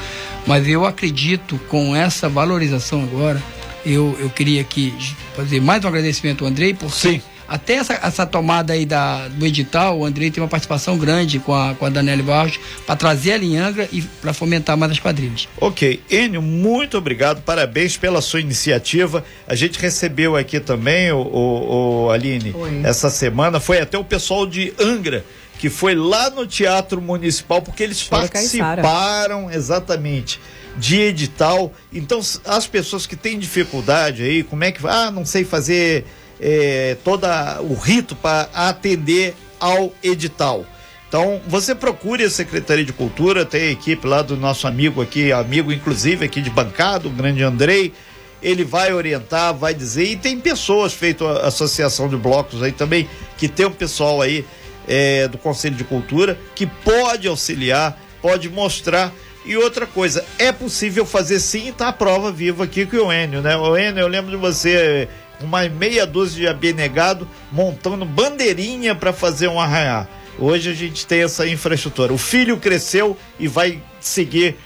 Mas 0.46 0.66
eu 0.68 0.84
acredito 0.86 1.58
com 1.68 1.94
essa 1.94 2.28
valorização 2.28 3.02
agora, 3.02 3.42
eu, 3.84 4.16
eu 4.20 4.30
queria 4.30 4.60
aqui 4.60 4.94
fazer 5.36 5.60
mais 5.60 5.84
um 5.84 5.88
agradecimento 5.88 6.44
ao 6.44 6.50
Andrei, 6.50 6.74
porque 6.74 6.96
Sim 6.96 7.22
até 7.48 7.74
essa, 7.74 7.94
essa 7.94 8.26
tomada 8.26 8.74
aí 8.74 8.84
da, 8.84 9.26
do 9.28 9.46
edital, 9.46 9.98
o 9.98 10.04
Andrei 10.04 10.30
tem 10.30 10.42
uma 10.42 10.48
participação 10.48 10.98
grande 10.98 11.38
com 11.38 11.54
a, 11.54 11.74
com 11.74 11.86
a 11.86 11.88
Daniela 11.88 12.22
Barros 12.22 12.60
para 12.86 12.94
trazer 12.94 13.32
a 13.32 13.38
Linhangra 13.38 13.88
e 13.90 14.02
para 14.02 14.34
fomentar 14.34 14.76
mais 14.76 14.92
as 14.92 14.98
quadrilhas. 14.98 15.48
Ok. 15.58 16.02
Enio, 16.10 16.42
muito 16.42 16.98
obrigado, 16.98 17.40
parabéns 17.42 17.96
pela 17.96 18.20
sua 18.20 18.40
iniciativa. 18.40 19.24
A 19.46 19.54
gente 19.54 19.78
recebeu 19.78 20.36
aqui 20.36 20.60
também, 20.60 21.10
o, 21.10 21.18
o, 21.18 22.04
o 22.04 22.10
Aline, 22.10 22.52
Oi. 22.54 22.82
essa 22.84 23.08
semana, 23.08 23.58
foi 23.58 23.80
até 23.80 23.96
o 23.96 24.04
pessoal 24.04 24.46
de 24.46 24.74
Angra 24.78 25.24
que 25.58 25.68
foi 25.68 25.94
lá 25.94 26.30
no 26.30 26.46
Teatro 26.46 27.02
Municipal, 27.02 27.60
porque 27.60 27.82
eles 27.82 28.02
participaram 28.04 29.50
exatamente 29.50 30.40
de 30.76 31.00
edital. 31.00 31.72
Então, 31.92 32.20
as 32.44 32.66
pessoas 32.66 33.06
que 33.06 33.16
têm 33.16 33.38
dificuldade 33.38 34.22
aí, 34.22 34.44
como 34.44 34.62
é 34.62 34.70
que. 34.70 34.86
Ah, 34.86 35.10
não 35.10 35.26
sei 35.26 35.44
fazer 35.44 36.04
é, 36.40 36.96
todo 37.04 37.26
o 37.62 37.74
rito 37.74 38.14
para 38.16 38.48
atender 38.54 39.34
ao 39.58 39.92
edital. 40.02 40.64
Então, 41.08 41.40
você 41.46 41.74
procure 41.74 42.22
a 42.22 42.30
Secretaria 42.30 42.84
de 42.84 42.92
Cultura, 42.92 43.44
tem 43.44 43.62
a 43.62 43.70
equipe 43.70 44.06
lá 44.06 44.20
do 44.20 44.36
nosso 44.36 44.66
amigo 44.66 45.00
aqui, 45.00 45.32
amigo 45.32 45.72
inclusive 45.72 46.26
aqui 46.26 46.42
de 46.42 46.50
bancada, 46.50 47.08
o 47.08 47.10
grande 47.10 47.42
Andrei. 47.42 47.94
Ele 48.42 48.62
vai 48.62 48.92
orientar, 48.92 49.54
vai 49.54 49.74
dizer, 49.74 50.04
e 50.04 50.16
tem 50.16 50.38
pessoas 50.38 50.92
feito 50.92 51.26
a 51.26 51.46
associação 51.46 52.08
de 52.08 52.16
blocos 52.16 52.62
aí 52.62 52.72
também, 52.72 53.08
que 53.36 53.48
tem 53.48 53.66
um 53.66 53.72
pessoal 53.72 54.20
aí 54.20 54.44
é, 54.86 55.26
do 55.28 55.38
Conselho 55.38 55.74
de 55.74 55.82
Cultura 55.82 56.38
que 56.54 56.66
pode 56.66 57.26
auxiliar, 57.26 57.98
pode 58.20 58.48
mostrar. 58.48 59.12
E 59.46 59.56
outra 59.56 59.86
coisa, 59.86 60.24
é 60.38 60.52
possível 60.52 61.06
fazer 61.06 61.40
sim, 61.40 61.72
tá 61.72 61.88
a 61.88 61.92
prova 61.92 62.30
viva 62.30 62.64
aqui 62.64 62.84
com 62.84 62.96
o 62.98 63.12
Enio, 63.12 63.40
né? 63.40 63.56
O 63.56 63.76
Enio, 63.76 64.02
eu 64.02 64.08
lembro 64.08 64.30
de 64.30 64.36
você 64.36 65.08
uma 65.40 65.68
meia 65.68 66.06
dúzia 66.06 66.40
de 66.40 66.48
abnegado 66.48 67.28
montando 67.50 68.04
bandeirinha 68.04 68.94
para 68.94 69.12
fazer 69.12 69.48
um 69.48 69.60
arraiar. 69.60 70.08
Hoje 70.38 70.70
a 70.70 70.74
gente 70.74 71.06
tem 71.06 71.22
essa 71.22 71.46
infraestrutura. 71.46 72.12
O 72.12 72.18
filho 72.18 72.56
cresceu 72.58 73.16
e 73.38 73.48
vai 73.48 73.82
seguir 74.00 74.56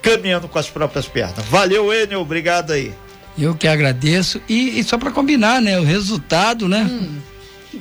caminhando 0.00 0.48
com 0.48 0.58
as 0.58 0.68
próprias 0.68 1.06
pernas. 1.06 1.44
Valeu, 1.46 1.92
Enio, 1.92 2.20
obrigado 2.20 2.72
aí. 2.72 2.94
Eu 3.38 3.54
que 3.54 3.68
agradeço. 3.68 4.40
E, 4.48 4.78
e 4.78 4.84
só 4.84 4.96
para 4.96 5.10
combinar, 5.10 5.60
né? 5.60 5.78
O 5.78 5.84
resultado, 5.84 6.68
né? 6.68 6.88
Hum 6.90 7.29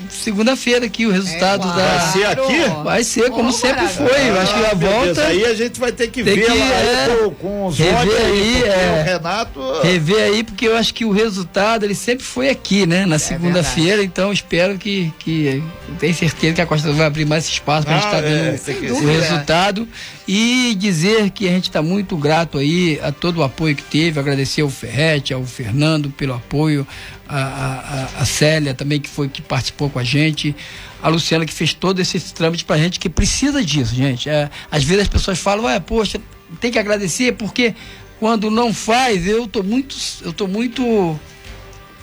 segunda-feira 0.09 0.85
aqui 0.85 1.05
o 1.05 1.11
resultado 1.11 1.67
é, 1.67 1.71
claro. 1.71 1.77
da. 1.77 1.97
Vai 1.97 2.11
ser 2.11 2.25
aqui? 2.25 2.83
Vai 2.83 3.03
ser, 3.03 3.29
como 3.29 3.51
sempre 3.51 3.87
foi. 3.87 4.29
Eu 4.29 4.39
acho 4.39 4.53
que 4.53 4.65
a 4.65 4.73
volta. 4.73 5.05
Deus, 5.05 5.17
aí 5.19 5.45
a 5.45 5.53
gente 5.53 5.79
vai 5.79 5.91
ter 5.91 6.09
que 6.09 6.23
ver 6.23 6.41
que, 6.41 6.47
lá 6.47 6.65
é, 6.65 7.17
com, 7.23 7.31
com 7.31 7.65
os 7.67 7.77
rever 7.77 8.21
aí, 8.21 8.63
é, 8.63 8.99
o 8.99 9.03
Renato. 9.03 9.59
Rever 9.81 10.23
aí, 10.23 10.43
porque 10.43 10.67
eu 10.67 10.75
acho 10.75 10.93
que 10.93 11.05
o 11.05 11.11
resultado 11.11 11.83
ele 11.85 11.95
sempre 11.95 12.23
foi 12.23 12.49
aqui, 12.49 12.85
né? 12.85 13.05
Na 13.05 13.15
é 13.15 13.19
segunda-feira, 13.19 14.03
então 14.03 14.31
espero 14.31 14.77
que. 14.77 15.11
que 15.19 15.63
tenho 15.99 16.13
certeza 16.13 16.53
que 16.53 16.61
a 16.61 16.65
Costa 16.65 16.91
vai 16.91 17.07
abrir 17.07 17.25
mais 17.25 17.47
espaço 17.47 17.85
para 17.85 17.95
a 17.95 17.99
gente 17.99 18.07
estar 18.07 18.21
tá 18.21 18.27
vendo 18.27 19.03
o 19.03 19.07
resultado. 19.07 19.87
E 20.31 20.75
dizer 20.75 21.31
que 21.31 21.47
a 21.47 21.51
gente 21.51 21.69
está 21.69 21.81
muito 21.81 22.15
grato 22.15 22.59
aí 22.59 22.99
a 23.01 23.11
todo 23.11 23.37
o 23.37 23.43
apoio 23.43 23.75
que 23.75 23.81
teve, 23.81 24.19
agradecer 24.19 24.61
ao 24.61 24.69
Ferrete, 24.69 25.33
ao 25.33 25.43
Fernando 25.43 26.11
pelo 26.11 26.35
apoio, 26.35 26.87
a, 27.27 27.39
a, 27.39 28.21
a 28.21 28.25
Célia 28.25 28.75
também, 28.75 28.99
que 28.99 29.09
foi 29.09 29.27
que 29.27 29.41
participou 29.41 29.89
com 29.89 29.97
a 29.97 30.03
gente, 30.03 30.55
a 31.01 31.09
Luciana 31.09 31.47
que 31.47 31.51
fez 31.51 31.73
todo 31.73 31.99
esse 31.99 32.19
trâmite 32.31 32.63
pra 32.63 32.77
gente, 32.77 32.99
que 32.99 33.09
precisa 33.09 33.65
disso, 33.65 33.95
gente. 33.95 34.29
É, 34.29 34.51
às 34.69 34.83
vezes 34.83 35.01
as 35.01 35.07
pessoas 35.07 35.39
falam, 35.39 35.67
é, 35.67 35.79
poxa, 35.79 36.21
tem 36.61 36.71
que 36.71 36.77
agradecer, 36.77 37.31
porque 37.31 37.73
quando 38.19 38.51
não 38.51 38.71
faz, 38.71 39.25
eu 39.25 39.47
tô 39.47 39.63
muito, 39.63 39.95
eu 40.21 40.31
tô 40.31 40.45
muito 40.45 41.19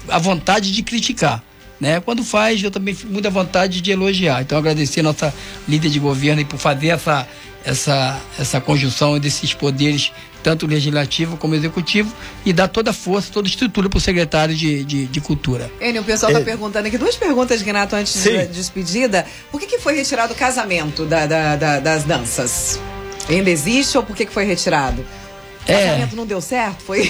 à 0.08 0.18
vontade 0.18 0.72
de 0.72 0.82
criticar. 0.82 1.44
Né? 1.78 2.00
Quando 2.00 2.24
faz, 2.24 2.62
eu 2.62 2.70
também 2.70 2.94
fico 2.94 3.12
muito 3.12 3.28
à 3.28 3.30
vontade 3.30 3.80
de 3.80 3.90
elogiar. 3.90 4.40
Então, 4.40 4.56
agradecer 4.56 5.00
a 5.00 5.02
nossa 5.02 5.34
líder 5.68 5.90
de 5.90 5.98
governo 5.98 6.44
por 6.46 6.58
fazer 6.58 6.88
essa, 6.88 7.28
essa, 7.66 8.18
essa 8.38 8.60
conjunção 8.60 9.18
desses 9.18 9.52
poderes 9.52 10.12
tanto 10.42 10.64
legislativo 10.64 11.36
como 11.36 11.56
executivo, 11.56 12.14
e 12.44 12.52
dar 12.52 12.68
toda 12.68 12.92
a 12.92 12.94
força, 12.94 13.32
toda 13.32 13.48
a 13.48 13.50
estrutura 13.50 13.88
para 13.88 13.98
o 13.98 14.00
secretário 14.00 14.54
de, 14.54 14.84
de, 14.84 15.06
de 15.06 15.20
Cultura. 15.20 15.68
Enio, 15.80 16.02
o 16.02 16.04
pessoal 16.04 16.30
está 16.30 16.40
é... 16.40 16.44
perguntando 16.44 16.86
aqui 16.86 16.96
duas 16.96 17.16
perguntas, 17.16 17.60
Renato, 17.62 17.96
antes 17.96 18.12
Sim. 18.12 18.36
da 18.36 18.44
despedida. 18.44 19.26
Por 19.50 19.60
que, 19.60 19.66
que 19.66 19.80
foi 19.80 19.96
retirado 19.96 20.34
o 20.34 20.36
casamento 20.36 21.04
da, 21.04 21.26
da, 21.26 21.56
da, 21.56 21.80
das 21.80 22.04
danças? 22.04 22.78
Ainda 23.28 23.50
existe 23.50 23.98
ou 23.98 24.04
por 24.04 24.14
que, 24.14 24.24
que 24.24 24.32
foi 24.32 24.44
retirado? 24.44 25.04
O 25.68 25.72
é. 25.72 25.86
casamento 25.86 26.16
não 26.16 26.26
deu 26.26 26.40
certo? 26.40 26.82
Foi? 26.82 27.08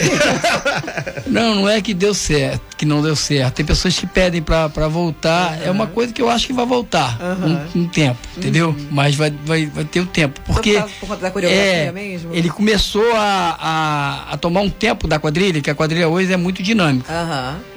não, 1.27 1.57
não 1.57 1.69
é 1.69 1.81
que 1.83 1.93
deu 1.93 2.15
certo, 2.15 2.77
que 2.77 2.87
não 2.87 3.03
deu 3.03 3.15
certo. 3.15 3.55
Tem 3.55 3.67
pessoas 3.67 3.99
que 3.99 4.07
pedem 4.07 4.41
para 4.41 4.89
voltar. 4.89 5.59
Uhum. 5.59 5.65
É 5.65 5.71
uma 5.71 5.87
coisa 5.87 6.13
que 6.13 6.23
eu 6.23 6.31
acho 6.31 6.47
que 6.47 6.53
vai 6.53 6.65
voltar 6.65 7.19
uhum. 7.21 7.69
um, 7.75 7.83
um, 7.83 7.89
tempo, 7.89 8.19
entendeu? 8.37 8.69
Uhum. 8.69 8.89
Mas 8.91 9.15
vai, 9.15 9.31
vai, 9.45 9.67
vai 9.67 9.85
ter 9.85 10.01
o 10.01 10.05
um 10.05 10.07
tempo. 10.07 10.41
Porque. 10.47 10.83
Por 11.01 11.09
conta 11.09 11.23
da 11.23 11.31
coreografia 11.31 11.65
é, 11.65 11.93
mesmo? 11.93 12.35
Ele 12.35 12.49
começou 12.49 13.13
a, 13.15 13.57
a, 13.61 14.33
a, 14.33 14.37
tomar 14.39 14.63
um 14.63 14.71
tempo 14.71 15.07
da 15.07 15.19
quadrilha, 15.19 15.61
que 15.61 15.71
a 15.71 15.75
quadrilha 15.75 16.09
hoje 16.09 16.33
é 16.33 16.37
muito 16.37 16.63
dinâmica. 16.63 17.13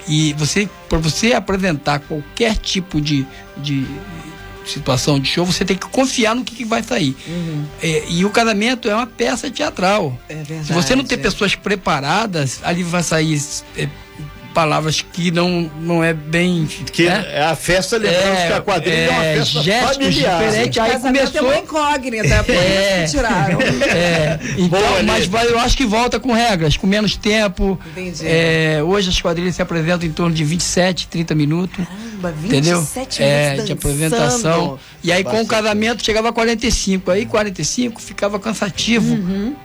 E 0.08 0.34
você, 0.34 0.68
para 0.88 0.98
você 0.98 1.34
apresentar 1.34 2.00
qualquer 2.00 2.56
tipo 2.56 3.02
de, 3.02 3.28
de 3.58 3.86
situação 4.70 5.20
de 5.20 5.30
show, 5.30 5.46
você 5.46 5.66
tem 5.66 5.78
que 5.78 5.88
confiar 5.88 6.36
no 6.36 6.44
que, 6.44 6.56
que 6.56 6.66
vai 6.66 6.84
sair. 6.84 7.16
Uhum. 7.28 7.66
É, 7.82 8.04
e 8.10 8.26
o 8.26 8.30
casamento 8.30 8.90
é 8.90 8.96
uma 8.96 9.08
peça 9.08 9.50
teatral. 9.50 10.18
É 10.28 10.36
verdade, 10.36 10.68
Se 10.68 10.74
você 10.74 10.96
não 10.96 11.04
ter 11.04 11.16
é. 11.16 11.18
pessoas 11.18 11.56
preparadas, 11.56 12.60
ali 12.64 12.84
vai 12.84 13.04
sair 13.04 13.40
é, 13.78 13.88
palavras 14.54 15.02
que 15.02 15.32
não, 15.32 15.72
não 15.80 16.04
é 16.04 16.14
bem. 16.14 16.68
Que 16.92 17.06
né? 17.06 17.26
é 17.32 17.44
a 17.44 17.56
festa, 17.56 17.98
lembrando 17.98 18.38
é, 18.38 18.48
que 18.48 18.54
a 18.54 18.62
quadrilha 18.62 18.96
é, 18.96 19.10
uma 19.10 19.22
festa 19.22 19.62
gestos 19.62 19.98
familiar. 19.98 20.44
diferentes. 20.44 20.78
Aí 20.78 21.00
começou. 21.00 21.40
É 21.40 21.42
uma 21.42 21.58
incógnita, 21.60 22.44
por 22.44 22.56
é, 22.56 23.06
isso 23.06 23.16
tiraram. 23.16 23.60
É, 23.62 24.40
então, 24.58 24.80
Boa, 24.80 25.04
mas 25.04 25.26
vai, 25.28 25.48
eu 25.48 25.60
acho 25.60 25.78
que 25.78 25.86
volta 25.86 26.20
com 26.20 26.34
regras, 26.34 26.76
com 26.76 26.88
menos 26.88 27.16
tempo. 27.16 27.80
Entendi. 27.92 28.26
É, 28.26 28.82
hoje 28.84 29.10
as 29.10 29.22
quadrilhas 29.22 29.56
se 29.56 29.62
apresentam 29.62 30.08
em 30.08 30.12
torno 30.12 30.36
de 30.36 30.44
27, 30.44 31.08
30 31.08 31.36
minutos. 31.36 31.86
Caramba, 32.20 32.32
27 32.32 32.48
entendeu? 32.48 32.78
minutos. 32.78 33.20
É, 33.20 33.56
de 33.58 33.72
apresentação. 33.72 34.80
E 35.04 35.12
aí 35.12 35.24
com 35.24 35.42
o 35.42 35.48
casamento 35.48 36.04
chegava 36.04 36.30
a 36.30 36.34
45. 36.34 37.12
Aí 37.12 37.26
45 37.26 38.02
ficava 38.02 38.40
cansativo. 38.40 39.16
Uhum 39.16 39.56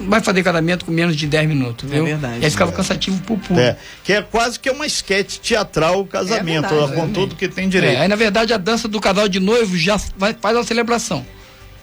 vai 0.00 0.20
fazer 0.20 0.44
casamento 0.44 0.84
com 0.84 0.92
menos 0.92 1.16
de 1.16 1.26
10 1.26 1.48
minutos, 1.48 1.90
é 1.90 1.94
viu? 1.94 2.04
É 2.04 2.10
verdade. 2.10 2.40
E 2.40 2.44
aí 2.44 2.50
ficava 2.52 2.70
é. 2.70 2.74
cansativo 2.74 3.20
pro 3.22 3.36
público. 3.36 3.58
É, 3.58 3.76
que 4.04 4.12
é 4.12 4.22
quase 4.22 4.58
que 4.60 4.70
uma 4.70 4.86
esquete 4.86 5.40
teatral 5.40 6.00
o 6.00 6.06
casamento, 6.06 6.66
é 6.66 6.68
verdade, 6.68 6.92
com 6.92 7.10
tudo 7.10 7.34
que 7.34 7.48
tem 7.48 7.68
direito. 7.68 7.96
É, 7.96 8.02
aí 8.02 8.08
na 8.08 8.14
verdade 8.14 8.52
a 8.52 8.58
dança 8.58 8.86
do 8.86 9.00
casal 9.00 9.28
de 9.28 9.40
noivo 9.40 9.76
já 9.76 10.00
vai, 10.16 10.36
faz 10.40 10.56
a 10.56 10.62
celebração. 10.62 11.26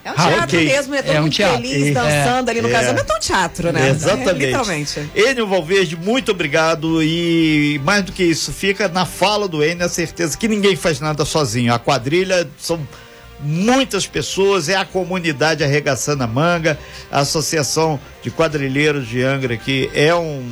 É 0.05 0.11
um 0.11 0.13
teatro 0.13 0.43
Ok. 0.57 0.65
mesmo, 0.65 0.93
né? 0.93 1.01
Todo 1.01 1.15
É 1.15 1.19
um 1.19 1.23
mundo 1.23 1.31
teatro. 1.33 1.57
feliz, 1.63 1.87
É. 1.87 1.91
dançando 1.91 2.49
ali 2.49 2.61
no 2.61 2.67
É. 2.67 2.71
casamento. 2.71 3.11
É 3.11 3.15
um 3.15 3.19
teatro, 3.19 3.71
né? 3.73 3.89
Exatamente. 3.89 4.29
É, 4.29 4.33
literalmente. 4.33 5.09
Enio 5.15 5.47
Valverde, 5.47 5.95
muito 5.97 6.29
obrigado. 6.31 7.01
E 7.01 7.81
mais 7.83 8.03
do 8.03 8.11
que 8.11 8.23
isso, 8.23 8.53
fica 8.53 8.87
na 8.87 9.03
fala 9.05 9.47
do 9.47 9.63
Enio 9.63 9.83
a 9.83 9.89
certeza 9.89 10.37
que 10.37 10.47
ninguém 10.47 10.75
faz 10.75 10.99
nada 10.99 11.25
sozinho. 11.25 11.73
A 11.73 11.79
quadrilha 11.79 12.47
são 12.59 12.79
muitas 13.39 14.05
pessoas, 14.05 14.69
é 14.69 14.75
a 14.75 14.85
comunidade 14.85 15.63
arregaçando 15.63 16.23
a 16.23 16.27
manga, 16.27 16.77
a 17.11 17.21
Associação 17.21 17.99
de 18.21 18.29
Quadrilheiros 18.29 19.07
de 19.07 19.23
Angra, 19.23 19.57
que 19.57 19.89
é 19.93 20.13
um- 20.13 20.45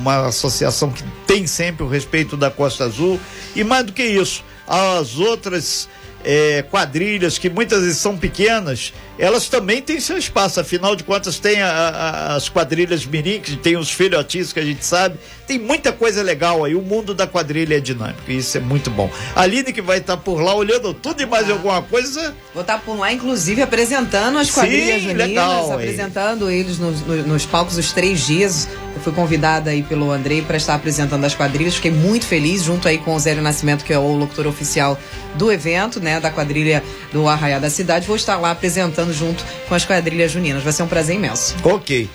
uma 0.00 0.26
associação 0.26 0.90
que 0.90 1.02
tem 1.26 1.46
sempre 1.46 1.84
o 1.84 1.88
respeito 1.88 2.36
da 2.36 2.50
Costa 2.50 2.84
Azul. 2.84 3.18
E 3.54 3.62
mais 3.64 3.84
do 3.86 3.92
que 3.92 4.02
isso, 4.04 4.44
as 4.66 5.16
outras 5.16 5.88
eh, 6.26 6.64
quadrilhas 6.68 7.38
que 7.38 7.48
muitas 7.48 7.82
vezes 7.82 7.98
são 7.98 8.18
pequenas, 8.18 8.92
elas 9.18 9.48
também 9.48 9.80
têm 9.82 9.98
seu 10.00 10.16
espaço. 10.18 10.60
Afinal 10.60 10.94
de 10.96 11.04
contas, 11.04 11.38
tem 11.38 11.60
a- 11.62 11.68
a- 11.70 12.34
as 12.36 12.48
quadrilhas 12.48 13.04
mirim, 13.06 13.40
que 13.40 13.56
tem 13.56 13.76
os 13.76 13.90
filhotinhos 13.90 14.52
que 14.52 14.60
a 14.60 14.64
gente 14.64 14.84
sabe. 14.84 15.16
Tem 15.46 15.58
muita 15.58 15.92
coisa 15.92 16.22
legal 16.22 16.64
aí. 16.64 16.74
O 16.74 16.82
mundo 16.82 17.14
da 17.14 17.26
quadrilha 17.26 17.76
é 17.76 17.80
dinâmico. 17.80 18.20
E 18.28 18.38
isso 18.38 18.56
é 18.56 18.60
muito 18.60 18.90
bom. 18.90 19.08
A 19.34 19.42
Aline 19.42 19.72
que 19.72 19.80
vai 19.80 19.98
estar 19.98 20.16
por 20.16 20.40
lá 20.40 20.54
olhando 20.54 20.92
tudo 20.92 21.22
e 21.22 21.26
mais 21.26 21.48
alguma 21.48 21.80
coisa. 21.82 22.34
Vou 22.52 22.62
estar 22.62 22.78
por 22.80 22.98
lá, 22.98 23.12
inclusive, 23.12 23.62
apresentando 23.62 24.38
as 24.38 24.48
Sim, 24.48 24.54
quadrilhas 24.54 25.02
juninas, 25.02 25.28
legal, 25.28 25.72
apresentando 25.72 26.50
eles 26.50 26.78
nos, 26.78 27.00
no- 27.02 27.22
nos 27.28 27.46
palcos 27.46 27.76
os 27.78 27.92
três 27.92 28.26
dias. 28.26 28.68
Eu 28.96 29.00
fui 29.02 29.12
convidada 29.12 29.70
aí 29.70 29.82
pelo 29.82 30.10
Andrei 30.10 30.42
para 30.42 30.56
estar 30.56 30.74
apresentando 30.74 31.24
as 31.24 31.34
quadrilhas. 31.34 31.74
Fiquei 31.76 31.90
muito 31.92 32.26
feliz, 32.26 32.62
junto 32.64 32.88
aí 32.88 32.98
com 32.98 33.14
o 33.14 33.18
Zélio 33.20 33.42
Nascimento, 33.42 33.84
que 33.84 33.92
é 33.92 33.98
o 33.98 34.16
locutor 34.16 34.46
oficial 34.48 34.98
do 35.34 35.52
evento, 35.52 36.00
né? 36.00 36.18
Da 36.18 36.30
quadrilha 36.30 36.82
do 37.12 37.28
Arraiá 37.28 37.58
da 37.58 37.68
Cidade. 37.70 38.06
Vou 38.06 38.16
estar 38.16 38.36
lá 38.38 38.50
apresentando 38.50 39.05
junto 39.12 39.44
com 39.68 39.74
as 39.74 39.84
quadrilhas 39.84 40.30
juninas. 40.32 40.62
Vai 40.62 40.72
ser 40.72 40.82
um 40.82 40.88
prazer 40.88 41.16
imenso. 41.16 41.54
Ok. 41.64 42.08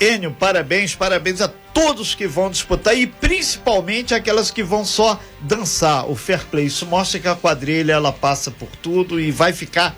Enio, 0.00 0.32
parabéns, 0.32 0.94
parabéns 0.94 1.40
a 1.40 1.48
todos 1.48 2.14
que 2.14 2.26
vão 2.26 2.50
disputar 2.50 2.96
e 2.96 3.06
principalmente 3.06 4.12
aquelas 4.14 4.50
que 4.50 4.62
vão 4.62 4.84
só 4.84 5.20
dançar 5.40 6.10
o 6.10 6.16
fair 6.16 6.44
play. 6.50 6.66
Isso 6.66 6.84
mostra 6.86 7.20
que 7.20 7.28
a 7.28 7.34
quadrilha 7.36 7.92
ela 7.92 8.12
passa 8.12 8.50
por 8.50 8.68
tudo 8.82 9.20
e 9.20 9.30
vai 9.30 9.52
ficar 9.52 9.94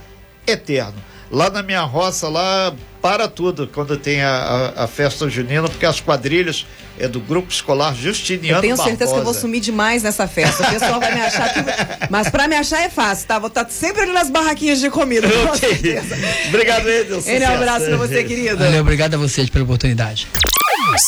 eterno. 0.47 0.95
Lá 1.30 1.51
na 1.51 1.62
minha 1.62 1.82
roça, 1.82 2.28
lá 2.28 2.74
para 3.03 3.26
tudo 3.26 3.66
quando 3.66 3.97
tem 3.97 4.20
a, 4.22 4.72
a- 4.76 4.84
a 4.84 4.87
festa 4.87 5.28
junina, 5.28 5.68
porque 5.68 5.87
as 5.87 6.01
quadrilhas 6.01 6.66
é 6.99 7.09
do 7.09 7.20
grupo 7.20 7.51
escolar 7.53 7.94
Justiniano 7.94 8.59
Eu 8.59 8.62
tenho 8.62 8.76
certeza 8.76 8.97
que 8.99 9.03
eu 9.05 9.09
vou 9.09 9.16
Barbosa. 9.24 9.40
sumir 9.40 9.61
demais 9.61 10.03
nessa 10.03 10.26
festa. 10.26 10.62
O 10.66 10.70
pessoal 10.70 11.01
vai 11.01 11.14
me 11.14 11.20
achar 11.20 11.53
que. 11.53 11.61
Mas 12.11 12.28
pra 12.28 12.49
me 12.49 12.57
achar 12.57 12.82
é 12.82 12.88
fácil, 12.88 13.26
tá? 13.26 13.38
Vou 13.38 13.49
estar 13.49 13.66
sempre 13.70 14.03
ali 14.03 14.12
nas 14.12 14.30
barraquinhas 14.30 14.80
de 14.80 14.90
comida. 14.90 15.28
com 15.28 15.36
Ok. 15.55 15.68
certeza. 15.68 16.16
Obrigado. 16.49 16.86
Ele 16.88 17.44
é 17.44 17.51
um 17.51 17.55
abraço 17.55 17.86
pra 17.86 17.97
você, 17.97 18.24
querido. 18.24 18.59
Valeu, 18.59 18.80
obrigado 18.80 19.14
a 19.14 19.18
vocês 19.18 19.49
pela 19.51 19.64
oportunidade. 19.64 20.26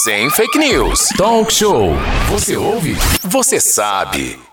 Sem 0.03 0.29
fake 0.31 0.59
news. 0.59 1.09
Talk 1.17 1.53
show. 1.53 1.93
Você 2.31 2.57
ouve? 2.57 2.97
Você 3.23 3.61
sabe. 3.61 4.48